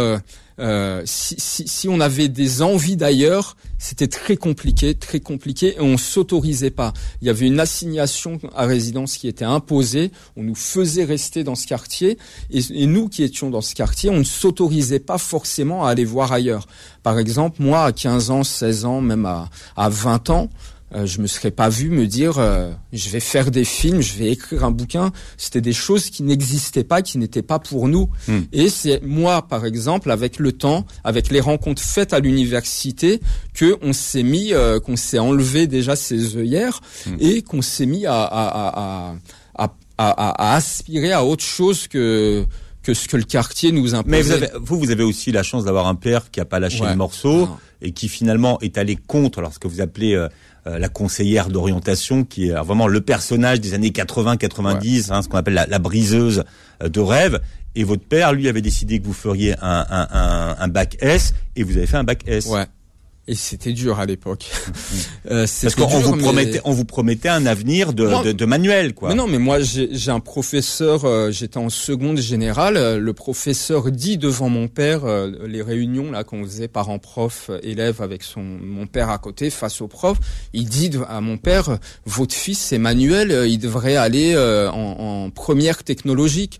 si, 1.06 1.36
si, 1.38 1.67
si, 1.67 1.88
on 1.88 2.02
avait 2.02 2.28
des 2.28 2.62
envies 2.62 2.98
d'ailleurs, 2.98 3.56
c'était 3.80 4.08
très 4.08 4.38
compliqué, 4.38 4.93
très 4.93 5.19
compliqué, 5.19 5.76
et 5.76 5.82
on 5.82 5.98
s'autorisait 5.98 6.69
pas. 6.69 6.93
Il 7.22 7.28
y 7.28 7.30
avait 7.30 7.48
une 7.48 7.60
assignation 7.60 8.39
à 8.56 8.65
résidence 8.65 9.17
qui 9.17 9.28
était 9.28 9.46
imposée, 9.46 10.12
on 10.36 10.43
nous 10.43 10.56
faisait 10.56 11.06
rester 11.06 11.43
dans 11.43 11.56
ce 11.56 11.65
quartier, 11.65 12.17
et, 12.52 12.60
et 12.72 12.86
nous 12.86 13.10
qui 13.10 13.24
étions 13.24 13.50
dans 13.50 13.62
ce 13.62 13.74
quartier, 13.74 14.10
on 14.10 14.19
ne 14.19 14.24
s'autorisait 14.24 15.00
pas 15.00 15.17
forcément 15.17 15.86
à 15.86 15.89
aller 15.89 16.06
voir 16.06 16.32
ailleurs. 16.32 16.67
Par 17.04 17.19
exemple, 17.19 17.62
moi, 17.62 17.86
à 17.86 17.91
15 17.91 18.30
ans, 18.30 18.43
16 18.43 18.86
ans, 18.86 19.02
même 19.02 19.26
à, 19.26 19.50
à 19.76 19.89
20 19.89 20.30
ans, 20.30 20.50
euh, 20.96 21.06
je 21.06 21.22
me 21.22 21.28
serais 21.28 21.52
pas 21.52 21.70
vu 21.70 21.90
me 21.90 22.06
dire 22.06 22.38
euh, 22.38 22.72
je 22.92 23.10
vais 23.10 23.20
faire 23.20 23.50
des 23.50 23.66
films, 23.66 24.02
je 24.02 24.18
vais 24.18 24.32
écrire 24.32 24.64
un 24.64 24.72
bouquin. 24.72 25.12
C'était 25.38 25.62
des 25.62 25.74
choses 25.74 26.10
qui 26.10 26.24
n'existaient 26.24 26.84
pas, 26.84 27.02
qui 27.02 27.18
n'étaient 27.18 27.42
pas 27.42 27.60
pour 27.60 27.88
nous. 27.88 28.10
Hmm. 28.28 28.42
Et 28.52 28.70
c'est 28.70 29.02
moi, 29.04 29.48
par 29.48 29.66
exemple, 29.66 30.12
avec 30.12 30.40
le 30.40 30.52
temps, 30.52 30.86
avec 31.04 31.32
les 31.32 31.40
rencontres 31.40 31.82
faites 31.82 32.14
à 32.14 32.20
l'université, 32.20 33.22
que 33.54 33.78
on 33.82 33.94
s'est 33.94 34.24
mis, 34.24 34.54
euh, 34.54 34.80
qu'on 34.80 34.96
s'est 34.96 35.20
enlevé 35.20 35.66
déjà 35.68 35.96
ses 35.96 36.38
œillères 36.38 36.82
hmm. 37.08 37.16
et 37.20 37.42
qu'on 37.42 37.62
s'est 37.62 37.88
mis 37.88 38.06
à 38.06 38.24
à, 38.24 39.16
à, 39.56 39.68
à, 39.98 40.56
aspirer 40.56 41.12
à 41.12 41.26
autre 41.26 41.44
chose 41.44 41.88
que 41.88 42.46
que 42.84 42.94
ce 42.94 43.08
que 43.08 43.18
le 43.18 43.24
quartier 43.24 43.72
nous 43.72 43.96
imposait. 43.96 44.12
Mais 44.12 44.22
vous, 44.22 44.32
avez, 44.32 44.50
vous, 44.60 44.78
vous 44.78 44.92
avez 44.92 45.04
aussi 45.04 45.32
la 45.32 45.42
chance 45.42 45.64
d'avoir 45.64 45.88
un 45.88 45.96
père 45.96 46.30
qui 46.30 46.42
a 46.42 46.46
pas 46.46 46.60
lâché 46.60 46.84
le 46.84 46.96
morceau 46.96 47.48
et 47.82 47.94
qui 47.94 48.10
finalement 48.10 48.60
est 48.60 48.78
allé 48.78 48.96
contre, 48.96 49.39
alors 49.39 49.54
ce 49.54 49.60
que 49.60 49.70
vous 49.70 49.82
appelez 49.82 50.16
euh, 50.66 50.80
la 50.80 50.89
conseillère 50.89 51.49
d'orientation, 51.49 52.24
qui 52.24 52.49
est 52.49 52.53
vraiment 52.53 52.88
le 52.88 53.01
personnage 53.01 53.59
des 53.59 53.74
années 53.74 53.89
80-90, 53.89 55.11
hein, 55.11 55.22
ce 55.22 55.28
qu'on 55.28 55.38
appelle 55.38 55.66
la, 55.68 55.80
briseuse 55.80 56.43
euh, 56.82 56.89
de 56.89 56.99
rêve. 56.99 57.39
Et 57.76 57.84
votre 57.84 58.05
père, 58.05 58.34
lui, 58.34 58.47
avait 58.47 58.61
décidé 58.61 58.99
que 58.99 59.05
vous 59.05 59.14
feriez 59.14 59.55
un, 59.61 59.86
un, 59.89 60.55
un, 60.59 60.68
bac 60.68 60.95
S, 61.01 61.34
et 61.55 61.64
vous 61.64 61.76
avez 61.76 61.88
fait 61.88 61.97
un 61.97 62.03
bac 62.03 62.24
S. 62.28 62.45
Ouais. 62.45 62.66
Et 63.26 63.36
c'était 63.36 63.71
dur 63.71 63.99
à 64.01 64.05
l'époque. 64.05 64.51
euh, 65.32 65.47
Parce 65.61 65.76
qu'on 65.76 65.88
vous 65.88 66.17
promettait, 66.17 66.59
on 66.65 66.74
vous 66.74 66.84
promettait 66.84 67.30
un 67.30 67.45
avenir 67.45 67.93
de, 67.93 68.21
de, 68.21 68.32
de, 68.34 68.45
manuel, 68.45 68.93
quoi. 68.93 69.09
Mais 69.09 69.15
non, 69.15 69.28
mais 69.28 69.39
moi 69.39 69.59
j'ai 69.61 70.11
un 70.11 70.19
professeur. 70.19 71.05
Euh, 71.05 71.32
j'étais 71.32 71.57
en 71.57 71.69
seconde 71.69 72.17
générale. 72.17 72.76
Euh, 72.76 72.99
le 72.99 73.13
professeur 73.13 73.89
dit 73.91 74.17
devant 74.17 74.49
mon 74.49 74.67
père 74.67 75.05
euh, 75.05 75.32
les 75.47 75.61
réunions 75.61 76.11
là 76.11 76.26
qu'on 76.26 76.43
faisait 76.43 76.67
parents-prof 76.67 77.49
élèves 77.61 78.01
avec 78.01 78.24
son 78.24 78.41
mon 78.43 78.88
père 78.88 79.09
à 79.09 79.19
côté 79.19 79.49
face 79.49 79.80
au 79.80 79.88
prof. 79.88 80.17
Il 80.51 80.67
dit 80.67 80.91
à 81.07 81.21
mon 81.21 81.38
père 81.38 81.78
votre 82.05 82.36
fils 82.36 82.74
Emmanuel, 82.74 83.45
il 83.47 83.57
devrait 83.57 83.95
aller 83.95 84.36
en, 84.38 84.74
en 84.74 85.30
première 85.30 85.84
technologique 85.86 86.59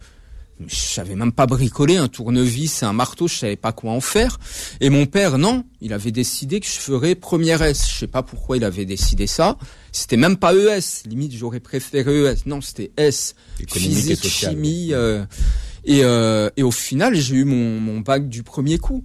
je 0.68 0.76
savais 0.76 1.16
même 1.16 1.32
pas 1.32 1.46
bricoler 1.46 1.98
un 1.98 2.08
tournevis 2.08 2.84
et 2.84 2.86
un 2.86 2.94
marteau, 2.94 3.28
je 3.28 3.36
savais 3.36 3.56
pas 3.56 3.72
quoi 3.72 3.92
en 3.92 4.02
faire. 4.02 4.40
Et 4.80 4.90
mon 4.90 5.06
père, 5.06 5.38
non, 5.38 5.66
il 5.82 5.94
avait 5.94 6.12
décidé 6.12 6.60
que 6.60 6.68
je 6.68 6.80
ferais 6.80 7.16
première 7.16 7.62
S. 7.62 7.88
Je 7.92 8.00
sais 8.00 8.08
pas 8.08 8.24
pourquoi 8.24 8.58
il 8.58 8.64
avait 8.64 8.86
décidé 8.86 9.28
ça. 9.28 9.58
C'était 9.92 10.18
même 10.18 10.38
pas 10.38 10.54
ES. 10.54 11.08
Limite, 11.08 11.34
j'aurais 11.34 11.60
préféré 11.60 12.24
ES. 12.24 12.36
Non, 12.46 12.62
c'était 12.62 12.92
S. 12.98 13.36
Physique, 13.68 14.26
chimie. 14.26 14.90
Euh, 14.94 15.26
et, 15.86 16.04
euh, 16.04 16.50
et 16.56 16.64
au 16.64 16.72
final, 16.72 17.16
j'ai 17.16 17.36
eu 17.36 17.44
mon, 17.46 17.80
mon 17.80 18.00
bac 18.00 18.30
du 18.30 18.44
premier 18.44 18.78
coup. 18.78 19.04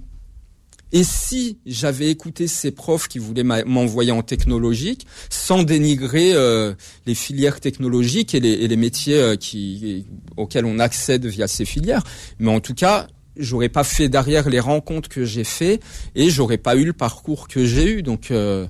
Et 0.93 1.05
si 1.05 1.59
j'avais 1.66 2.09
écouté 2.09 2.47
ces 2.47 2.70
profs 2.70 3.09
qui 3.09 3.18
voulaient 3.18 3.45
m'envoyer 3.45 4.12
en 4.12 4.22
technologique, 4.22 5.07
sans 5.28 5.62
dénigrer 5.62 6.32
euh, 6.34 6.74
les 7.07 7.14
filières 7.14 7.61
technologiques 7.61 8.34
et 8.34 8.41
les, 8.41 8.76
métiers 8.76 9.20
euh, 9.20 10.01
auxquels 10.36 10.64
on 10.64 10.78
accède 10.78 11.26
via 11.26 11.47
ces 11.47 11.64
filières, 11.64 12.05
mais 12.39 12.51
en 12.51 12.61
tout 12.61 12.74
cas, 12.74 13.07
j'aurais 13.39 13.68
pas 13.68 13.84
fait 13.84 14.09
derrière 14.09 14.49
les 14.49 14.61
rencontres 14.61 15.09
que 15.09 15.24
j'ai 15.24 15.45
fait 15.45 15.80
et 16.14 16.30
j'aurais 16.30 16.59
pas 16.59 16.76
eu 16.76 16.84
le 16.84 16.93
parcours 16.93 17.49
que 17.49 17.64
j'ai 17.64 17.99
eu. 17.99 18.03
Donc 18.03 18.30
euh, 18.30 18.66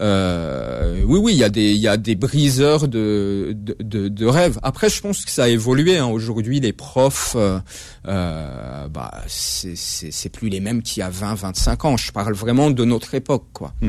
euh, 0.00 1.02
oui, 1.04 1.18
oui, 1.22 1.32
il 1.34 1.38
y 1.38 1.88
a 1.88 1.96
des 1.96 2.14
briseurs 2.14 2.88
de 2.88 4.24
rêves. 4.24 4.58
Après, 4.62 4.88
je 4.88 5.00
pense 5.00 5.24
que 5.24 5.30
ça 5.30 5.44
a 5.44 5.48
évolué. 5.48 5.98
Hein. 5.98 6.06
Aujourd'hui, 6.06 6.60
les 6.60 6.72
profs, 6.72 7.34
euh, 7.36 7.58
euh 8.06 8.88
bah 8.88 9.12
c'est 9.26 10.28
plus 10.28 10.48
les 10.48 10.60
mêmes 10.60 10.82
qu'il 10.82 11.00
y 11.00 11.02
a 11.02 11.10
20, 11.10 11.34
25 11.34 11.84
ans. 11.84 11.96
Je 11.96 12.12
parle 12.12 12.34
vraiment 12.34 12.70
de 12.70 12.84
notre 12.84 13.14
époque, 13.14 13.46
quoi. 13.52 13.74
Mmh. 13.80 13.88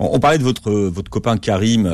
On, 0.00 0.18
parlait 0.18 0.38
de 0.38 0.42
votre 0.42 0.72
votre 0.72 1.08
copain 1.08 1.36
Karim, 1.36 1.88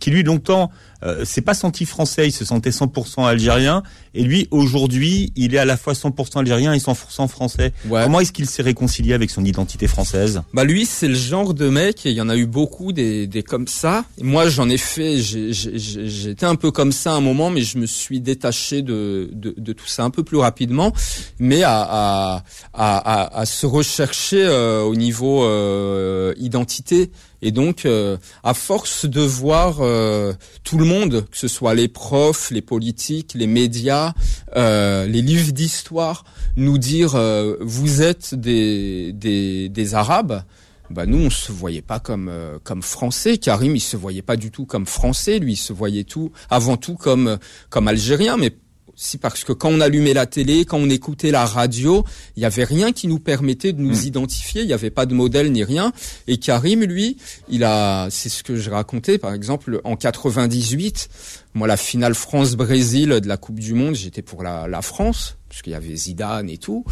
qui 0.00 0.10
lui 0.10 0.22
longtemps 0.22 0.70
euh, 1.04 1.24
s'est 1.24 1.42
pas 1.42 1.54
senti 1.54 1.84
français, 1.84 2.26
il 2.28 2.32
se 2.32 2.44
sentait 2.44 2.70
100% 2.70 3.26
algérien, 3.26 3.82
et 4.14 4.22
lui 4.22 4.48
aujourd'hui, 4.50 5.32
il 5.36 5.54
est 5.54 5.58
à 5.58 5.64
la 5.64 5.76
fois 5.76 5.92
100% 5.92 6.38
algérien 6.40 6.72
et 6.72 6.78
100% 6.78 7.28
français. 7.28 7.72
Comment 7.88 8.20
est-ce 8.20 8.32
qu'il 8.32 8.46
s'est 8.46 8.62
réconcilié 8.62 9.12
avec 9.12 9.30
son 9.30 9.44
identité 9.44 9.86
française? 9.86 10.42
Bah 10.52 10.64
lui, 10.64 10.86
c'est 10.86 11.08
le 11.08 11.14
genre 11.14 11.54
de 11.54 11.68
mec, 11.68 12.04
et 12.06 12.10
il 12.10 12.16
y 12.16 12.20
en 12.20 12.28
a 12.28 12.36
eu 12.36 12.46
beaucoup 12.46 12.92
des, 12.92 13.26
des 13.26 13.42
comme 13.42 13.68
ça. 13.68 14.04
Moi, 14.20 14.48
j'en 14.48 14.68
ai 14.68 14.78
fait, 14.78 15.18
j'étais 15.18 16.46
un 16.46 16.56
peu 16.56 16.70
comme 16.70 16.92
ça 16.92 17.12
à 17.12 17.14
un 17.14 17.20
moment, 17.20 17.50
mais 17.50 17.62
je 17.62 17.78
me 17.78 17.86
suis 17.86 18.20
détaché 18.20 18.82
de, 18.82 19.30
de, 19.32 19.54
de 19.56 19.72
tout 19.72 19.86
ça 19.86 20.04
un 20.04 20.10
peu 20.10 20.22
plus 20.22 20.38
rapidement, 20.38 20.92
mais 21.38 21.62
à, 21.62 21.78
à, 21.80 22.42
à, 22.74 23.40
à 23.40 23.46
se 23.46 23.66
rechercher 23.66 24.44
euh, 24.44 24.82
au 24.82 24.96
niveau 24.96 25.44
euh, 25.44 26.34
identitaire 26.38 27.06
et 27.40 27.52
donc, 27.52 27.86
euh, 27.86 28.16
à 28.42 28.54
force 28.54 29.06
de 29.06 29.20
voir 29.20 29.78
euh, 29.80 30.32
tout 30.64 30.78
le 30.78 30.84
monde, 30.84 31.24
que 31.30 31.36
ce 31.36 31.48
soit 31.48 31.74
les 31.74 31.88
profs, 31.88 32.50
les 32.50 32.62
politiques, 32.62 33.34
les 33.34 33.46
médias, 33.46 34.12
euh, 34.56 35.06
les 35.06 35.22
livres 35.22 35.52
d'histoire, 35.52 36.24
nous 36.56 36.78
dire 36.78 37.16
vous 37.60 38.02
êtes 38.02 38.34
des, 38.34 39.12
des, 39.12 39.68
des 39.68 39.94
Arabes, 39.94 40.42
bah 40.90 41.06
nous 41.06 41.18
on 41.18 41.30
se 41.30 41.52
voyait 41.52 41.82
pas 41.82 42.00
comme 42.00 42.32
comme 42.64 42.82
français. 42.82 43.36
Karim 43.38 43.76
il 43.76 43.80
se 43.80 43.96
voyait 43.96 44.22
pas 44.22 44.36
du 44.36 44.50
tout 44.50 44.64
comme 44.64 44.86
français. 44.86 45.38
Lui 45.38 45.52
il 45.52 45.56
se 45.56 45.72
voyait 45.72 46.04
tout 46.04 46.32
avant 46.50 46.76
tout 46.76 46.94
comme 46.94 47.38
comme 47.68 47.86
algérien, 47.88 48.36
mais 48.38 48.52
si 49.00 49.16
parce 49.16 49.44
que 49.44 49.52
quand 49.52 49.70
on 49.70 49.80
allumait 49.80 50.12
la 50.12 50.26
télé, 50.26 50.64
quand 50.64 50.76
on 50.76 50.90
écoutait 50.90 51.30
la 51.30 51.46
radio, 51.46 52.04
il 52.36 52.42
y 52.42 52.46
avait 52.46 52.64
rien 52.64 52.90
qui 52.90 53.06
nous 53.06 53.20
permettait 53.20 53.72
de 53.72 53.80
nous 53.80 54.02
hmm. 54.02 54.06
identifier. 54.06 54.62
Il 54.62 54.66
n'y 54.66 54.72
avait 54.72 54.90
pas 54.90 55.06
de 55.06 55.14
modèle 55.14 55.52
ni 55.52 55.62
rien. 55.62 55.92
Et 56.26 56.38
Karim, 56.38 56.82
lui, 56.82 57.16
il 57.48 57.62
a, 57.62 58.08
c'est 58.10 58.28
ce 58.28 58.42
que 58.42 58.56
je 58.56 58.68
racontais, 58.70 59.16
par 59.16 59.32
exemple, 59.32 59.80
en 59.84 59.94
98, 59.94 61.08
moi, 61.54 61.68
la 61.68 61.76
finale 61.76 62.14
France-Brésil 62.16 63.20
de 63.22 63.28
la 63.28 63.36
Coupe 63.36 63.60
du 63.60 63.72
Monde, 63.72 63.94
j'étais 63.94 64.22
pour 64.22 64.42
la, 64.42 64.66
la 64.66 64.82
France, 64.82 65.36
parce 65.48 65.62
qu'il 65.62 65.74
y 65.74 65.76
avait 65.76 65.94
Zidane 65.94 66.50
et 66.50 66.58
tout. 66.58 66.84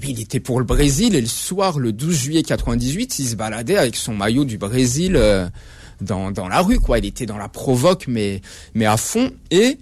Lui, 0.00 0.12
il 0.12 0.20
était 0.20 0.40
pour 0.40 0.58
le 0.58 0.64
Brésil 0.64 1.14
et 1.14 1.20
le 1.20 1.26
soir, 1.26 1.78
le 1.78 1.92
12 1.92 2.16
juillet 2.16 2.42
98, 2.42 3.18
il 3.18 3.28
se 3.28 3.36
baladait 3.36 3.76
avec 3.76 3.96
son 3.96 4.14
maillot 4.14 4.46
du 4.46 4.56
Brésil 4.56 5.16
euh, 5.16 5.46
dans, 6.00 6.30
dans 6.30 6.48
la 6.48 6.62
rue, 6.62 6.80
quoi. 6.80 6.98
Il 6.98 7.04
était 7.04 7.26
dans 7.26 7.36
la 7.36 7.48
provoque, 7.48 8.06
mais, 8.08 8.40
mais 8.72 8.86
à 8.86 8.96
fond. 8.96 9.30
Et 9.50 9.76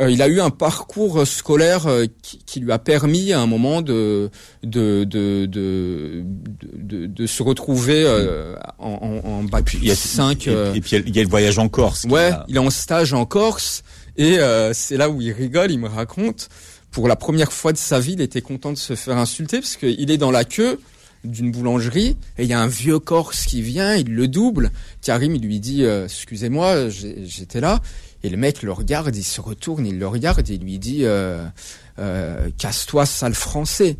euh, 0.00 0.10
il 0.10 0.22
a 0.22 0.28
eu 0.28 0.40
un 0.40 0.50
parcours 0.50 1.26
scolaire 1.26 1.86
euh, 1.86 2.06
qui, 2.22 2.60
lui 2.60 2.72
a 2.72 2.78
permis 2.78 3.32
à 3.32 3.40
un 3.40 3.46
moment 3.46 3.82
de 3.82 4.30
de 4.62 5.04
de 5.04 5.44
de, 5.46 6.24
de, 7.06 7.26
se 7.26 7.42
retrouver 7.42 8.02
euh, 8.06 8.56
en, 8.78 9.20
en, 9.24 9.44
bac 9.44 9.76
5. 9.94 10.46
Et, 10.46 10.80
puis 10.80 10.96
il 10.96 11.14
y 11.14 11.20
a 11.20 11.22
le 11.22 11.28
voyage 11.28 11.58
en 11.58 11.68
Corse. 11.68 12.04
Ouais, 12.04 12.30
il 12.48 12.56
est 12.56 12.60
en 12.60 12.70
stage 12.70 13.12
en 13.12 13.26
Corse 13.26 13.82
et 14.16 14.38
c'est 14.72 14.96
là 14.96 15.10
où 15.10 15.20
il 15.20 15.32
rigole, 15.32 15.70
il 15.70 15.78
me 15.78 15.88
raconte. 15.88 16.48
Pour 16.90 17.08
la 17.08 17.16
première 17.16 17.52
fois 17.54 17.72
de 17.72 17.78
sa 17.78 18.00
vie, 18.00 18.12
il 18.12 18.20
était 18.20 18.42
content 18.42 18.70
de 18.70 18.76
se 18.76 18.94
faire 18.94 19.16
insulter 19.16 19.60
parce 19.60 19.76
qu'il 19.76 20.10
est 20.10 20.18
dans 20.18 20.30
la 20.30 20.44
queue 20.44 20.78
d'une 21.24 21.52
boulangerie 21.52 22.16
et 22.38 22.42
il 22.42 22.48
y 22.48 22.52
a 22.52 22.60
un 22.60 22.66
vieux 22.66 22.98
Corse 22.98 23.44
qui 23.44 23.62
vient, 23.62 23.94
il 23.94 24.14
le 24.14 24.28
double. 24.28 24.70
Karim, 25.02 25.34
il 25.34 25.42
lui 25.42 25.60
dit 25.60 25.84
excusez-moi, 25.84 26.88
j'étais 26.88 27.60
là. 27.60 27.80
Et 28.24 28.28
le 28.28 28.36
mec 28.36 28.62
le 28.62 28.72
regarde, 28.72 29.14
il 29.16 29.24
se 29.24 29.40
retourne, 29.40 29.86
il 29.86 29.98
le 29.98 30.06
regarde 30.06 30.48
et 30.48 30.54
il 30.54 30.62
lui 30.62 30.78
dit 30.78 31.04
euh, 31.04 31.44
euh, 31.98 32.48
Casse-toi, 32.56 33.04
sale 33.06 33.34
français. 33.34 33.96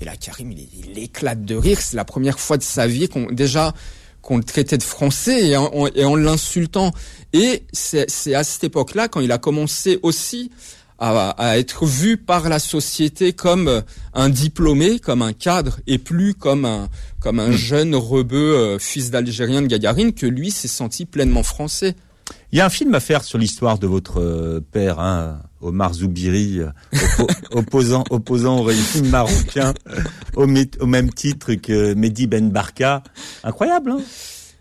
Et 0.00 0.04
là, 0.04 0.16
Karim, 0.16 0.52
il, 0.52 0.98
éclate 0.98 1.44
de 1.44 1.54
rire. 1.54 1.80
C'est 1.80 1.96
la 1.96 2.04
première 2.04 2.38
fois 2.38 2.56
de 2.56 2.62
sa 2.62 2.86
vie 2.86 3.08
qu'on 3.08 3.26
déjà 3.30 3.74
qu'on 4.22 4.38
le 4.38 4.44
traitait 4.44 4.78
de 4.78 4.82
français 4.82 5.46
et 5.48 5.56
en, 5.56 5.86
et 5.94 6.04
en 6.04 6.16
l'insultant. 6.16 6.92
Et 7.32 7.62
c'est 7.72 8.34
à 8.34 8.42
cette 8.42 8.64
époque-là, 8.64 9.06
quand 9.06 9.20
il 9.20 9.30
a 9.30 9.38
commencé 9.38 10.00
aussi 10.02 10.50
à, 10.98 11.30
à, 11.30 11.58
être 11.58 11.84
vu 11.84 12.16
par 12.16 12.48
la 12.48 12.58
société 12.58 13.32
comme 13.32 13.82
un 14.14 14.28
diplômé, 14.28 14.98
comme 14.98 15.22
un 15.22 15.32
cadre, 15.32 15.78
et 15.86 15.98
plus 15.98 16.34
comme 16.34 16.64
un 16.64 16.88
comme 17.20 17.40
un 17.40 17.50
jeune 17.50 17.96
rebeu 17.96 18.56
euh, 18.56 18.78
fils 18.78 19.10
d'Algérien 19.10 19.60
de 19.60 19.66
Gagarine, 19.66 20.12
que 20.12 20.26
lui 20.26 20.52
s'est 20.52 20.68
senti 20.68 21.06
pleinement 21.06 21.42
français. 21.42 21.96
Il 22.52 22.58
y 22.58 22.60
a 22.60 22.66
un 22.66 22.70
film 22.70 22.94
à 22.94 23.00
faire 23.00 23.24
sur 23.24 23.36
l'histoire 23.36 23.78
de 23.78 23.86
votre 23.88 24.20
euh, 24.20 24.60
père, 24.72 25.00
hein, 25.00 25.40
Omar 25.60 25.92
Zoubiri, 25.92 26.60
euh, 26.60 26.70
opposant, 27.50 28.04
opposant 28.10 28.60
au 28.60 28.62
régime 28.62 29.08
marocain, 29.08 29.74
au, 30.36 30.46
même 30.46 31.12
titre 31.12 31.54
que 31.54 31.94
Mehdi 31.94 32.28
Ben 32.28 32.50
Barka. 32.50 33.02
Incroyable, 33.42 33.90
hein 33.90 34.00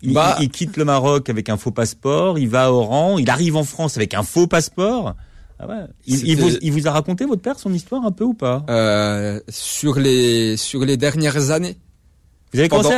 bah, 0.04 0.38
il, 0.40 0.50
quitte 0.50 0.78
le 0.78 0.86
Maroc 0.86 1.30
avec 1.30 1.50
un 1.50 1.58
faux 1.58 1.72
passeport, 1.72 2.38
il 2.38 2.50
va 2.50 2.72
au 2.72 2.84
rang, 2.84 3.18
il 3.18 3.30
arrive 3.30 3.56
en 3.56 3.64
France 3.64 3.98
avec 3.98 4.14
un 4.14 4.24
faux 4.24 4.48
passeport. 4.48 5.16
Ah 5.60 5.68
ouais. 5.68 5.86
il, 6.06 6.38
vous, 6.38 6.49
il, 6.62 6.72
vous, 6.72 6.88
a 6.88 6.91
raconté 6.91 7.26
votre 7.26 7.41
père 7.41 7.58
son 7.58 7.74
histoire 7.74 8.06
un 8.06 8.12
peu 8.12 8.26
ou 8.26 8.34
pas? 8.34 8.66
Euh, 8.70 9.39
Sur 9.47 9.99
les 9.99 10.58
sur 10.58 10.84
les 10.84 10.97
dernières 10.97 11.51
années. 11.51 11.78
Vous 12.51 12.60
avez 12.60 12.70
commencé 12.70 12.93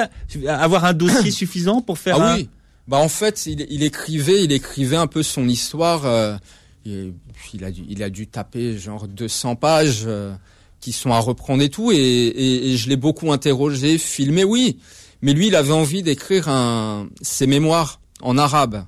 à 0.48 0.62
avoir 0.62 0.86
un 0.86 0.94
dossier 0.94 1.32
suffisant 1.32 1.82
pour 1.82 1.98
faire 1.98 2.20
ah 2.20 2.34
un... 2.34 2.38
oui. 2.38 2.50
Bah 2.88 2.98
en 2.98 3.10
fait, 3.10 3.46
il, 3.46 3.68
il, 3.70 3.84
écrivait, 3.84 4.44
il 4.44 4.52
écrivait 4.52 4.96
un 4.96 5.08
peu 5.08 5.22
son 5.22 5.48
histoire. 5.48 6.06
Euh, 6.06 6.38
il, 6.86 7.64
a 7.64 7.72
dû, 7.72 7.84
il 7.90 8.02
a 8.02 8.10
dû 8.10 8.28
taper 8.28 8.78
genre 8.78 9.08
200 9.08 9.56
pages 9.58 10.04
euh, 10.06 10.34
qui 10.80 10.94
sont 10.94 11.12
à 11.12 11.20
reprendre 11.20 11.62
et 11.64 11.70
tout. 11.70 11.92
Et, 11.92 11.98
et, 11.98 12.72
et 12.72 12.78
je 12.78 12.88
l'ai 12.90 12.96
beaucoup 12.96 13.32
interrogé, 13.32 13.98
filmé, 13.98 14.44
oui. 14.44 14.80
Mais 15.22 15.34
lui, 15.34 15.48
il 15.48 15.56
avait 15.56 15.74
envie 15.74 16.04
d'écrire 16.04 16.48
un, 16.48 17.10
ses 17.22 17.48
mémoires 17.48 18.00
en 18.22 18.38
arabe. 18.38 18.86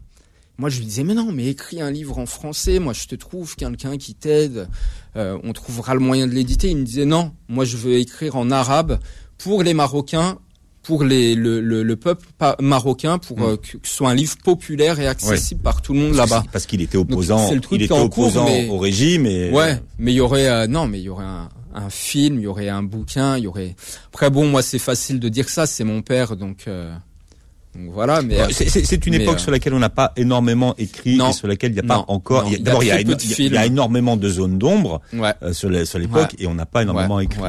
Moi, 0.59 0.69
je 0.69 0.79
lui 0.79 0.85
disais, 0.85 1.03
mais 1.03 1.13
non, 1.13 1.31
mais 1.31 1.47
écris 1.47 1.81
un 1.81 1.89
livre 1.89 2.19
en 2.19 2.25
français. 2.25 2.79
Moi, 2.79 2.93
je 2.93 3.07
te 3.07 3.15
trouve 3.15 3.55
quelqu'un 3.55 3.97
qui 3.97 4.13
t'aide. 4.13 4.67
Euh, 5.15 5.39
on 5.43 5.53
trouvera 5.53 5.93
le 5.93 6.01
moyen 6.01 6.27
de 6.27 6.33
l'éditer. 6.33 6.69
Il 6.69 6.77
me 6.77 6.83
disait, 6.83 7.05
non, 7.05 7.31
moi, 7.47 7.63
je 7.63 7.77
veux 7.77 7.93
écrire 7.97 8.35
en 8.35 8.51
arabe 8.51 8.99
pour 9.37 9.63
les 9.63 9.73
Marocains 9.73 10.37
pour 10.83 11.03
les, 11.03 11.35
le, 11.35 11.61
le, 11.61 11.83
le 11.83 11.95
peuple 11.97 12.25
marocain 12.59 13.19
pour 13.19 13.39
mm. 13.39 13.43
euh, 13.43 13.57
que 13.57 13.87
ce 13.87 13.95
soit 13.95 14.09
un 14.09 14.15
livre 14.15 14.35
populaire 14.43 14.99
et 14.99 15.07
accessible 15.07 15.61
par 15.61 15.81
tout 15.81 15.93
le 15.93 15.99
monde 15.99 16.15
là-bas. 16.15 16.43
Parce 16.51 16.65
qu'il 16.65 16.81
était 16.81 16.97
opposant, 16.97 17.51
le 17.51 17.61
il 17.71 17.83
était 17.83 17.93
opposant 17.93 18.47
au 18.69 18.77
régime 18.77 19.25
et 19.25 19.51
ouais, 19.51 19.79
mais 19.97 20.13
il 20.13 20.15
y 20.15 20.21
aurait 20.21 20.49
euh, 20.49 20.67
non, 20.67 20.87
mais 20.87 20.99
il 20.99 21.03
y 21.03 21.09
aurait 21.09 21.25
un, 21.25 21.49
un, 21.75 21.89
film, 21.89 22.39
il 22.39 22.43
y 22.43 22.47
aurait 22.47 22.69
un 22.69 22.81
bouquin, 22.81 23.37
il 23.37 23.43
y 23.43 23.47
aurait. 23.47 23.75
Après 24.07 24.29
bon, 24.29 24.47
moi 24.47 24.61
c'est 24.61 24.79
facile 24.79 25.19
de 25.19 25.29
dire 25.29 25.49
ça, 25.49 25.67
c'est 25.67 25.83
mon 25.83 26.01
père 26.01 26.35
donc. 26.35 26.63
Euh, 26.67 26.95
Donc 27.79 27.93
voilà, 27.93 28.21
mais 28.21 28.41
Ouais, 28.41 28.51
c'est- 28.51 29.05
une 29.07 29.15
mais, 29.17 29.23
époque 29.23 29.35
euh, 29.35 29.39
sur 29.39 29.51
laquelle 29.51 29.73
on 29.73 29.79
n'a 29.79 29.89
pas 29.89 30.11
énormément 30.17 30.75
écrit 30.77 31.15
Non. 31.15 31.29
et 31.29 31.33
sur 31.33 31.47
laquelle 31.47 31.71
il 31.71 31.75
n'y 31.75 31.79
a 31.79 31.83
pas 31.83 32.03
encore. 32.09 32.49
D'abord, 32.59 32.83
il 32.83 32.87
y 32.87 32.91
a, 32.91 32.99
il 32.99 33.53
y 33.53 33.65
énormément 33.65 34.17
de 34.17 34.27
zones 34.27 34.57
d'ombre 34.57 35.01
ouais. 35.13 35.33
euh, 35.43 35.53
sur 35.53 35.69
l'époque 35.69 36.13
Ouais. 36.13 36.27
et 36.39 36.47
on 36.47 36.55
n'a 36.55 36.65
pas 36.65 36.81
énormément 36.81 37.15
Ouais, 37.15 37.25
écrit. 37.25 37.39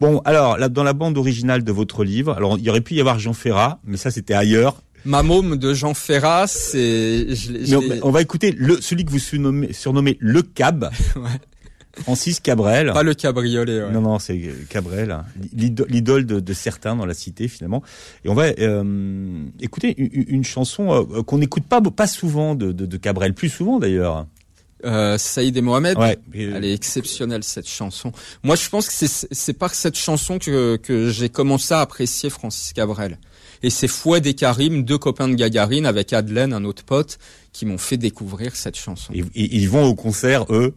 Bon, 0.00 0.20
alors 0.24 0.56
là, 0.56 0.68
dans 0.68 0.84
la 0.84 0.94
bande 0.94 1.18
originale 1.18 1.64
de 1.64 1.72
votre 1.72 2.02
livre, 2.04 2.32
alors 2.32 2.56
il 2.58 2.64
y 2.64 2.70
aurait 2.70 2.80
pu 2.80 2.94
y 2.94 3.00
avoir 3.00 3.18
Jean 3.18 3.34
Ferrat, 3.34 3.78
mais 3.84 3.96
ça 3.96 4.10
c'était 4.10 4.34
ailleurs. 4.34 4.82
Ma 5.04 5.22
môme 5.22 5.56
de 5.56 5.74
Jean 5.74 5.92
Ferrat, 5.92 6.46
c'est 6.46 7.26
on, 8.02 8.10
va 8.10 8.22
écouter 8.22 8.54
le 8.56 8.80
celui 8.80 9.04
que 9.04 9.10
vous 9.10 9.18
surnommez, 9.18 9.72
surnommez 9.74 10.16
le 10.18 10.40
Cab, 10.40 10.90
Ouais. 11.16 11.22
Francis 12.02 12.40
Cabrel. 12.40 12.92
pas 12.92 13.02
le 13.02 13.14
cabriolet. 13.14 13.82
Ouais. 13.84 13.90
Non, 13.92 14.00
non, 14.00 14.18
c'est 14.18 14.40
Cabrel, 14.68 15.16
l'ido- 15.54 15.86
l'idole 15.88 16.26
de, 16.26 16.40
de 16.40 16.52
certains 16.52 16.96
dans 16.96 17.06
la 17.06 17.14
cité 17.14 17.48
finalement. 17.48 17.82
Et 18.24 18.28
on 18.28 18.34
va 18.34 18.46
euh, 18.58 19.44
écouter 19.60 19.94
une, 19.96 20.44
chanson 20.44 20.92
euh, 20.92 21.22
qu'on 21.22 21.38
n'écoute 21.38 21.64
pas 21.64 21.80
pas 21.80 22.06
souvent 22.06 22.54
de, 22.54 22.72
de, 22.72 22.86
de 22.86 22.96
Cabrel, 22.96 23.34
plus 23.34 23.48
souvent 23.48 23.78
d'ailleurs. 23.78 24.26
Euh, 24.84 25.16
Saïd 25.16 25.56
et 25.56 25.62
Mohamed. 25.62 25.96
Ouais. 25.96 26.18
Elle 26.34 26.64
est 26.64 26.74
exceptionnelle 26.74 27.42
cette 27.42 27.68
chanson. 27.68 28.12
Moi, 28.42 28.54
je 28.54 28.68
pense 28.68 28.88
que 28.88 29.06
c'est 29.30 29.52
par 29.54 29.74
cette 29.74 29.96
chanson 29.96 30.38
que 30.38 30.76
que 30.76 31.08
j'ai 31.08 31.30
commencé 31.30 31.72
à 31.72 31.80
apprécier 31.80 32.28
Francis 32.28 32.72
Cabrel. 32.74 33.18
Et 33.62 33.70
c'est 33.70 33.88
Fouad 33.88 34.26
et 34.26 34.34
Karim, 34.34 34.84
deux 34.84 34.98
copains 34.98 35.26
de 35.28 35.34
Gagarine, 35.36 35.86
avec 35.86 36.12
Adelaine, 36.12 36.52
un 36.52 36.64
autre 36.64 36.84
pote, 36.84 37.18
qui 37.52 37.64
m'ont 37.64 37.78
fait 37.78 37.96
découvrir 37.96 38.56
cette 38.56 38.76
chanson. 38.76 39.10
et- 39.14 39.20
et 39.34 39.56
ils 39.56 39.70
vont 39.70 39.86
au 39.86 39.94
concert, 39.94 40.44
eux. 40.50 40.74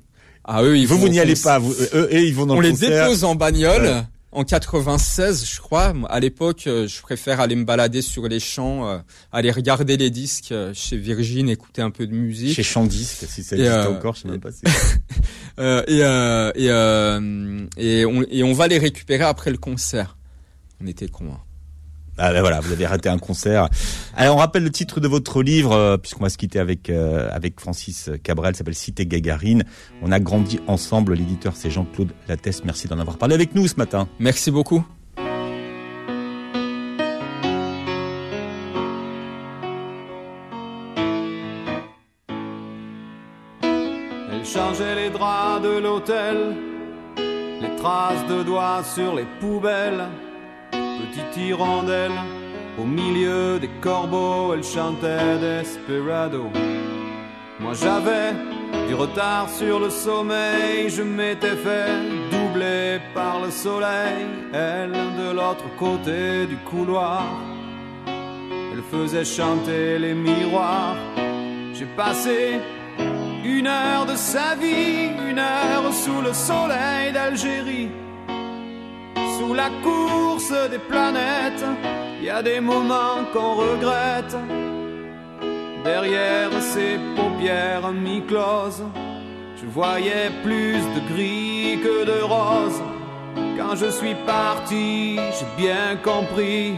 Ah 0.47 0.63
eux, 0.63 0.77
ils 0.77 0.87
Vous, 0.87 0.95
vont 0.95 1.01
vous 1.01 1.09
n'y 1.09 1.19
allez 1.19 1.35
pas. 1.35 1.59
Vous, 1.59 1.73
eux, 1.93 2.07
et 2.09 2.23
ils 2.23 2.33
vont 2.33 2.45
dans 2.45 2.55
On 2.55 2.59
le 2.61 2.67
les 2.67 2.71
concert. 2.73 3.03
dépose 3.05 3.23
en 3.25 3.35
bagnole. 3.35 3.83
Ouais. 3.83 4.01
En 4.33 4.43
96, 4.43 5.45
je 5.49 5.59
crois. 5.61 5.93
À 6.09 6.19
l'époque, 6.19 6.65
euh, 6.67 6.87
je 6.87 7.01
préfère 7.01 7.39
aller 7.39 7.55
me 7.55 7.63
balader 7.63 8.01
sur 8.01 8.27
les 8.27 8.39
champs, 8.39 8.87
euh, 8.87 8.97
aller 9.31 9.51
regarder 9.51 9.97
les 9.97 10.09
disques 10.09 10.51
euh, 10.51 10.71
chez 10.75 10.97
Virgin, 10.97 11.49
écouter 11.49 11.81
un 11.81 11.89
peu 11.91 12.05
de 12.05 12.13
musique. 12.13 12.53
Chez 12.55 12.61
Chandisque, 12.61 13.25
si 13.27 13.41
ça 13.43 13.55
existe 13.55 13.71
euh, 13.73 13.87
encore, 13.97 14.15
je 14.15 14.21
sais 14.23 14.27
même 14.27 14.39
pas. 14.39 14.51
si- 14.51 14.61
Euh, 15.59 15.81
et, 15.87 16.03
euh, 16.03 16.51
et, 16.53 16.69
euh, 16.69 17.65
et, 17.77 18.05
on, 18.05 18.21
et 18.29 18.43
on 18.43 18.53
va 18.53 18.67
les 18.67 18.77
récupérer 18.77 19.23
après 19.23 19.49
le 19.49 19.57
concert. 19.57 20.17
On 20.83 20.85
était 20.85 21.07
cons. 21.07 21.31
hein. 21.33 21.39
Ah 22.19 22.33
ben 22.33 22.41
voilà, 22.41 22.59
vous 22.59 22.71
avez 22.71 22.87
raté 22.87 23.09
un 23.09 23.19
concert. 23.19 23.69
Alors 24.15 24.35
on 24.35 24.39
rappelle 24.39 24.63
le 24.63 24.71
titre 24.71 24.99
de 24.99 25.07
votre 25.07 25.43
livre, 25.43 25.73
euh, 25.73 25.97
puisqu'on 25.97 26.23
va 26.23 26.29
se 26.29 26.37
quitter 26.37 26.59
avec 26.59 26.89
euh, 26.89 27.29
avec 27.31 27.59
Francis 27.59 28.09
Cabrel, 28.23 28.55
s'appelle 28.55 28.73
Cité 28.73 29.05
Gagarine. 29.05 29.63
On 30.01 30.11
a 30.11 30.19
grandi 30.19 30.59
ensemble. 30.65 31.13
L'éditeur 31.13 31.55
c'est 31.55 31.69
Jean-Claude 31.69 32.13
Lattès. 32.27 32.63
Merci 32.65 32.87
d'en 32.87 32.97
avoir 32.99 33.17
parlé 33.17 33.35
avec 33.35 33.53
nous 33.53 33.67
ce 33.67 33.75
matin. 33.75 34.07
Merci 34.19 34.49
beaucoup. 34.49 34.83
Elle 43.61 44.45
changeait 44.45 44.95
les 44.95 45.09
draps 45.11 45.61
de 45.61 45.77
l'hôtel, 45.77 46.55
les 47.61 47.75
traces 47.77 48.25
de 48.27 48.41
doigts 48.41 48.83
sur 48.83 49.13
les 49.13 49.25
poubelles. 49.39 50.07
Petite 50.99 51.37
hirondelle, 51.37 52.19
au 52.79 52.83
milieu 52.83 53.59
des 53.59 53.69
corbeaux, 53.81 54.53
elle 54.53 54.63
chantait 54.63 55.37
Desperado. 55.39 56.45
Moi 57.59 57.73
j'avais 57.73 58.33
du 58.87 58.93
retard 58.93 59.49
sur 59.49 59.79
le 59.79 59.89
sommeil, 59.89 60.89
je 60.89 61.03
m'étais 61.03 61.55
fait 61.55 61.89
doubler 62.31 62.99
par 63.13 63.41
le 63.41 63.51
soleil. 63.51 64.25
Elle 64.53 64.91
de 64.91 65.31
l'autre 65.31 65.65
côté 65.77 66.45
du 66.47 66.57
couloir, 66.57 67.23
elle 68.07 68.83
faisait 68.91 69.25
chanter 69.25 69.99
les 69.99 70.13
miroirs. 70.13 70.97
J'ai 71.73 71.89
passé 71.95 72.59
une 73.43 73.67
heure 73.67 74.05
de 74.05 74.15
sa 74.15 74.55
vie, 74.55 75.09
une 75.29 75.39
heure 75.39 75.93
sous 75.93 76.21
le 76.21 76.33
soleil 76.33 77.11
d'Algérie. 77.13 77.89
Sous 79.37 79.53
la 79.53 79.69
course 79.83 80.51
des 80.71 80.79
planètes, 80.79 81.63
il 82.19 82.25
y 82.25 82.29
a 82.29 82.41
des 82.41 82.59
moments 82.59 83.23
qu'on 83.31 83.53
regrette. 83.53 84.35
Derrière 85.83 86.49
ses 86.59 86.97
paupières 87.15 87.91
mi-closes, 87.93 88.83
je 89.61 89.65
voyais 89.67 90.31
plus 90.43 90.79
de 90.95 91.13
gris 91.13 91.79
que 91.83 92.05
de 92.05 92.19
rose. 92.23 92.81
Quand 93.59 93.75
je 93.75 93.91
suis 93.91 94.15
parti, 94.25 95.17
j'ai 95.17 95.63
bien 95.63 95.97
compris 96.03 96.73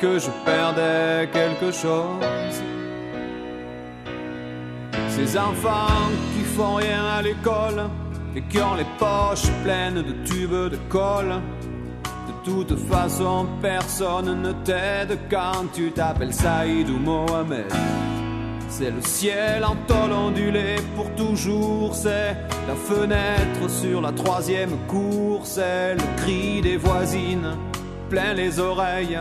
que 0.00 0.18
je 0.18 0.30
perdais 0.46 1.28
quelque 1.30 1.70
chose. 1.70 2.56
Ces 5.10 5.36
enfants 5.36 6.08
qui 6.32 6.44
font 6.44 6.76
rien 6.76 7.04
à 7.18 7.20
l'école 7.20 7.90
et 8.34 8.40
qui 8.42 8.58
ont 8.58 8.74
les 8.74 8.90
poches 8.98 9.50
pleines 9.62 10.02
de 10.02 10.14
tubes 10.24 10.70
de 10.70 10.78
colle. 10.88 11.34
Toute 12.44 12.74
façon, 12.88 13.46
personne 13.60 14.40
ne 14.40 14.52
t'aide 14.64 15.18
quand 15.30 15.70
tu 15.74 15.92
t'appelles 15.92 16.32
Saïd 16.32 16.88
ou 16.88 16.98
Mohamed. 16.98 17.70
C'est 18.68 18.90
le 18.90 19.02
ciel 19.02 19.62
en 19.64 19.76
tôle 19.86 20.12
ondulé 20.12 20.76
pour 20.96 21.10
toujours, 21.16 21.94
c'est 21.94 22.36
la 22.66 22.74
fenêtre 22.74 23.68
sur 23.68 24.00
la 24.00 24.12
troisième 24.12 24.76
cour, 24.88 25.40
c'est 25.44 25.94
le 25.94 26.02
cri 26.16 26.62
des 26.62 26.78
voisines, 26.78 27.56
plein 28.08 28.32
les 28.32 28.58
oreilles 28.58 29.18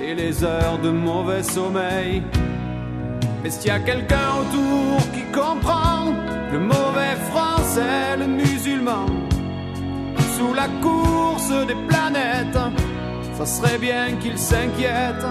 et 0.00 0.14
les 0.14 0.44
heures 0.44 0.78
de 0.82 0.90
mauvais 0.90 1.42
sommeil. 1.42 2.22
Mais 3.42 3.50
s'il 3.50 3.68
y 3.68 3.70
a 3.70 3.80
quelqu'un 3.80 4.28
autour 4.42 4.98
qui 5.12 5.22
comprend 5.32 6.12
le 6.52 6.58
mauvais 6.60 7.16
français, 7.30 8.16
le 8.18 8.26
musulman, 8.26 9.06
sous 10.40 10.54
la 10.54 10.68
course 10.80 11.52
des 11.66 11.80
planètes, 11.86 12.64
ça 13.36 13.44
serait 13.44 13.76
bien 13.76 14.16
qu'il 14.20 14.38
s'inquiète 14.38 15.26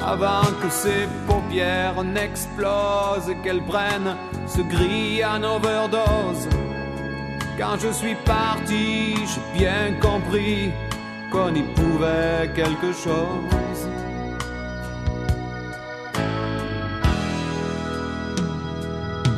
avant 0.00 0.46
que 0.60 0.68
ses 0.68 1.06
paupières 1.28 2.02
n'explosent 2.02 3.30
et 3.30 3.36
qu'elles 3.42 3.64
prennent 3.74 4.16
ce 4.46 4.62
gris 4.62 5.24
en 5.24 5.40
overdose. 5.44 6.48
Quand 7.58 7.76
je 7.78 7.92
suis 7.92 8.16
parti, 8.24 9.14
j'ai 9.30 9.60
bien 9.60 9.84
compris 10.00 10.72
qu'on 11.30 11.54
y 11.54 11.62
pouvait 11.62 12.50
quelque 12.56 12.92
chose. 13.04 13.80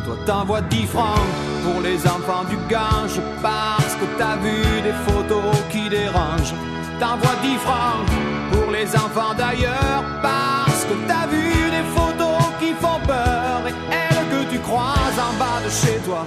Toi 0.07 0.17
t'envoies 0.25 0.63
10 0.63 0.87
francs 0.87 1.52
pour 1.63 1.81
les 1.81 2.07
enfants 2.07 2.45
du 2.49 2.57
Gange 2.69 3.21
parce 3.41 3.95
que 3.95 4.07
t'as 4.19 4.37
vu 4.37 4.81
des 4.83 4.97
photos 5.07 5.55
qui 5.71 5.89
dérangent. 5.89 6.55
T'envoies 6.99 7.39
10 7.43 7.57
francs 7.67 8.07
pour 8.53 8.71
les 8.73 8.89
enfants 8.95 9.35
d'ailleurs 9.37 10.03
parce 10.23 10.85
que 10.85 10.95
t'as 11.07 11.27
vu 11.27 11.71
des 11.71 11.87
photos 11.97 12.43
qui 12.61 12.73
font 12.75 13.01
peur 13.07 13.63
et 13.69 13.75
elles 13.95 14.27
que 14.33 14.51
tu 14.53 14.59
croises 14.61 15.19
en 15.29 15.33
bas 15.39 15.61
de 15.65 15.71
chez 15.71 15.99
toi. 16.07 16.25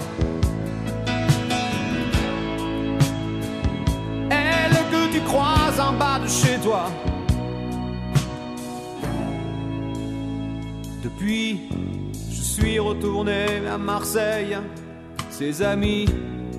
Elles 4.30 4.80
que 4.92 5.14
tu 5.14 5.22
croises 5.22 5.80
en 5.80 5.94
bas 5.94 6.20
de 6.24 6.28
chez 6.28 6.58
toi. 6.64 6.84
Depuis, 11.04 11.70
je 12.32 12.42
suis 12.42 12.80
retourné 12.80 13.46
à 13.72 13.78
Marseille. 13.78 14.58
Ses 15.38 15.62
amis 15.62 16.06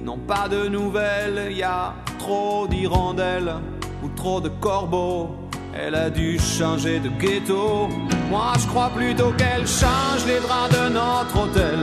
n'ont 0.04 0.18
pas 0.18 0.48
de 0.48 0.68
nouvelles. 0.68 1.50
Y 1.50 1.62
a 1.62 1.94
trop 2.18 2.68
d'hirondelles 2.68 3.54
ou 4.02 4.08
trop 4.08 4.38
de 4.38 4.50
corbeaux. 4.50 5.30
Elle 5.74 5.94
a 5.94 6.10
dû 6.10 6.38
changer 6.38 7.00
de 7.00 7.08
ghetto. 7.08 7.88
Moi, 8.28 8.52
je 8.60 8.66
crois 8.66 8.90
plutôt 8.90 9.32
qu'elle 9.38 9.66
change 9.66 10.26
les 10.26 10.40
draps 10.40 10.78
de 10.78 10.88
notre 10.90 11.34
hôtel. 11.42 11.78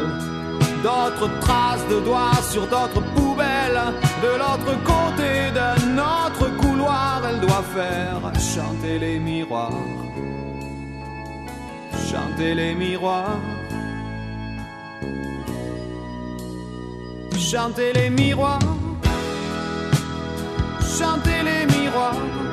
D'autres 0.83 1.31
traces 1.39 1.87
de 1.89 1.99
doigts 2.01 2.39
sur 2.51 2.67
d'autres 2.67 3.01
poubelles. 3.15 3.81
De 4.21 4.37
l'autre 4.37 4.73
côté 4.83 5.49
de 5.49 5.95
notre 5.95 6.55
couloir, 6.57 7.23
elle 7.27 7.39
doit 7.39 7.65
faire 7.73 8.21
chanter 8.39 8.99
les 8.99 9.17
miroirs. 9.17 9.71
Chanter 12.11 12.53
les 12.53 12.75
miroirs. 12.75 13.39
Chanter 17.51 17.91
les 17.93 18.09
miroirs. 18.09 18.59
Chanter 20.81 21.43
les 21.43 21.65
miroirs. 21.65 22.52